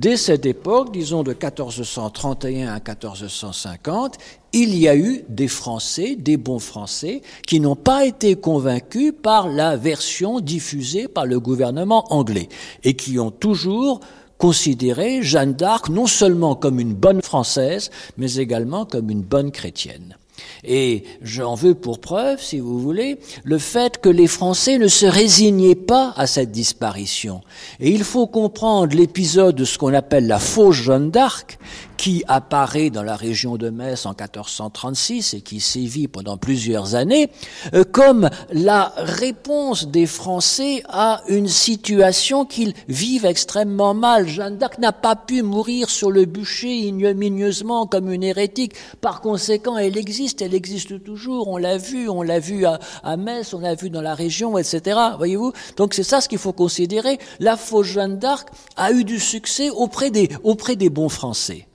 Dès 0.00 0.16
cette 0.16 0.44
époque, 0.44 0.92
disons 0.92 1.22
de 1.22 1.30
1431 1.30 2.68
à 2.68 2.80
1450, 2.80 4.18
il 4.52 4.76
y 4.76 4.88
a 4.88 4.96
eu 4.96 5.24
des 5.28 5.46
Français, 5.46 6.16
des 6.16 6.36
bons 6.36 6.58
Français, 6.58 7.22
qui 7.46 7.60
n'ont 7.60 7.76
pas 7.76 8.04
été 8.04 8.34
convaincus 8.34 9.12
par 9.22 9.48
la 9.48 9.76
version 9.76 10.40
diffusée 10.40 11.06
par 11.06 11.26
le 11.26 11.38
gouvernement 11.38 12.12
anglais 12.12 12.48
et 12.82 12.94
qui 12.94 13.20
ont 13.20 13.30
toujours 13.30 14.00
considéré 14.36 15.22
Jeanne 15.22 15.54
d'Arc 15.54 15.88
non 15.88 16.06
seulement 16.06 16.56
comme 16.56 16.80
une 16.80 16.94
bonne 16.94 17.22
Française, 17.22 17.90
mais 18.18 18.34
également 18.34 18.84
comme 18.84 19.10
une 19.10 19.22
bonne 19.22 19.52
chrétienne. 19.52 20.16
Et 20.64 21.04
j'en 21.22 21.54
veux 21.54 21.74
pour 21.74 22.00
preuve, 22.00 22.42
si 22.42 22.58
vous 22.58 22.78
voulez, 22.80 23.18
le 23.42 23.58
fait 23.58 24.00
que 24.00 24.08
les 24.08 24.26
Français 24.26 24.78
ne 24.78 24.88
se 24.88 25.06
résignaient 25.06 25.74
pas 25.74 26.12
à 26.16 26.26
cette 26.26 26.50
disparition. 26.50 27.42
Et 27.80 27.90
il 27.90 28.04
faut 28.04 28.26
comprendre 28.26 28.96
l'épisode 28.96 29.56
de 29.56 29.64
ce 29.64 29.78
qu'on 29.78 29.94
appelle 29.94 30.26
la 30.26 30.38
fausse 30.38 30.76
Jeanne 30.76 31.10
d'Arc, 31.10 31.58
qui 31.96 32.24
apparaît 32.28 32.90
dans 32.90 33.02
la 33.02 33.16
région 33.16 33.56
de 33.56 33.70
Metz 33.70 34.06
en 34.06 34.10
1436 34.10 35.34
et 35.34 35.40
qui 35.40 35.60
sévit 35.60 36.08
pendant 36.08 36.36
plusieurs 36.36 36.94
années, 36.94 37.30
euh, 37.74 37.84
comme 37.84 38.28
la 38.50 38.92
réponse 38.96 39.86
des 39.86 40.06
Français 40.06 40.82
à 40.88 41.22
une 41.28 41.48
situation 41.48 42.44
qu'ils 42.44 42.74
vivent 42.88 43.26
extrêmement 43.26 43.94
mal. 43.94 44.28
Jeanne 44.28 44.58
d'Arc 44.58 44.78
n'a 44.78 44.92
pas 44.92 45.16
pu 45.16 45.42
mourir 45.42 45.90
sur 45.90 46.10
le 46.10 46.24
bûcher 46.24 46.74
ignominieusement 46.74 47.86
comme 47.86 48.12
une 48.12 48.22
hérétique. 48.22 48.74
Par 49.00 49.20
conséquent, 49.20 49.76
elle 49.76 49.96
existe, 49.96 50.42
elle 50.42 50.54
existe 50.54 51.02
toujours. 51.02 51.48
On 51.48 51.56
l'a 51.56 51.78
vu, 51.78 52.08
on 52.08 52.22
l'a 52.22 52.38
vu 52.38 52.66
à, 52.66 52.78
à, 53.02 53.16
Metz, 53.16 53.54
on 53.54 53.60
l'a 53.60 53.74
vu 53.74 53.90
dans 53.90 54.02
la 54.02 54.14
région, 54.14 54.58
etc. 54.58 54.98
Voyez-vous? 55.16 55.52
Donc 55.76 55.94
c'est 55.94 56.02
ça 56.02 56.20
ce 56.20 56.28
qu'il 56.28 56.38
faut 56.38 56.52
considérer. 56.52 57.18
La 57.40 57.56
fausse 57.56 57.86
Jeanne 57.86 58.18
d'Arc 58.18 58.48
a 58.76 58.92
eu 58.92 59.04
du 59.04 59.18
succès 59.20 59.70
auprès 59.70 60.10
des, 60.10 60.28
auprès 60.42 60.76
des 60.76 60.90
bons 60.90 61.08
Français. 61.08 61.66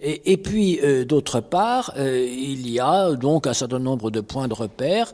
Et, 0.00 0.36
puis, 0.36 0.80
euh, 0.82 1.04
d'autre 1.04 1.40
part, 1.40 1.92
euh, 1.96 2.26
il 2.26 2.68
y 2.70 2.80
a 2.80 3.12
donc 3.12 3.46
un 3.46 3.54
certain 3.54 3.78
nombre 3.78 4.10
de 4.10 4.20
points 4.20 4.48
de 4.48 4.54
repère. 4.54 5.12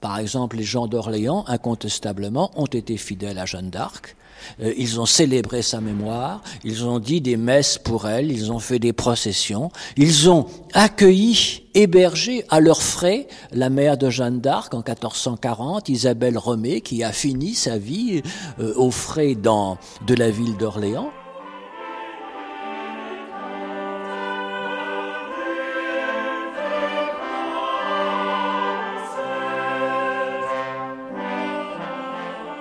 Par 0.00 0.18
exemple, 0.18 0.56
les 0.56 0.64
gens 0.64 0.86
d'Orléans, 0.86 1.44
incontestablement, 1.46 2.50
ont 2.56 2.66
été 2.66 2.96
fidèles 2.96 3.38
à 3.38 3.46
Jeanne 3.46 3.70
d'Arc. 3.70 4.16
Euh, 4.60 4.72
ils 4.76 5.00
ont 5.00 5.06
célébré 5.06 5.62
sa 5.62 5.80
mémoire, 5.80 6.42
ils 6.64 6.84
ont 6.84 6.98
dit 6.98 7.20
des 7.20 7.36
messes 7.36 7.78
pour 7.78 8.06
elle, 8.06 8.30
ils 8.30 8.52
ont 8.52 8.58
fait 8.58 8.78
des 8.78 8.92
processions, 8.92 9.70
ils 9.96 10.30
ont 10.30 10.46
accueilli, 10.72 11.62
hébergé 11.74 12.44
à 12.50 12.60
leurs 12.60 12.82
frais 12.82 13.26
la 13.52 13.70
mère 13.70 13.96
de 13.96 14.10
Jeanne 14.10 14.40
d'Arc 14.40 14.74
en 14.74 14.78
1440, 14.78 15.88
Isabelle 15.88 16.38
Romé, 16.38 16.80
qui 16.80 17.02
a 17.02 17.12
fini 17.12 17.54
sa 17.54 17.78
vie 17.78 18.22
euh, 18.60 18.74
aux 18.76 18.90
frais 18.90 19.34
dans, 19.34 19.78
de 20.06 20.14
la 20.14 20.30
ville 20.30 20.56
d'Orléans. 20.56 21.10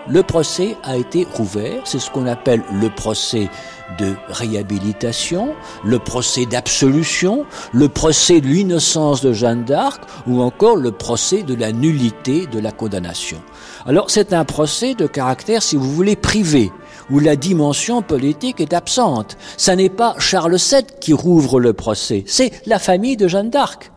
Le 0.10 0.22
procès 0.22 0.76
a 0.84 0.98
été 0.98 1.26
rouvert, 1.34 1.82
c'est 1.86 2.00
ce 2.00 2.12
qu'on 2.12 2.28
appelle 2.28 2.62
le 2.74 2.90
procès 2.90 3.50
de 3.98 4.16
réhabilitation, 4.28 5.54
le 5.86 5.98
procès 5.98 6.46
d'absolution, 6.46 7.46
le 7.72 7.88
procès 7.88 8.42
de 8.42 8.48
l'innocence 8.48 9.22
de 9.22 9.32
Jeanne 9.32 9.64
d'Arc 9.64 10.02
ou 10.28 10.42
encore 10.42 10.76
le 10.76 10.92
procès 10.92 11.44
de 11.44 11.56
la 11.56 11.72
nullité 11.72 12.48
de 12.48 12.60
la 12.60 12.74
condamnation. 12.74 13.38
Alors 13.86 14.12
c'est 14.12 14.34
un 14.34 14.44
procès 14.44 14.94
de 14.94 15.08
caractère, 15.08 15.64
si 15.64 15.78
vous 15.78 15.92
voulez, 15.92 16.18
privé, 16.18 16.70
où 17.10 17.20
la 17.20 17.38
dimension 17.38 18.02
politique 18.02 18.60
est 18.60 18.74
absente. 18.74 19.38
Ça 19.56 19.78
n'est 19.78 19.90
pas 19.90 20.16
Charles 20.20 20.58
VII 20.58 20.84
qui 21.00 21.14
rouvre 21.14 21.62
le 21.62 21.72
procès, 21.72 22.26
c'est 22.28 22.52
la 22.66 22.80
famille 22.80 23.16
de 23.16 23.30
Jeanne 23.30 23.50
d'Arc 23.50 23.93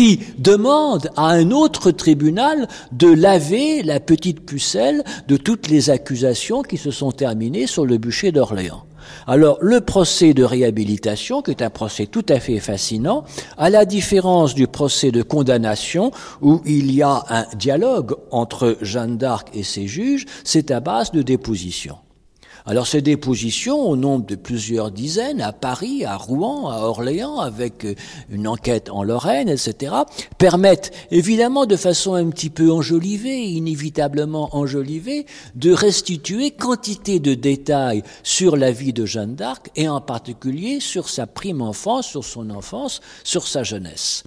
qui 0.00 0.18
demande 0.38 1.10
à 1.14 1.26
un 1.26 1.50
autre 1.50 1.90
tribunal 1.90 2.68
de 2.90 3.06
laver 3.06 3.82
la 3.82 4.00
petite 4.00 4.46
pucelle 4.46 5.04
de 5.28 5.36
toutes 5.36 5.68
les 5.68 5.90
accusations 5.90 6.62
qui 6.62 6.78
se 6.78 6.90
sont 6.90 7.12
terminées 7.12 7.66
sur 7.66 7.84
le 7.84 7.98
bûcher 7.98 8.32
d'Orléans. 8.32 8.84
Alors, 9.26 9.58
le 9.60 9.82
procès 9.82 10.32
de 10.32 10.42
réhabilitation, 10.42 11.42
qui 11.42 11.50
est 11.50 11.60
un 11.60 11.68
procès 11.68 12.06
tout 12.06 12.24
à 12.30 12.40
fait 12.40 12.60
fascinant, 12.60 13.24
à 13.58 13.68
la 13.68 13.84
différence 13.84 14.54
du 14.54 14.66
procès 14.66 15.10
de 15.10 15.22
condamnation, 15.22 16.12
où 16.40 16.62
il 16.64 16.90
y 16.94 17.02
a 17.02 17.22
un 17.28 17.44
dialogue 17.54 18.16
entre 18.30 18.78
Jeanne 18.80 19.18
d'Arc 19.18 19.48
et 19.52 19.64
ses 19.64 19.86
juges, 19.86 20.24
c'est 20.44 20.70
à 20.70 20.80
base 20.80 21.12
de 21.12 21.20
déposition. 21.20 21.96
Alors 22.66 22.86
ces 22.86 23.02
dépositions, 23.02 23.88
au 23.88 23.96
nombre 23.96 24.26
de 24.26 24.34
plusieurs 24.34 24.90
dizaines, 24.90 25.40
à 25.40 25.52
Paris, 25.52 26.04
à 26.04 26.16
Rouen, 26.16 26.70
à 26.70 26.78
Orléans, 26.82 27.40
avec 27.40 27.84
euh, 27.84 27.94
une 28.30 28.46
enquête 28.46 28.90
en 28.90 29.02
Lorraine, 29.02 29.48
etc., 29.48 29.94
permettent 30.38 30.92
évidemment 31.10 31.66
de 31.66 31.76
façon 31.76 32.14
un 32.14 32.28
petit 32.30 32.50
peu 32.50 32.70
enjolivée, 32.70 33.44
inévitablement 33.44 34.56
enjolivée, 34.56 35.26
de 35.54 35.72
restituer 35.72 36.50
quantité 36.50 37.18
de 37.18 37.34
détails 37.34 38.02
sur 38.22 38.56
la 38.56 38.72
vie 38.72 38.92
de 38.92 39.06
Jeanne 39.06 39.34
d'Arc 39.34 39.70
et 39.76 39.88
en 39.88 40.00
particulier 40.00 40.80
sur 40.80 41.08
sa 41.08 41.26
prime 41.26 41.62
enfance, 41.62 42.06
sur 42.06 42.24
son 42.24 42.50
enfance, 42.50 43.00
sur 43.24 43.46
sa 43.46 43.62
jeunesse. 43.62 44.24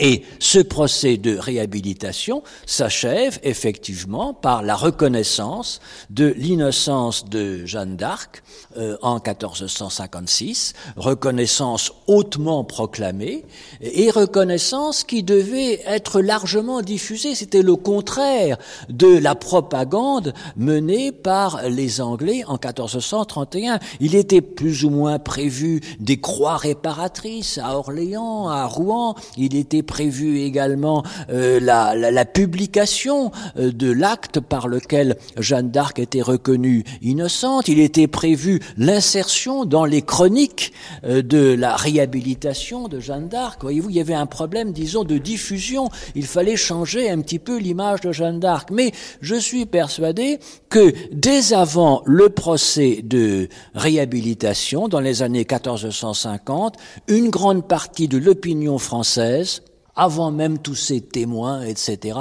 Et 0.00 0.22
ce 0.40 0.58
procès 0.58 1.18
de 1.18 1.36
réhabilitation 1.36 2.42
s'achève 2.66 3.38
effectivement 3.44 4.34
par 4.34 4.64
la 4.64 4.74
reconnaissance 4.74 5.80
de 6.10 6.34
l'innocence 6.36 7.26
de 7.26 7.64
Jeanne 7.64 7.96
d'Arc 7.96 8.42
euh, 8.76 8.96
en 9.02 9.14
1456, 9.14 10.72
reconnaissance 10.96 11.92
hautement 12.08 12.64
proclamée 12.64 13.44
et 13.80 14.10
reconnaissance 14.10 15.04
qui 15.04 15.22
devait 15.22 15.80
être 15.86 16.20
largement 16.20 16.82
diffusée. 16.82 17.36
C'était 17.36 17.62
le 17.62 17.76
contraire 17.76 18.58
de 18.88 19.16
la 19.16 19.36
propagande 19.36 20.34
menée 20.56 21.12
par 21.12 21.68
les 21.68 22.00
Anglais 22.00 22.42
en 22.48 22.54
1431. 22.54 23.78
Il 24.00 24.16
était 24.16 24.40
plus 24.40 24.84
ou 24.84 24.90
moins 24.90 25.20
prévu 25.20 25.80
des 26.00 26.20
croix 26.20 26.56
réparatrices 26.56 27.58
à 27.58 27.78
Orléans, 27.78 28.48
à 28.48 28.66
Rouen. 28.66 29.14
Il 29.36 29.54
était 29.54 29.83
prévu 29.84 30.40
également 30.40 31.04
euh, 31.30 31.60
la, 31.60 31.94
la, 31.94 32.10
la, 32.10 32.24
publication 32.24 33.30
euh, 33.56 33.70
de 33.70 33.90
l'acte 33.90 34.40
par 34.40 34.68
lequel 34.68 35.16
Jeanne 35.38 35.70
d'Arc 35.70 35.98
était 35.98 36.22
reconnue 36.22 36.84
innocente. 37.02 37.68
Il 37.68 37.78
était 37.78 38.06
prévu 38.06 38.60
l'insertion 38.76 39.64
dans 39.64 39.84
les 39.84 40.02
chroniques 40.02 40.72
euh, 41.04 41.22
de 41.22 41.54
la 41.54 41.76
réhabilitation 41.76 42.88
de 42.88 43.00
Jeanne 43.00 43.28
d'Arc. 43.28 43.62
Voyez-vous, 43.62 43.90
il 43.90 43.96
y 43.96 44.00
avait 44.00 44.14
un 44.14 44.26
problème, 44.26 44.72
disons, 44.72 45.04
de 45.04 45.18
diffusion. 45.18 45.88
Il 46.14 46.26
fallait 46.26 46.56
changer 46.56 47.10
un 47.10 47.20
petit 47.20 47.38
peu 47.38 47.58
l'image 47.58 48.00
de 48.00 48.12
Jeanne 48.12 48.40
d'Arc. 48.40 48.70
Mais 48.70 48.92
je 49.20 49.36
suis 49.36 49.66
persuadé 49.66 50.38
que 50.68 50.92
dès 51.12 51.52
avant 51.52 52.02
le 52.06 52.28
procès 52.30 53.00
de 53.02 53.48
réhabilitation, 53.74 54.88
dans 54.88 55.00
les 55.00 55.22
années 55.22 55.46
1450, 55.48 56.76
une 57.08 57.30
grande 57.30 57.66
partie 57.66 58.08
de 58.08 58.18
l'opinion 58.18 58.78
française 58.78 59.62
avant 59.96 60.30
même 60.30 60.58
tous 60.58 60.74
ces 60.74 61.00
témoins, 61.00 61.62
etc., 61.62 62.18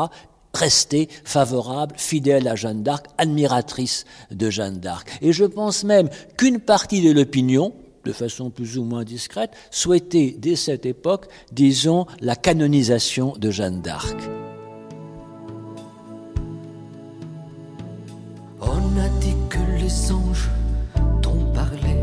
rester 0.53 1.09
favorable, 1.23 1.95
fidèle 1.97 2.47
à 2.47 2.55
Jeanne 2.55 2.83
d'Arc, 2.83 3.07
admiratrice 3.17 4.05
de 4.31 4.49
Jeanne 4.49 4.79
d'Arc. 4.79 5.17
Et 5.21 5.33
je 5.33 5.45
pense 5.45 5.83
même 5.83 6.09
qu'une 6.37 6.59
partie 6.59 7.01
de 7.01 7.11
l'opinion, 7.11 7.73
de 8.05 8.11
façon 8.11 8.49
plus 8.49 8.77
ou 8.77 8.83
moins 8.83 9.03
discrète, 9.03 9.51
souhaitait 9.71 10.35
dès 10.37 10.55
cette 10.55 10.85
époque, 10.85 11.27
disons, 11.51 12.05
la 12.21 12.35
canonisation 12.35 13.33
de 13.37 13.49
Jeanne 13.49 13.81
d'Arc. 13.81 14.15
On 18.61 18.99
a 18.99 19.09
dit 19.19 19.35
que 19.49 19.81
les 19.81 20.11
anges 20.11 20.49
t'ont 21.21 21.51
parlé, 21.53 21.97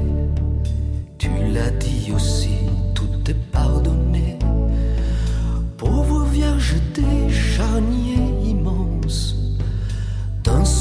tu 1.19 1.31
l'as 1.53 1.71
dit 1.71 2.13
aussi, 2.13 2.51
tout 2.95 3.31
est 3.31 3.51
pardonné. 3.53 4.00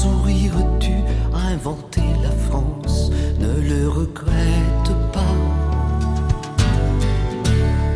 Sourire 0.00 0.54
tu 0.78 0.92
inventé 1.34 2.00
la 2.22 2.30
France, 2.30 3.10
ne 3.38 3.60
le 3.68 3.88
regrette 3.88 4.92
pas, 5.12 5.34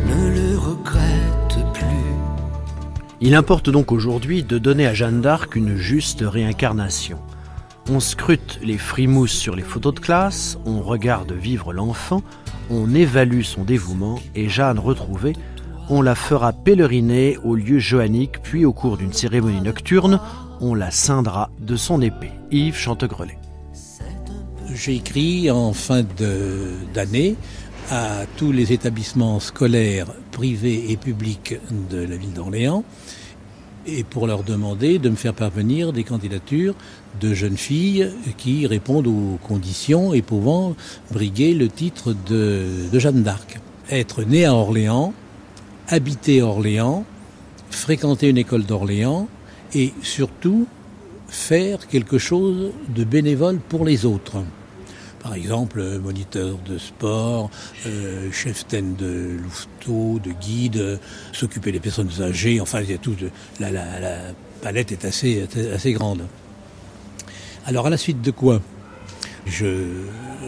ne 0.07 0.29
le 0.29 0.57
regrette 0.57 1.73
plus. 1.73 2.13
Il 3.21 3.33
importe 3.33 3.71
donc 3.71 3.91
aujourd'hui 3.91 4.43
de 4.43 4.59
donner 4.59 4.85
à 4.85 4.93
Jeanne 4.93 5.21
d'Arc 5.21 5.55
une 5.55 5.75
juste 5.75 6.23
réincarnation. 6.23 7.17
On 7.89 7.99
scrute 7.99 8.59
les 8.61 8.77
frimousses 8.77 9.33
sur 9.33 9.55
les 9.55 9.63
photos 9.63 9.95
de 9.95 9.99
classe, 9.99 10.59
on 10.65 10.81
regarde 10.81 11.31
vivre 11.31 11.73
l'enfant, 11.73 12.21
on 12.69 12.93
évalue 12.93 13.41
son 13.41 13.63
dévouement 13.63 14.19
et 14.35 14.47
Jeanne 14.47 14.79
retrouvée, 14.79 15.33
on 15.89 16.01
la 16.01 16.15
fera 16.15 16.53
pèleriner 16.53 17.37
au 17.43 17.55
lieu 17.55 17.79
joannique, 17.79 18.41
puis 18.41 18.65
au 18.65 18.73
cours 18.73 18.97
d'une 18.97 19.13
cérémonie 19.13 19.61
nocturne, 19.61 20.19
on 20.61 20.73
la 20.73 20.91
scindra 20.91 21.49
de 21.59 21.75
son 21.75 22.01
épée. 22.01 22.31
Yves 22.51 22.75
Chantegrelet. 22.75 23.37
J'ai 24.73 24.95
écrit 24.95 25.51
en 25.51 25.73
fin 25.73 26.03
d'année 26.93 27.35
à 27.91 28.25
tous 28.37 28.51
les 28.51 28.73
établissements 28.73 29.39
scolaires 29.39 30.07
privés 30.31 30.91
et 30.91 30.97
publics 30.97 31.55
de 31.91 31.97
la 31.97 32.17
ville 32.17 32.33
d'Orléans 32.33 32.83
et 33.85 34.03
pour 34.03 34.25
leur 34.25 34.43
demander 34.43 34.97
de 34.97 35.09
me 35.09 35.15
faire 35.15 35.35
parvenir 35.35 35.93
des 35.93 36.03
candidatures 36.03 36.73
de 37.21 37.35
jeunes 37.35 37.57
filles 37.57 38.09
qui 38.37 38.65
répondent 38.65 39.07
aux 39.07 39.37
conditions 39.43 40.13
et 40.13 40.23
pouvant 40.23 40.75
briguer 41.11 41.53
le 41.53 41.67
titre 41.69 42.15
de 42.27 42.89
Jeanne 42.93 43.21
d'Arc. 43.21 43.59
Être 43.91 44.23
née 44.23 44.45
à 44.45 44.55
Orléans, 44.55 45.13
habiter 45.87 46.41
Orléans 46.41 47.05
fréquenter 47.69 48.29
une 48.29 48.37
école 48.37 48.63
d'Orléans 48.63 49.27
et 49.73 49.93
surtout 50.01 50.67
faire 51.27 51.87
quelque 51.87 52.17
chose 52.17 52.71
de 52.87 53.03
bénévole 53.03 53.59
pour 53.59 53.85
les 53.85 54.05
autres. 54.05 54.37
Par 55.21 55.33
exemple, 55.33 55.79
euh, 55.79 55.99
moniteur 55.99 56.57
de 56.67 56.77
sport, 56.77 57.49
euh, 57.87 58.31
chef 58.31 58.67
de 58.69 59.37
louveteau, 59.41 60.19
de 60.19 60.31
guide, 60.39 60.77
euh, 60.77 60.97
s'occuper 61.33 61.71
des 61.71 61.79
personnes 61.79 62.11
âgées, 62.21 62.61
enfin, 62.61 62.81
il 62.81 62.91
y 62.91 62.93
a 62.93 62.99
tout. 62.99 63.15
La 63.59 63.71
palette 64.61 64.91
est 64.91 65.03
assez, 65.03 65.47
assez 65.73 65.93
grande. 65.93 66.21
Alors, 67.65 67.87
à 67.87 67.89
la 67.89 67.97
suite 67.97 68.21
de 68.21 68.29
quoi 68.29 68.61
Je 69.47 69.65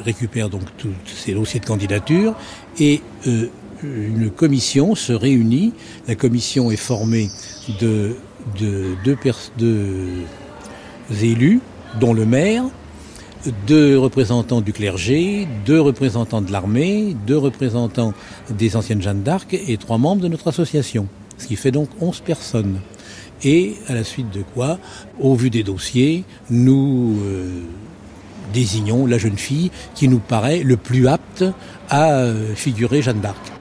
récupère 0.06 0.50
donc 0.50 0.62
tous 0.78 0.94
ces 1.06 1.34
dossiers 1.34 1.60
de 1.60 1.66
candidature 1.66 2.36
et 2.80 3.02
euh, 3.26 3.50
une 3.84 4.30
commission 4.30 4.95
se 4.95 5.13
réunit. 5.13 5.73
La 6.07 6.15
commission 6.15 6.71
est 6.71 6.75
formée 6.75 7.30
de 7.80 8.15
deux 9.03 9.17
de, 9.17 9.17
de, 9.57 10.07
élus, 11.21 11.59
dont 11.99 12.13
le 12.13 12.25
maire, 12.25 12.63
deux 13.65 13.97
représentants 13.97 14.61
du 14.61 14.73
clergé, 14.73 15.47
deux 15.65 15.80
représentants 15.80 16.41
de 16.41 16.51
l'armée, 16.51 17.15
deux 17.25 17.38
représentants 17.38 18.13
des 18.49 18.75
anciennes 18.75 19.01
Jeanne 19.01 19.23
d'Arc 19.23 19.53
et 19.53 19.78
trois 19.78 19.97
membres 19.97 20.21
de 20.21 20.28
notre 20.28 20.47
association. 20.47 21.07
Ce 21.38 21.47
qui 21.47 21.55
fait 21.55 21.71
donc 21.71 21.89
11 22.01 22.21
personnes. 22.21 22.80
Et 23.43 23.75
à 23.88 23.93
la 23.93 24.03
suite 24.03 24.32
de 24.32 24.41
quoi, 24.41 24.80
au 25.19 25.36
vu 25.36 25.51
des 25.51 25.63
dossiers, 25.63 26.23
nous 26.49 27.19
euh, 27.23 27.61
désignons 28.51 29.05
la 29.05 29.19
jeune 29.19 29.38
fille 29.38 29.69
qui 29.93 30.07
nous 30.07 30.19
paraît 30.19 30.63
le 30.63 30.75
plus 30.75 31.07
apte 31.07 31.45
à 31.89 32.13
euh, 32.13 32.55
figurer 32.55 33.03
Jeanne 33.03 33.21
d'Arc. 33.21 33.57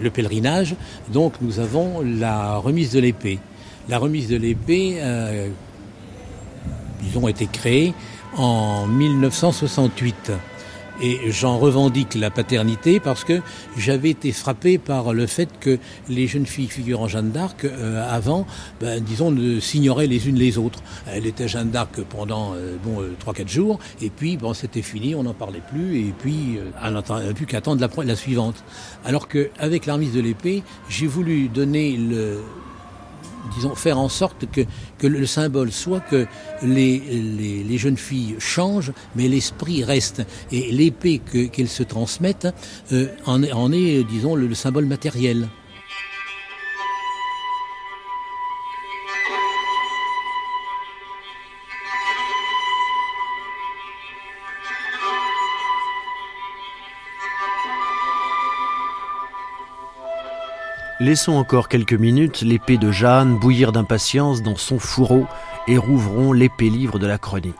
Le 0.00 0.10
pèlerinage, 0.10 0.74
donc 1.12 1.34
nous 1.40 1.60
avons 1.60 2.02
la 2.02 2.56
remise 2.56 2.92
de 2.92 3.00
l'épée. 3.00 3.38
La 3.88 3.98
remise 3.98 4.28
de 4.28 4.36
l'épée, 4.36 4.98
euh, 4.98 5.48
ils 7.02 7.18
été 7.28 7.46
créés 7.46 7.94
en 8.36 8.86
1968. 8.86 10.32
Et 11.02 11.30
j'en 11.30 11.58
revendique 11.58 12.14
la 12.14 12.30
paternité 12.30 13.00
parce 13.00 13.24
que 13.24 13.40
j'avais 13.76 14.10
été 14.10 14.32
frappé 14.32 14.76
par 14.76 15.14
le 15.14 15.26
fait 15.26 15.48
que 15.58 15.78
les 16.08 16.26
jeunes 16.26 16.46
filles 16.46 16.68
figurant 16.68 17.08
Jeanne 17.08 17.30
d'Arc, 17.30 17.64
euh, 17.64 18.06
avant, 18.08 18.46
ben, 18.80 19.02
disons, 19.02 19.30
ne 19.30 19.60
s'ignoraient 19.60 20.06
les 20.06 20.28
unes 20.28 20.36
les 20.36 20.58
autres. 20.58 20.80
Elle 21.06 21.26
était 21.26 21.48
Jeanne 21.48 21.70
d'Arc 21.70 22.02
pendant 22.02 22.52
euh, 22.54 22.76
bon 22.84 23.00
euh, 23.00 23.14
trois 23.18 23.32
quatre 23.32 23.48
jours, 23.48 23.78
et 24.02 24.10
puis 24.10 24.36
bon, 24.36 24.52
c'était 24.52 24.82
fini, 24.82 25.14
on 25.14 25.22
n'en 25.22 25.32
parlait 25.32 25.62
plus, 25.70 26.00
et 26.00 26.14
puis 26.18 26.58
euh, 26.58 26.70
on 26.84 26.90
n'a 26.90 27.02
plus 27.32 27.46
qu'attendre 27.46 27.80
la, 27.80 28.04
la 28.04 28.16
suivante. 28.16 28.62
Alors 29.04 29.26
qu'avec 29.28 29.86
l'armise 29.86 30.12
de 30.12 30.20
l'épée, 30.20 30.62
j'ai 30.88 31.06
voulu 31.06 31.48
donner 31.48 31.96
le 31.96 32.40
disons, 33.54 33.74
faire 33.74 33.98
en 33.98 34.08
sorte 34.08 34.50
que, 34.50 34.62
que 34.98 35.06
le 35.06 35.26
symbole 35.26 35.72
soit 35.72 36.00
que 36.00 36.26
les, 36.62 36.98
les, 36.98 37.78
jeunes 37.78 37.96
filles 37.96 38.36
changent, 38.38 38.92
mais 39.14 39.28
l'esprit 39.28 39.84
reste. 39.84 40.22
Et 40.52 40.70
l'épée 40.72 41.18
qu'elles 41.18 41.68
se 41.68 41.82
transmettent 41.82 42.48
euh, 42.92 43.06
en, 43.26 43.42
est, 43.72 44.04
disons, 44.04 44.34
le, 44.34 44.46
le 44.46 44.54
symbole 44.54 44.86
matériel. 44.86 45.48
Laissons 61.00 61.32
encore 61.32 61.70
quelques 61.70 61.94
minutes 61.94 62.42
l'épée 62.42 62.76
de 62.76 62.92
Jeanne 62.92 63.38
bouillir 63.38 63.72
d'impatience 63.72 64.42
dans 64.42 64.56
son 64.56 64.78
fourreau 64.78 65.26
et 65.66 65.78
rouvrons 65.78 66.34
l'épée 66.34 66.68
livre 66.68 66.98
de 66.98 67.06
la 67.06 67.16
chronique. 67.16 67.54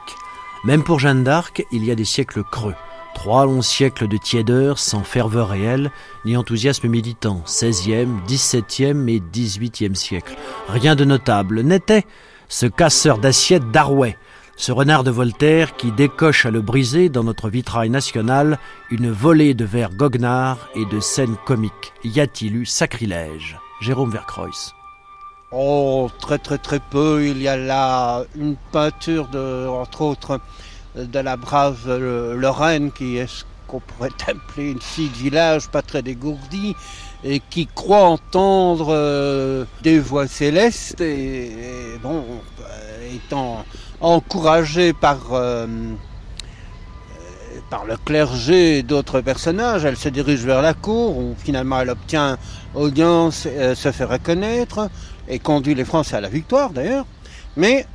Même 0.63 0.83
pour 0.83 0.99
Jeanne 0.99 1.23
d'Arc, 1.23 1.65
il 1.71 1.83
y 1.83 1.89
a 1.89 1.95
des 1.95 2.05
siècles 2.05 2.43
creux. 2.43 2.75
Trois 3.15 3.47
longs 3.47 3.63
siècles 3.63 4.07
de 4.07 4.17
tiédeur 4.17 4.77
sans 4.77 5.01
ferveur 5.01 5.49
réelle 5.49 5.89
ni 6.23 6.37
enthousiasme 6.37 6.87
militant, 6.87 7.41
16e, 7.47 8.23
17e 8.27 9.09
et 9.09 9.19
18e 9.19 9.95
siècle. 9.95 10.37
Rien 10.69 10.95
de 10.95 11.03
notable 11.03 11.61
n'était 11.61 12.05
ce 12.47 12.67
casseur 12.67 13.17
d'assiettes 13.17 13.71
d'Arouet, 13.71 14.19
ce 14.57 14.71
renard 14.71 15.03
de 15.03 15.11
Voltaire 15.11 15.75
qui 15.75 15.91
décoche 15.91 16.45
à 16.45 16.51
le 16.51 16.61
briser 16.61 17.09
dans 17.09 17.23
notre 17.23 17.49
vitrail 17.49 17.89
national 17.89 18.59
une 18.89 19.11
volée 19.11 19.53
de 19.53 19.65
vers 19.65 19.91
goguenards 19.91 20.69
et 20.75 20.85
de 20.85 20.99
scènes 20.99 21.37
comiques. 21.45 21.93
Y 22.03 22.19
a-t-il 22.19 22.55
eu 22.55 22.65
sacrilège? 22.65 23.57
Jérôme 23.81 24.11
Vercruyss. 24.11 24.73
Oh, 25.51 26.09
très 26.19 26.37
très 26.37 26.57
très 26.57 26.79
peu. 26.79 27.25
Il 27.25 27.41
y 27.41 27.47
a 27.47 27.57
là 27.57 28.23
une 28.37 28.55
peinture 28.71 29.27
de, 29.27 29.67
entre 29.67 30.01
autres, 30.01 30.39
de 30.95 31.19
la 31.19 31.35
brave 31.37 31.87
Lorraine 32.37 32.91
qui 32.91 33.17
est 33.17 33.27
ce 33.27 33.43
qu'on 33.67 33.79
pourrait 33.79 34.09
appeler 34.27 34.71
une 34.71 34.81
fille 34.81 35.09
de 35.09 35.15
village, 35.15 35.69
pas 35.69 35.81
très 35.81 36.01
dégourdie, 36.01 36.75
et 37.23 37.41
qui 37.49 37.67
croit 37.67 38.03
entendre 38.03 38.87
euh, 38.91 39.65
des 39.81 39.99
voix 39.99 40.27
célestes 40.27 41.01
et, 41.01 41.47
et 41.47 41.97
bon, 42.01 42.23
étant 43.13 43.65
encouragée 44.01 44.93
par, 44.93 45.19
euh, 45.31 45.67
par 47.69 47.85
le 47.85 47.95
clergé 47.97 48.79
et 48.79 48.83
d'autres 48.83 49.21
personnages, 49.21 49.85
elle 49.85 49.97
se 49.97 50.09
dirige 50.09 50.43
vers 50.43 50.61
la 50.61 50.73
cour 50.73 51.17
où 51.17 51.35
finalement 51.37 51.79
elle 51.79 51.89
obtient 51.89 52.37
audience, 52.75 53.47
euh, 53.47 53.75
se 53.75 53.91
fait 53.91 54.05
reconnaître 54.05 54.89
et 55.27 55.39
conduit 55.39 55.75
les 55.75 55.85
Français 55.85 56.17
à 56.17 56.21
la 56.21 56.29
victoire 56.29 56.71
d'ailleurs. 56.71 57.05
Mais 57.55 57.85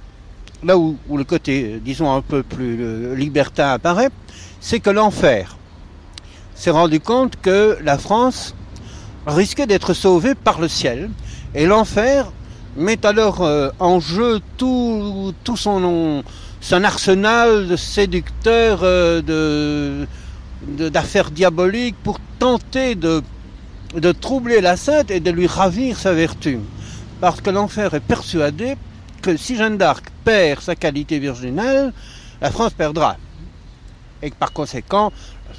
là 0.63 0.79
où, 0.79 0.97
où, 1.09 1.17
le 1.17 1.25
côté, 1.25 1.81
disons, 1.85 2.13
un 2.13 2.23
peu 2.23 2.43
plus 2.43 2.79
euh, 2.81 3.15
libertin 3.15 3.71
apparaît, 3.71 4.11
c'est 4.61 4.81
que 4.81 4.91
l'enfer 4.91 5.57
s'est 6.55 6.71
rendu 6.71 7.01
compte 7.01 7.37
que 7.41 7.79
la 7.83 7.99
France 7.99 8.55
risquait 9.27 9.67
d'être 9.67 9.93
sauvée 9.93 10.35
par 10.35 10.61
le 10.61 10.69
ciel 10.69 11.11
et 11.55 11.67
l'enfer 11.67 12.31
met 12.77 13.05
alors 13.07 13.43
euh, 13.43 13.71
en 13.79 14.01
jeu 14.01 14.41
tout, 14.57 15.35
son, 15.55 16.23
arsenal 16.85 17.69
de 17.69 17.77
séducteurs, 17.77 18.81
euh, 18.83 20.07
d'affaires 20.63 21.31
diaboliques 21.31 21.97
pour 22.03 22.19
tenter 22.39 22.95
de, 22.95 23.23
de 23.95 24.13
troubler 24.13 24.61
la 24.61 24.77
sainte 24.77 25.11
et 25.11 25.21
de 25.21 25.31
lui 25.31 25.47
ravir 25.47 25.99
sa 25.99 26.13
vertu. 26.13 26.61
Parce 27.21 27.41
que 27.41 27.51
l'enfer 27.51 27.95
est 27.95 28.01
persuadé 28.01 28.77
que 29.23 29.37
si 29.37 29.57
Jeanne 29.57 29.79
d'Arc 29.79 30.05
perd 30.25 30.61
sa 30.61 30.77
qualité 30.77 31.19
virginale, 31.19 31.93
la 32.41 32.51
France 32.51 32.73
perdra. 32.73 33.17
Et 34.23 34.31
que 34.31 34.37
par 34.37 34.53
conséquent, 34.53 35.13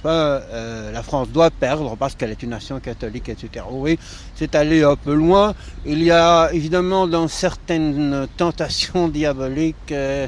euh, 0.06 0.92
la 0.92 1.04
France 1.04 1.30
doit 1.30 1.50
perdre 1.50 1.96
parce 1.98 2.16
qu'elle 2.16 2.32
est 2.32 2.44
une 2.44 2.52
nation 2.52 2.80
catholique, 2.80 3.30
etc. 3.30 3.66
Oui, 3.70 3.98
c'est 4.36 4.56
aller 4.56 4.84
un 4.84 4.96
peu 4.96 5.14
loin. 5.14 5.56
Il 5.86 6.04
y 6.04 6.12
a 6.12 6.50
évidemment 6.54 7.08
dans 7.08 7.28
certaines 7.28 8.28
tentations 8.38 9.08
diaboliques, 9.08 9.92
euh, 9.92 10.28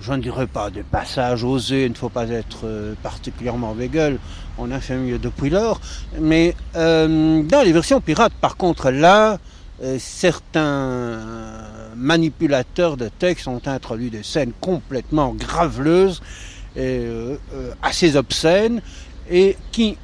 je 0.00 0.12
ne 0.12 0.22
dirais 0.22 0.46
pas 0.46 0.70
des 0.70 0.82
passages 0.82 1.44
osés, 1.44 1.84
il 1.86 1.92
ne 1.92 1.96
faut 1.96 2.08
pas 2.08 2.28
être 2.28 2.60
euh, 2.64 2.94
particulièrement 3.02 3.72
végueule, 3.72 4.18
on 4.58 4.70
a 4.70 4.80
fait 4.80 4.96
mieux 4.96 5.18
depuis 5.18 5.50
lors, 5.50 5.80
mais 6.20 6.54
dans 6.74 7.62
les 7.64 7.72
versions 7.72 8.00
pirates, 8.00 8.32
par 8.40 8.56
contre, 8.56 8.90
là, 8.90 9.38
certains 9.98 11.20
manipulateurs 11.94 12.96
de 12.96 13.08
textes 13.08 13.48
ont 13.48 13.60
introduit 13.66 14.08
des 14.08 14.22
scènes 14.22 14.52
complètement 14.60 15.34
graveleuses 15.34 16.22
euh, 16.76 17.36
euh, 17.54 17.70
assez 17.82 18.16
obscènes 18.16 18.82
et 19.30 19.56
qui 19.72 19.96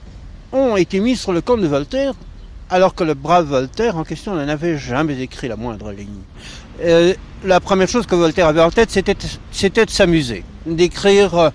ont 0.52 0.76
été 0.76 1.00
mises 1.00 1.20
sur 1.20 1.32
le 1.32 1.42
compte 1.42 1.60
de 1.60 1.66
Voltaire 1.66 2.14
alors 2.70 2.94
que 2.94 3.04
le 3.04 3.12
brave 3.12 3.46
Voltaire 3.46 3.98
en 3.98 4.04
question 4.04 4.34
n'en 4.34 4.48
avait 4.48 4.78
jamais 4.78 5.20
écrit 5.20 5.48
la 5.48 5.56
moindre 5.56 5.92
ligne. 5.92 6.22
Euh, 6.82 7.12
la 7.44 7.60
première 7.60 7.88
chose 7.88 8.06
que 8.06 8.14
Voltaire 8.14 8.46
avait 8.46 8.62
en 8.62 8.70
tête, 8.70 8.90
c'était, 8.90 9.14
de 9.14 9.90
s'amuser, 9.90 10.44
d'écrire 10.64 11.52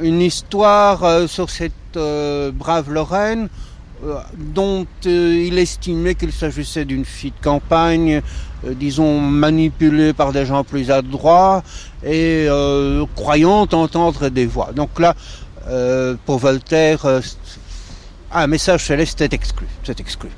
une 0.00 0.22
histoire 0.22 1.28
sur 1.28 1.50
cette 1.50 1.72
brave 2.54 2.90
Lorraine 2.90 3.48
dont 4.38 4.86
il 5.04 5.58
estimait 5.58 6.14
qu'il 6.14 6.32
s'agissait 6.32 6.86
d'une 6.86 7.04
fille 7.04 7.32
de 7.38 7.44
campagne, 7.44 8.22
disons 8.72 9.20
manipulée 9.20 10.12
par 10.12 10.32
des 10.32 10.46
gens 10.46 10.64
plus 10.64 10.90
adroits 10.90 11.62
et 12.02 12.46
euh, 12.48 13.04
croyant 13.14 13.62
entendre 13.62 14.28
des 14.28 14.46
voix. 14.46 14.70
Donc 14.74 14.98
là, 14.98 15.14
euh, 15.68 16.14
pour 16.26 16.38
Voltaire, 16.38 17.04
euh, 17.04 17.20
un 18.32 18.46
message 18.46 18.84
céleste 18.84 19.20
est 19.20 19.32
exclu. 19.32 19.66
C'est 19.82 20.00
exclu. 20.00 20.28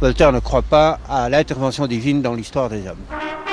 Voltaire 0.00 0.32
ne 0.32 0.40
croit 0.40 0.62
pas 0.62 0.98
à 1.08 1.28
l'intervention 1.28 1.86
divine 1.86 2.20
dans 2.20 2.34
l'histoire 2.34 2.68
des 2.68 2.86
hommes. 2.86 3.43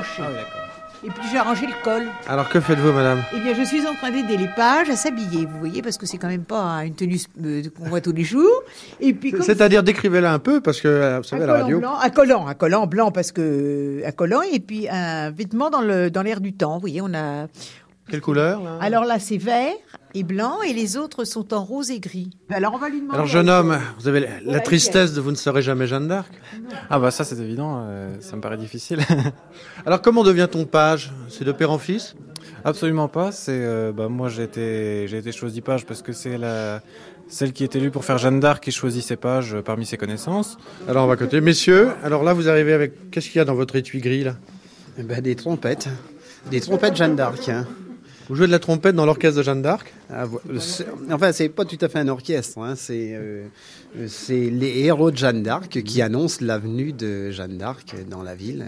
Décrocher. 0.00 0.22
Et 1.04 1.10
puis 1.10 1.22
j'ai 1.30 1.38
arrangé 1.38 1.66
le 1.66 1.84
col. 1.84 2.08
Alors 2.26 2.48
que 2.48 2.60
faites-vous, 2.60 2.92
madame? 2.92 3.22
Eh 3.32 3.38
bien, 3.38 3.54
je 3.54 3.62
suis 3.62 3.86
en 3.86 3.94
train 3.94 4.10
d'aider 4.10 4.36
les 4.36 4.48
pages 4.48 4.90
à 4.90 4.96
s'habiller, 4.96 5.46
vous 5.46 5.58
voyez, 5.60 5.80
parce 5.80 5.96
que 5.96 6.06
c'est 6.06 6.18
quand 6.18 6.26
même 6.28 6.42
pas 6.42 6.84
une 6.84 6.94
tenue 6.94 7.20
euh, 7.44 7.62
qu'on 7.76 7.84
voit 7.84 8.00
tous 8.00 8.12
les 8.12 8.24
jours. 8.24 8.62
Et 9.00 9.12
puis, 9.12 9.32
C'est-à-dire 9.40 9.84
décrivez-la 9.84 10.32
un 10.32 10.40
peu, 10.40 10.60
parce 10.60 10.80
que 10.80 10.88
euh, 10.88 11.18
vous 11.18 11.24
savez, 11.24 11.44
à 11.44 11.46
la 11.46 11.52
radio. 11.62 11.78
blanc, 11.78 11.98
un 12.02 12.10
collant, 12.10 12.48
un 12.48 12.54
collant 12.54 12.86
blanc 12.88 13.12
parce 13.12 13.30
que 13.30 14.02
un 14.04 14.10
collant 14.10 14.42
et 14.42 14.58
puis 14.58 14.88
un 14.88 15.30
vêtement 15.30 15.70
dans 15.70 15.82
le 15.82 16.10
dans 16.10 16.22
l'air 16.22 16.40
du 16.40 16.52
temps. 16.52 16.74
Vous 16.74 16.80
voyez, 16.80 17.00
on 17.00 17.14
a. 17.14 17.46
Quelle 18.08 18.20
couleur 18.20 18.62
là? 18.62 18.78
Alors 18.80 19.04
là, 19.04 19.18
c'est 19.18 19.36
vert 19.36 19.72
et 20.14 20.22
blanc 20.22 20.62
et 20.66 20.72
les 20.72 20.96
autres 20.96 21.24
sont 21.24 21.52
en 21.52 21.62
rose 21.62 21.90
et 21.90 22.00
gris. 22.00 22.30
Alors 22.50 22.72
on 22.74 22.78
va 22.78 22.88
lui 22.88 23.00
demander. 23.00 23.14
Alors, 23.14 23.26
jeune 23.26 23.50
homme, 23.50 23.78
vous 23.98 24.08
avez 24.08 24.26
la- 24.44 24.60
tristesse 24.60 25.12
de 25.12 25.20
vous 25.20 25.30
ne 25.30 25.36
serez 25.36 25.60
jamais 25.62 25.86
Jeanne 25.86 26.08
d'Arc? 26.08 26.32
Ah 26.88 26.98
bah 26.98 27.10
ça 27.10 27.24
c'est 27.24 27.38
évident, 27.38 27.84
euh, 27.86 28.16
ça 28.20 28.34
me 28.36 28.40
paraît 28.40 28.56
difficile. 28.56 29.00
Alors 29.86 30.00
comment 30.00 30.22
devient-on 30.24 30.64
page? 30.64 31.12
C'est 31.28 31.44
de 31.44 31.52
père 31.52 31.70
en 31.70 31.78
fils? 31.78 32.14
Absolument 32.64 33.08
pas. 33.08 33.30
C'est 33.32 33.52
euh, 33.52 33.92
bah 33.92 34.08
moi 34.08 34.28
j'ai 34.30 34.44
été 34.44 35.06
j'ai 35.08 35.18
été 35.18 35.30
choisi 35.32 35.60
page 35.60 35.84
parce 35.84 36.00
que 36.02 36.12
c'est 36.12 36.38
la 36.38 36.80
celle 37.28 37.52
qui 37.52 37.62
est 37.62 37.76
élue 37.76 37.90
pour 37.90 38.06
faire 38.06 38.16
Jeanne 38.16 38.40
d'Arc 38.40 38.64
qui 38.64 38.72
choisit 38.72 39.02
ses 39.04 39.16
pages 39.16 39.54
euh, 39.54 39.62
parmi 39.62 39.84
ses 39.84 39.98
connaissances. 39.98 40.56
Alors 40.88 41.04
on 41.04 41.08
va 41.08 41.16
côté. 41.16 41.42
Messieurs, 41.42 41.90
alors 42.02 42.24
là 42.24 42.32
vous 42.32 42.48
arrivez 42.48 42.72
avec... 42.72 43.10
Qu'est-ce 43.10 43.26
qu'il 43.28 43.36
y 43.36 43.40
a 43.40 43.44
dans 43.44 43.54
votre 43.54 43.76
étui 43.76 44.00
gris 44.00 44.24
là? 44.24 44.36
Eh 44.98 45.02
ben, 45.02 45.20
Des 45.20 45.36
trompettes. 45.36 45.88
Des 46.50 46.60
trompettes 46.62 46.96
Jeanne 46.96 47.14
d'Arc. 47.16 47.48
hein. 47.50 47.66
Vous 48.28 48.34
jouez 48.34 48.46
de 48.46 48.52
la 48.52 48.58
trompette 48.58 48.94
dans 48.94 49.06
l'orchestre 49.06 49.38
de 49.38 49.42
Jeanne 49.42 49.62
d'Arc 49.62 49.92
Ah, 50.10 50.26
Enfin, 51.10 51.32
c'est 51.32 51.48
pas 51.48 51.64
tout 51.64 51.78
à 51.80 51.88
fait 51.88 51.98
un 51.98 52.08
orchestre. 52.08 52.58
hein, 52.58 52.74
C'est 52.76 53.12
euh, 53.14 53.46
c'est 54.06 54.50
les 54.50 54.80
héros 54.80 55.10
de 55.10 55.16
Jeanne 55.16 55.42
d'Arc 55.42 55.82
qui 55.82 56.02
annoncent 56.02 56.44
l'avenue 56.44 56.92
de 56.92 57.30
Jeanne 57.30 57.56
d'Arc 57.56 57.94
dans 58.10 58.22
la 58.22 58.34
ville. 58.34 58.66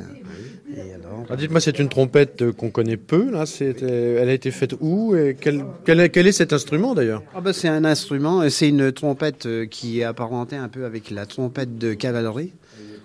Alors 0.94 1.24
Alors, 1.26 1.36
Dites-moi, 1.36 1.60
c'est 1.60 1.78
une 1.78 1.88
trompette 1.90 2.40
euh, 2.40 2.52
qu'on 2.52 2.70
connaît 2.70 2.96
peu. 2.96 3.30
Là, 3.30 3.44
euh, 3.60 4.18
elle 4.22 4.28
a 4.28 4.32
été 4.32 4.50
faite 4.50 4.74
où 4.80 5.14
et 5.14 5.36
quel, 5.38 5.62
quel 5.84 6.00
est, 6.00 6.08
quel 6.08 6.26
est 6.26 6.32
cet 6.32 6.52
instrument 6.54 6.94
d'ailleurs? 6.94 7.22
Ah 7.34 7.40
ben, 7.42 7.52
c'est 7.52 7.68
un 7.68 7.84
instrument, 7.84 8.48
c'est 8.48 8.68
une 8.68 8.92
trompette 8.92 9.46
qui 9.68 10.00
est 10.00 10.04
apparentée 10.04 10.56
un 10.56 10.68
peu 10.68 10.86
avec 10.86 11.10
la 11.10 11.26
trompette 11.26 11.76
de 11.76 11.92
cavalerie. 11.92 12.52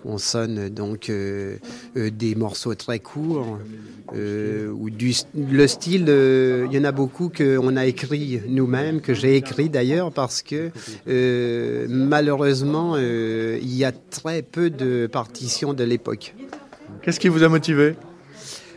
On 0.08 0.18
sonne 0.18 0.68
donc 0.68 1.10
euh, 1.10 1.56
euh, 1.96 2.10
des 2.10 2.36
morceaux 2.36 2.74
très 2.76 3.00
courts, 3.00 3.58
euh, 4.14 4.68
ou 4.70 4.88
du 4.88 5.12
le 5.36 5.66
style. 5.66 6.04
euh, 6.08 6.64
Il 6.70 6.76
y 6.76 6.78
en 6.80 6.84
a 6.84 6.92
beaucoup 6.92 7.28
qu'on 7.28 7.76
a 7.76 7.86
écrit 7.86 8.40
nous-mêmes, 8.48 9.00
que 9.00 9.14
j'ai 9.14 9.34
écrit 9.34 9.68
d'ailleurs, 9.68 10.12
parce 10.12 10.42
que 10.42 10.70
euh, 11.08 11.86
malheureusement 11.88 12.94
euh, 12.96 13.58
il 13.60 13.74
y 13.74 13.84
a 13.84 13.90
très 13.90 14.42
peu 14.42 14.70
de 14.70 15.08
partitions 15.10 15.72
de 15.72 15.82
l'époque. 15.82 16.34
Qu'est-ce 17.02 17.18
qui 17.18 17.28
vous 17.28 17.42
a 17.42 17.48
motivé? 17.48 17.96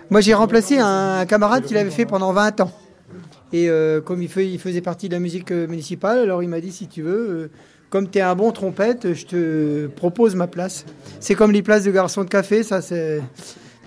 Moi, 0.10 0.22
j'ai 0.22 0.34
remplacé 0.34 0.80
un 0.80 1.28
camarade 1.28 1.64
qui 1.66 1.76
l'avait 1.76 1.92
fait 1.92 2.08
pendant 2.08 2.34
20 2.34 2.62
ans. 2.62 2.72
Et 3.54 3.70
euh, 3.70 4.02
comme 4.02 4.24
il, 4.24 4.30
fait- 4.30 4.48
il 4.50 4.58
faisait 4.60 4.82
partie 4.82 5.08
de 5.10 5.14
la 5.14 5.20
musique 5.20 5.52
municipale, 5.52 6.18
alors 6.20 6.42
il 6.42 6.50
m'a 6.50 6.60
dit 6.60 6.72
si 6.72 6.88
tu 6.88 7.04
veux, 7.04 7.30
euh, 7.30 7.50
comme 7.90 8.10
tu 8.10 8.20
es 8.20 8.22
un 8.22 8.36
bon 8.36 8.52
trompette, 8.52 9.14
je 9.14 9.26
te 9.26 9.88
propose 9.88 10.36
ma 10.36 10.48
place. 10.48 10.86
C'est 11.20 11.36
comme 11.36 11.52
les 11.52 11.62
places 11.62 11.84
de 11.84 11.92
garçon 11.92 12.24
de 12.24 12.30
café, 12.30 12.64
ça 12.64 12.82
c'est. 12.82 13.22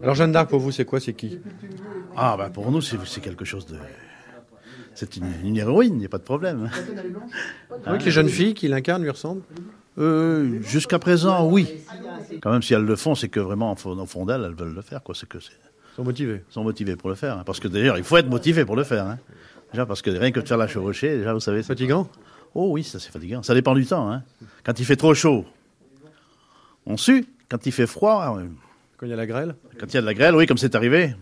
Alors 0.03 0.15
Jeanne 0.15 0.33
d'Arc 0.33 0.49
pour 0.51 0.61
vous 0.61 0.73
c'est 0.73 0.85
quoi 0.85 1.01
C'est 1.01 1.13
qui? 1.13 1.39
Ah, 2.17 2.35
bah 2.37 2.51
pour 2.53 2.71
nous, 2.71 2.81
c'est 2.81 3.21
quelque 3.21 3.45
chose 3.45 3.67
de. 3.67 3.77
C'est 4.95 5.17
une, 5.17 5.25
une 5.45 5.57
héroïne, 5.57 5.95
il 5.95 5.99
n'y 6.01 6.05
a 6.05 6.09
pas 6.11 6.19
de 6.19 6.23
problème. 6.23 6.69
Vous 7.71 7.77
voyez 7.85 7.99
que 7.99 8.05
les 8.05 8.11
jeunes 8.11 8.29
filles 8.29 8.53
qui 8.55 8.69
l'incarnent 8.69 9.03
lui 9.03 9.11
ressemblent? 9.11 9.41
Euh, 9.99 10.61
Jusqu'à 10.63 10.99
présent, 10.99 11.49
oui. 11.49 11.67
Quand 12.43 12.51
même, 12.53 12.63
si 12.63 12.75
elles 12.75 12.85
le 12.85 12.97
font, 12.97 13.15
c'est 13.15 13.29
que 13.29 13.41
vraiment, 13.41 13.73
au 13.73 14.07
fond 14.07 14.27
d'elles, 14.27 14.43
elles 14.45 14.55
veulent 14.55 14.75
le 14.75 14.83
faire. 14.83 15.03
Quoi. 15.03 15.15
C'est 15.15 15.29
que 15.29 15.41
c'est- 15.41 15.53
sont 15.97 16.05
motivées. 16.05 16.43
sont 16.51 16.63
motivées 16.65 16.97
pour 16.97 17.09
le 17.09 17.15
faire. 17.15 17.39
hein. 17.39 17.43
Parce 17.47 17.61
que 17.61 17.69
d'ailleurs, 17.69 17.97
il 17.99 18.05
faut 18.05 18.17
être 18.19 18.29
motivé 18.29 18.65
pour 18.67 18.77
le 18.77 18.85
faire. 18.85 19.07
hein. 19.07 19.19
Déjà, 19.73 19.87
parce 19.87 20.03
que 20.03 20.11
rien 20.11 20.31
que 20.31 20.41
de 20.41 20.47
faire 20.49 20.59
la 20.59 20.67
chevauchée, 20.67 21.17
déjà, 21.19 21.33
vous 21.33 21.41
savez. 21.41 21.63
Fatigant? 21.63 22.07
Oh 22.55 22.69
oui, 22.73 22.83
ça 22.85 22.99
c'est 22.99 23.11
fatigant. 23.11 23.43
Ça 23.43 23.55
dépend 23.55 23.75
du 23.75 23.87
temps. 23.87 24.11
hein. 24.11 24.23
Quand 24.65 24.79
il 24.79 24.85
fait 24.85 24.97
trop 24.97 25.15
chaud, 25.15 25.45
on 26.87 26.97
sue. 26.97 27.25
Quand 27.49 27.65
il 27.67 27.73
fait 27.73 27.87
froid, 27.87 28.37
euh, 28.39 28.47
Quand 28.97 29.07
il 29.07 29.11
y 29.11 29.13
a 29.13 29.17
la 29.17 29.27
grêle 29.27 29.55
quand 29.79 29.87
il 29.87 29.95
y 29.95 29.99
a 29.99 30.01
de 30.01 30.07
la 30.07 30.15
grêle, 30.15 30.35
oui, 30.35 30.47
comme 30.47 30.59
c'est 30.59 30.75
arrivé. 30.75 31.15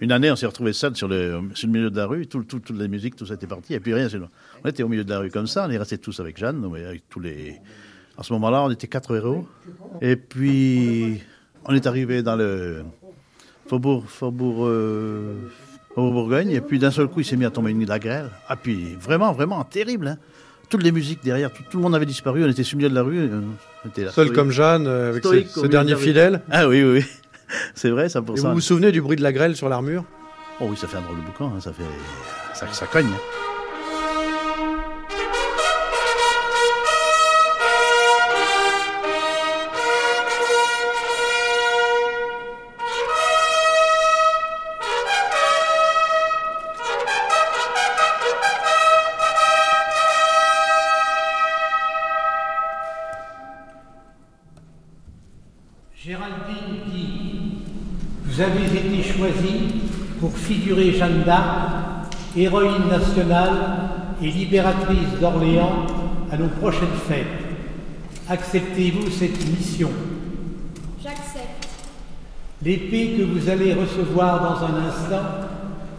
Une 0.00 0.12
année, 0.12 0.30
on 0.30 0.36
s'est 0.36 0.46
retrouvé 0.46 0.72
seul 0.72 0.96
sur 0.96 1.08
le, 1.08 1.42
sur 1.54 1.66
le 1.68 1.72
milieu 1.72 1.90
de 1.90 1.96
la 1.96 2.06
rue, 2.06 2.26
tout, 2.26 2.42
tout- 2.44 2.58
toute 2.60 2.78
la 2.78 2.88
musique, 2.88 3.14
tout 3.16 3.26
ça 3.26 3.34
était 3.34 3.46
parti, 3.46 3.74
et 3.74 3.80
puis 3.80 3.92
rien. 3.92 4.08
On 4.64 4.68
était 4.68 4.82
au 4.82 4.88
milieu 4.88 5.04
de 5.04 5.10
la 5.10 5.18
rue 5.18 5.30
comme 5.30 5.46
ça, 5.46 5.66
on 5.68 5.70
est 5.70 5.76
restés 5.78 5.98
tous 5.98 6.18
avec 6.20 6.38
Jeanne, 6.38 6.64
avec 6.74 7.08
tous 7.08 7.20
les. 7.20 7.60
À 8.16 8.22
ce 8.22 8.32
moment-là, 8.32 8.62
on 8.62 8.70
était 8.70 8.86
quatre 8.88 9.14
héros. 9.14 9.46
Et 10.00 10.16
puis, 10.16 11.20
on 11.66 11.74
est 11.74 11.86
arrivé 11.86 12.22
dans 12.22 12.36
le 12.36 12.82
faubourg, 13.66 14.04
faubourg, 14.08 14.66
euh, 14.66 15.36
faubourg 15.94 16.12
Bourgogne, 16.12 16.50
et 16.50 16.60
puis 16.62 16.78
d'un 16.78 16.90
seul 16.90 17.08
coup, 17.08 17.20
il 17.20 17.24
s'est 17.24 17.36
mis 17.36 17.44
à 17.44 17.50
tomber 17.50 17.70
une 17.70 17.84
de 17.84 17.88
la 17.88 17.98
grêle. 17.98 18.30
Ah, 18.48 18.56
puis 18.56 18.94
vraiment, 18.94 19.32
vraiment 19.32 19.62
terrible. 19.64 20.08
hein. 20.08 20.18
Toutes 20.70 20.82
les 20.84 20.92
musiques 20.92 21.22
derrière, 21.24 21.52
tout, 21.52 21.62
tout 21.68 21.76
le 21.78 21.82
monde 21.82 21.94
avait 21.94 22.06
disparu, 22.06 22.44
on 22.44 22.48
était 22.48 22.62
sur 22.62 22.76
le 22.76 22.78
milieu 22.78 22.90
de 22.90 22.94
la 22.94 23.02
rue. 23.02 23.18
euh, 23.18 23.40
on 23.84 23.88
était 23.88 24.04
là, 24.04 24.10
Seul 24.12 24.26
stoïque. 24.26 24.32
comme 24.32 24.50
Jeanne, 24.52 24.86
euh, 24.86 25.10
avec 25.10 25.24
Stoïque 25.24 25.48
ses- 25.48 25.52
ce 25.54 25.58
milieu 25.60 25.68
dernier 25.68 25.96
fidèle. 25.96 26.42
Ah 26.50 26.68
oui, 26.68 26.82
oui, 26.84 27.00
oui. 27.00 27.04
C'est 27.74 27.90
vrai, 27.90 28.08
ça 28.08 28.22
pour 28.22 28.38
ça. 28.38 28.48
vous 28.48 28.54
vous 28.54 28.60
souvenez 28.60 28.92
du 28.92 29.00
bruit 29.02 29.16
de 29.16 29.22
la 29.22 29.32
grêle 29.32 29.56
sur 29.56 29.68
l'armure? 29.68 30.04
Oh 30.60 30.66
oui, 30.70 30.76
ça 30.76 30.86
fait 30.86 30.96
un 30.98 31.02
drôle 31.02 31.16
de 31.16 31.22
boucan, 31.22 31.52
hein, 31.56 31.60
ça 31.60 31.72
fait. 31.72 31.82
Ça, 32.54 32.66
ça 32.72 32.86
cogne. 32.86 33.06
hein. 33.06 33.49
Jeanne 61.20 61.24
d'Arc, 61.24 62.14
héroïne 62.36 62.88
nationale 62.88 63.52
et 64.22 64.30
libératrice 64.30 65.18
d'Orléans 65.20 65.86
à 66.30 66.36
nos 66.36 66.48
prochaines 66.48 66.88
fêtes. 67.08 67.26
Acceptez-vous 68.28 69.10
cette 69.10 69.48
mission? 69.50 69.90
J'accepte. 71.02 71.68
L'épée 72.62 73.16
que 73.16 73.22
vous 73.22 73.48
allez 73.48 73.74
recevoir 73.74 74.40
dans 74.42 74.64
un 74.64 74.86
instant 74.86 75.26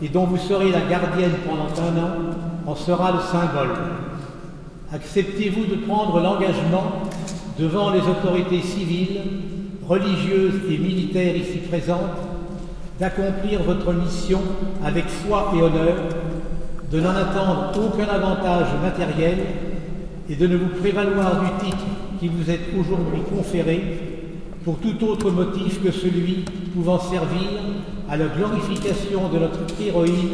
et 0.01 0.09
dont 0.09 0.25
vous 0.25 0.37
serez 0.37 0.71
la 0.71 0.81
gardienne 0.81 1.33
pendant 1.45 1.69
un 1.81 2.03
an 2.03 2.11
en 2.67 2.75
sera 2.75 3.11
le 3.11 3.19
symbole. 3.19 3.75
Acceptez-vous 4.93 5.65
de 5.65 5.75
prendre 5.85 6.19
l'engagement 6.19 7.03
devant 7.59 7.91
les 7.91 8.01
autorités 8.01 8.61
civiles, 8.61 9.21
religieuses 9.87 10.61
et 10.69 10.77
militaires 10.77 11.35
ici 11.35 11.59
présentes 11.69 12.30
d'accomplir 13.01 13.63
votre 13.63 13.91
mission 13.93 14.41
avec 14.85 15.05
foi 15.07 15.51
et 15.55 15.61
honneur, 15.61 15.95
de 16.91 16.99
n'en 16.99 17.15
attendre 17.15 17.71
aucun 17.75 18.07
avantage 18.07 18.67
matériel 18.79 19.39
et 20.29 20.35
de 20.35 20.45
ne 20.45 20.55
vous 20.55 20.67
prévaloir 20.79 21.41
du 21.41 21.65
titre 21.65 21.83
qui 22.19 22.27
vous 22.27 22.47
est 22.51 22.59
aujourd'hui 22.79 23.21
conféré 23.35 23.81
pour 24.63 24.77
tout 24.77 25.03
autre 25.03 25.31
motif 25.31 25.83
que 25.83 25.91
celui 25.91 26.45
pouvant 26.75 26.99
servir 26.99 27.49
à 28.07 28.17
la 28.17 28.27
glorification 28.27 29.29
de 29.29 29.39
notre 29.39 29.61
héroïne 29.81 30.29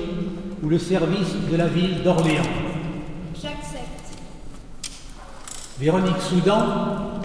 ou 0.61 0.67
le 0.67 0.77
service 0.77 1.37
de 1.49 1.55
la 1.55 1.67
ville 1.67 2.03
d'Orléans. 2.03 2.43
J'accepte. 3.33 4.17
Véronique 5.79 6.19
Soudan, 6.19 6.65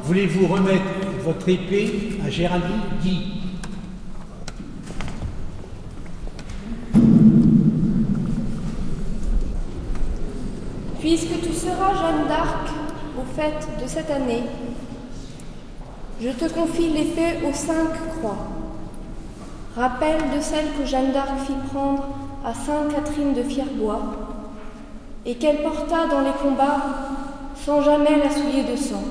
voulez-vous 0.04 0.46
remettre 0.46 0.84
votre 1.24 1.48
épée 1.48 2.20
à 2.24 2.30
Géraldine 2.30 2.82
Guy? 3.02 3.41
Puisque 11.02 11.40
tu 11.40 11.52
seras 11.52 11.94
Jeanne 11.94 12.28
d'Arc 12.28 12.68
aux 13.18 13.34
fêtes 13.34 13.66
de 13.82 13.88
cette 13.88 14.08
année, 14.08 14.44
je 16.20 16.28
te 16.28 16.44
confie 16.44 16.90
l'épée 16.90 17.40
aux 17.44 17.52
cinq 17.52 17.88
croix. 18.16 18.36
Rappel 19.74 20.18
de 20.32 20.40
celle 20.40 20.66
que 20.78 20.86
Jeanne 20.86 21.10
d'Arc 21.10 21.40
fit 21.44 21.74
prendre 21.74 22.06
à 22.44 22.54
Sainte 22.54 22.94
Catherine 22.94 23.34
de 23.34 23.42
Fierbois 23.42 24.00
et 25.26 25.34
qu'elle 25.34 25.64
porta 25.64 26.06
dans 26.08 26.20
les 26.20 26.30
combats 26.40 26.84
sans 27.56 27.82
jamais 27.82 28.18
la 28.22 28.30
souiller 28.30 28.62
de 28.62 28.76
sang. 28.76 29.02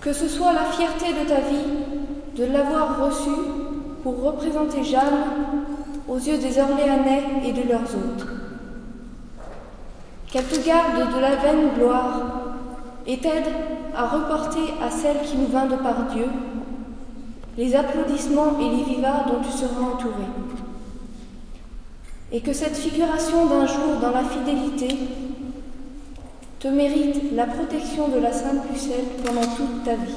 Que 0.00 0.14
ce 0.14 0.26
soit 0.26 0.54
la 0.54 0.64
fierté 0.64 1.12
de 1.12 1.28
ta 1.28 1.40
vie 1.40 2.34
de 2.34 2.50
l'avoir 2.50 3.04
reçue 3.04 3.42
pour 4.02 4.22
représenter 4.22 4.84
Jeanne 4.84 5.26
aux 6.08 6.16
yeux 6.16 6.38
des 6.38 6.58
Orléanais 6.58 7.24
et 7.44 7.52
de 7.52 7.68
leurs 7.68 7.82
hôtes. 7.82 8.39
Qu'elle 10.30 10.46
te 10.46 10.64
garde 10.64 11.14
de 11.14 11.20
la 11.20 11.36
vaine 11.36 11.70
gloire 11.76 12.22
et 13.06 13.18
t'aide 13.18 13.48
à 13.96 14.06
reporter 14.06 14.74
à 14.80 14.90
celle 14.90 15.22
qui 15.22 15.36
nous 15.36 15.48
vint 15.48 15.66
de 15.66 15.76
par 15.76 16.04
Dieu 16.12 16.26
les 17.56 17.74
applaudissements 17.74 18.58
et 18.60 18.70
les 18.70 18.84
vivats 18.94 19.24
dont 19.26 19.40
tu 19.42 19.50
seras 19.50 19.82
entouré. 19.82 20.24
Et 22.32 22.40
que 22.40 22.52
cette 22.52 22.76
figuration 22.76 23.46
d'un 23.46 23.66
jour 23.66 23.96
dans 24.00 24.12
la 24.12 24.24
fidélité 24.24 24.96
te 26.60 26.68
mérite 26.68 27.34
la 27.34 27.46
protection 27.46 28.08
de 28.08 28.18
la 28.18 28.32
Sainte 28.32 28.70
Lucelle 28.72 29.06
pendant 29.24 29.46
toute 29.56 29.82
ta 29.84 29.94
vie. 29.94 30.14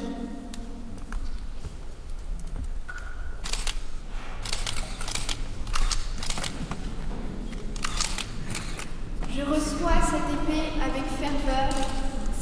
Je 9.35 9.41
reçois 9.41 9.99
cette 10.05 10.29
épée 10.31 10.69
avec 10.79 11.03
ferveur, 11.19 11.69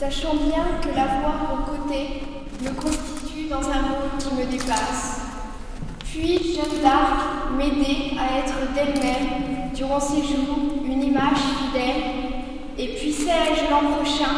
sachant 0.02 0.34
bien 0.34 0.66
que 0.82 0.88
la 0.95 1.06
voir 1.22 1.54
aux 1.54 1.72
côtés 1.72 2.24
me 2.64 2.72
constitue 2.72 3.47
dans 3.47 3.62
un 3.70 3.82
rôle 3.86 4.10
qui 4.18 4.34
me 4.34 4.45
dépasse. 4.52 5.22
Puis 6.04 6.56
Jeanne 6.56 6.82
d'Arc 6.82 7.54
m'aider 7.56 8.18
à 8.18 8.39
être 8.39 8.74
d'elle-même 8.74 9.70
durant 9.76 9.99
ces 9.99 10.24
jours 10.24 10.58
une 10.84 11.04
image 11.04 11.38
fidèle. 11.60 12.02
Et 12.80 12.95
puis 12.95 13.14
sais-je 13.14 13.70
l'an 13.70 13.91
prochain, 13.91 14.34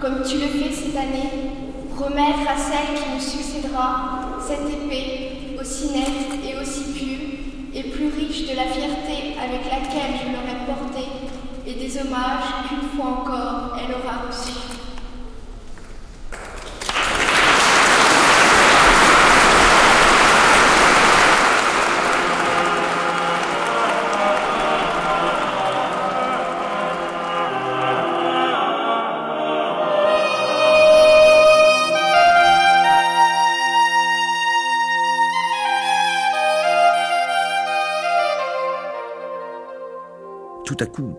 comme 0.00 0.22
tu 0.26 0.36
le 0.38 0.46
fais 0.46 0.72
cette 0.72 0.96
année, 0.96 1.28
remettre 1.94 2.48
à 2.48 2.56
celle 2.56 2.96
qui 2.96 3.14
me 3.14 3.20
succédera 3.20 4.40
cette 4.40 4.66
épée 4.66 5.58
aussi 5.60 5.88
nette 5.92 6.40
et 6.42 6.58
aussi 6.58 6.84
pure 6.94 7.28
et 7.74 7.82
plus 7.82 8.08
riche 8.18 8.48
de 8.48 8.56
la 8.56 8.64
fierté 8.64 9.36
avec 9.38 9.64
laquelle 9.66 10.16
je 10.24 10.32
l'aurais 10.32 10.64
portée 10.64 11.10
et 11.66 11.74
des 11.74 11.98
hommages 11.98 12.64
qu'une 12.66 12.88
fois 12.96 13.10
encore 13.20 13.76
elle 13.76 13.94
aura 13.94 14.26
reçus. 14.26 14.81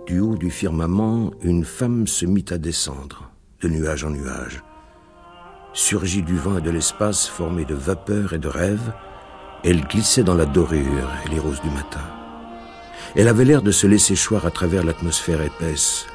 Du 0.06 0.20
haut 0.20 0.36
du 0.36 0.52
firmament, 0.52 1.32
une 1.42 1.64
femme 1.64 2.08
se 2.08 2.26
mit 2.26 2.46
à 2.50 2.58
descendre, 2.58 3.32
de 3.62 3.70
nuage 3.70 4.04
en 4.04 4.10
nuage. 4.10 4.62
Surgie 5.74 6.22
du 6.22 6.36
vent 6.36 6.58
et 6.58 6.62
de 6.62 6.70
l'espace 6.70 7.28
formée 7.28 7.66
de 7.66 7.76
vapeur 7.76 8.34
et 8.34 8.40
de 8.40 8.48
rêve, 8.48 8.94
elle 9.64 9.82
glissait 9.82 10.24
dans 10.24 10.36
la 10.36 10.46
dorure 10.46 11.10
et 11.26 11.30
les 11.30 11.40
roses 11.40 11.62
du 11.62 11.70
matin. 11.70 12.04
Elle 13.16 13.28
avait 13.28 13.46
l'air 13.46 13.62
de 13.62 13.72
se 13.72 13.88
laisser 13.88 14.16
choir 14.16 14.46
à 14.46 14.52
travers 14.52 14.84
l'atmosphère 14.84 15.42
épaisse, 15.42 16.08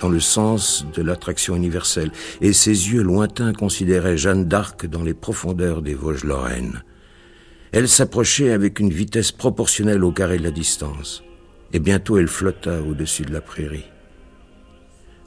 dans 0.00 0.08
le 0.08 0.20
sens 0.20 0.84
de 0.94 1.02
l'attraction 1.02 1.54
universelle, 1.54 2.10
et 2.40 2.52
ses 2.52 2.90
yeux 2.90 3.02
lointains 3.02 3.52
considéraient 3.52 4.18
Jeanne 4.18 4.46
d'Arc 4.46 4.86
dans 4.86 5.02
les 5.02 5.14
profondeurs 5.14 5.82
des 5.82 5.94
Vosges 5.94 6.24
lorraines. 6.24 6.82
Elle 7.72 7.88
s'approchait 7.88 8.50
avec 8.50 8.80
une 8.80 8.90
vitesse 8.90 9.30
proportionnelle 9.30 10.04
au 10.04 10.10
carré 10.10 10.38
de 10.38 10.44
la 10.44 10.50
distance 10.50 11.22
et 11.72 11.78
bientôt 11.78 12.18
elle 12.18 12.28
flotta 12.28 12.80
au-dessus 12.82 13.24
de 13.24 13.32
la 13.32 13.40
prairie. 13.40 13.90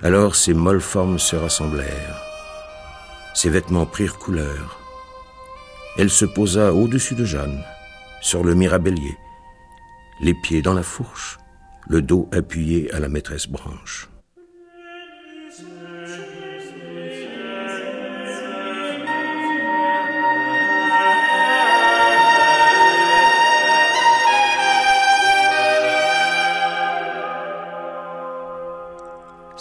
Alors 0.02 0.36
ses 0.36 0.54
molles 0.54 0.82
formes 0.82 1.20
se 1.20 1.36
rassemblèrent, 1.36 2.22
ses 3.34 3.50
vêtements 3.50 3.86
prirent 3.86 4.18
couleur. 4.18 4.80
Elle 5.98 6.10
se 6.10 6.26
posa 6.26 6.74
au-dessus 6.74 7.16
de 7.16 7.26
Jeanne, 7.26 7.64
sur 8.22 8.44
le 8.44 8.56
mirabellier, 8.56 9.18
les 10.22 10.34
pieds 10.34 10.62
dans 10.62 10.74
la 10.74 10.84
fourche, 10.84 11.38
le 11.88 12.02
dos 12.02 12.30
appuyé 12.32 12.94
à 12.94 13.00
la 13.00 13.10
maîtresse 13.10 13.48
branche. 13.48 14.11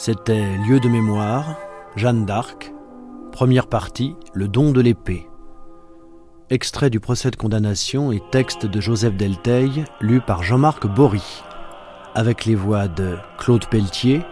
C'était 0.02 0.56
Lieu 0.66 0.80
de 0.80 0.88
mémoire, 0.88 1.58
Jeanne 1.94 2.24
d'Arc, 2.24 2.72
première 3.32 3.66
partie, 3.66 4.16
Le 4.32 4.48
don 4.48 4.72
de 4.72 4.80
l'épée. 4.80 5.28
Extrait 6.48 6.88
du 6.88 7.00
procès 7.00 7.30
de 7.30 7.36
condamnation 7.36 8.10
et 8.10 8.22
texte 8.32 8.64
de 8.64 8.80
Joseph 8.80 9.14
Delteil, 9.14 9.84
lu 10.00 10.22
par 10.22 10.42
Jean-Marc 10.42 10.86
Bory, 10.86 11.42
avec 12.14 12.46
les 12.46 12.54
voix 12.54 12.88
de 12.88 13.18
Claude 13.36 13.66
Pelletier, 13.66 14.22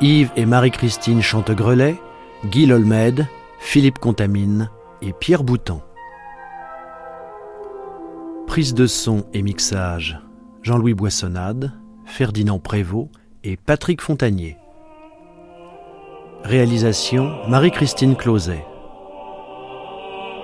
Yves 0.00 0.32
et 0.34 0.46
Marie-Christine 0.46 1.20
Chantegrelet, 1.20 2.00
Guy 2.46 2.64
Lolmed, 2.64 3.28
Philippe 3.58 3.98
Contamine 3.98 4.70
et 5.02 5.12
Pierre 5.12 5.44
Boutan. 5.44 5.82
Prise 8.46 8.72
de 8.72 8.86
son 8.86 9.26
et 9.34 9.42
mixage, 9.42 10.18
Jean-Louis 10.62 10.94
Boissonnade, 10.94 11.70
Ferdinand 12.06 12.58
Prévost 12.58 13.10
et 13.44 13.58
Patrick 13.58 14.00
Fontanier. 14.00 14.56
Réalisation 16.44 17.36
Marie-Christine 17.46 18.16
Closet. 18.16 18.66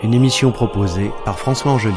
Une 0.04 0.14
émission 0.14 0.52
proposée 0.52 1.10
par 1.24 1.40
François 1.40 1.72
Angelier. 1.72 1.94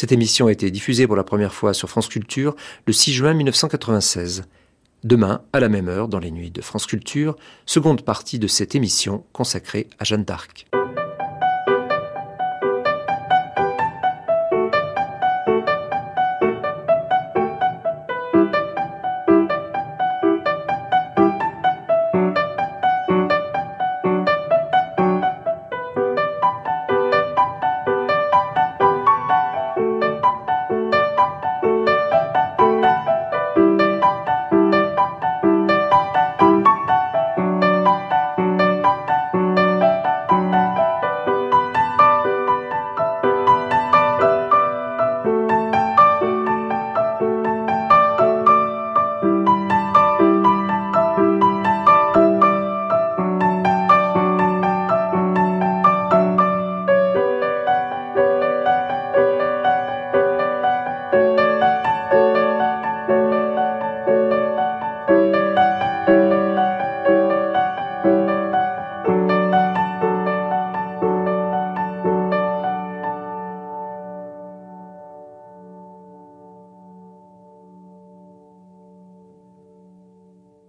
Cette 0.00 0.12
émission 0.12 0.46
a 0.46 0.52
été 0.52 0.70
diffusée 0.70 1.06
pour 1.06 1.14
la 1.14 1.24
première 1.24 1.52
fois 1.52 1.74
sur 1.74 1.90
France 1.90 2.08
Culture 2.08 2.56
le 2.86 2.92
6 2.94 3.12
juin 3.12 3.34
1996. 3.34 4.44
Demain, 5.04 5.42
à 5.52 5.60
la 5.60 5.68
même 5.68 5.90
heure, 5.90 6.08
dans 6.08 6.18
les 6.18 6.30
nuits 6.30 6.50
de 6.50 6.62
France 6.62 6.86
Culture, 6.86 7.36
seconde 7.66 8.00
partie 8.00 8.38
de 8.38 8.46
cette 8.46 8.74
émission 8.74 9.24
consacrée 9.34 9.88
à 9.98 10.04
Jeanne 10.04 10.24
d'Arc. 10.24 10.69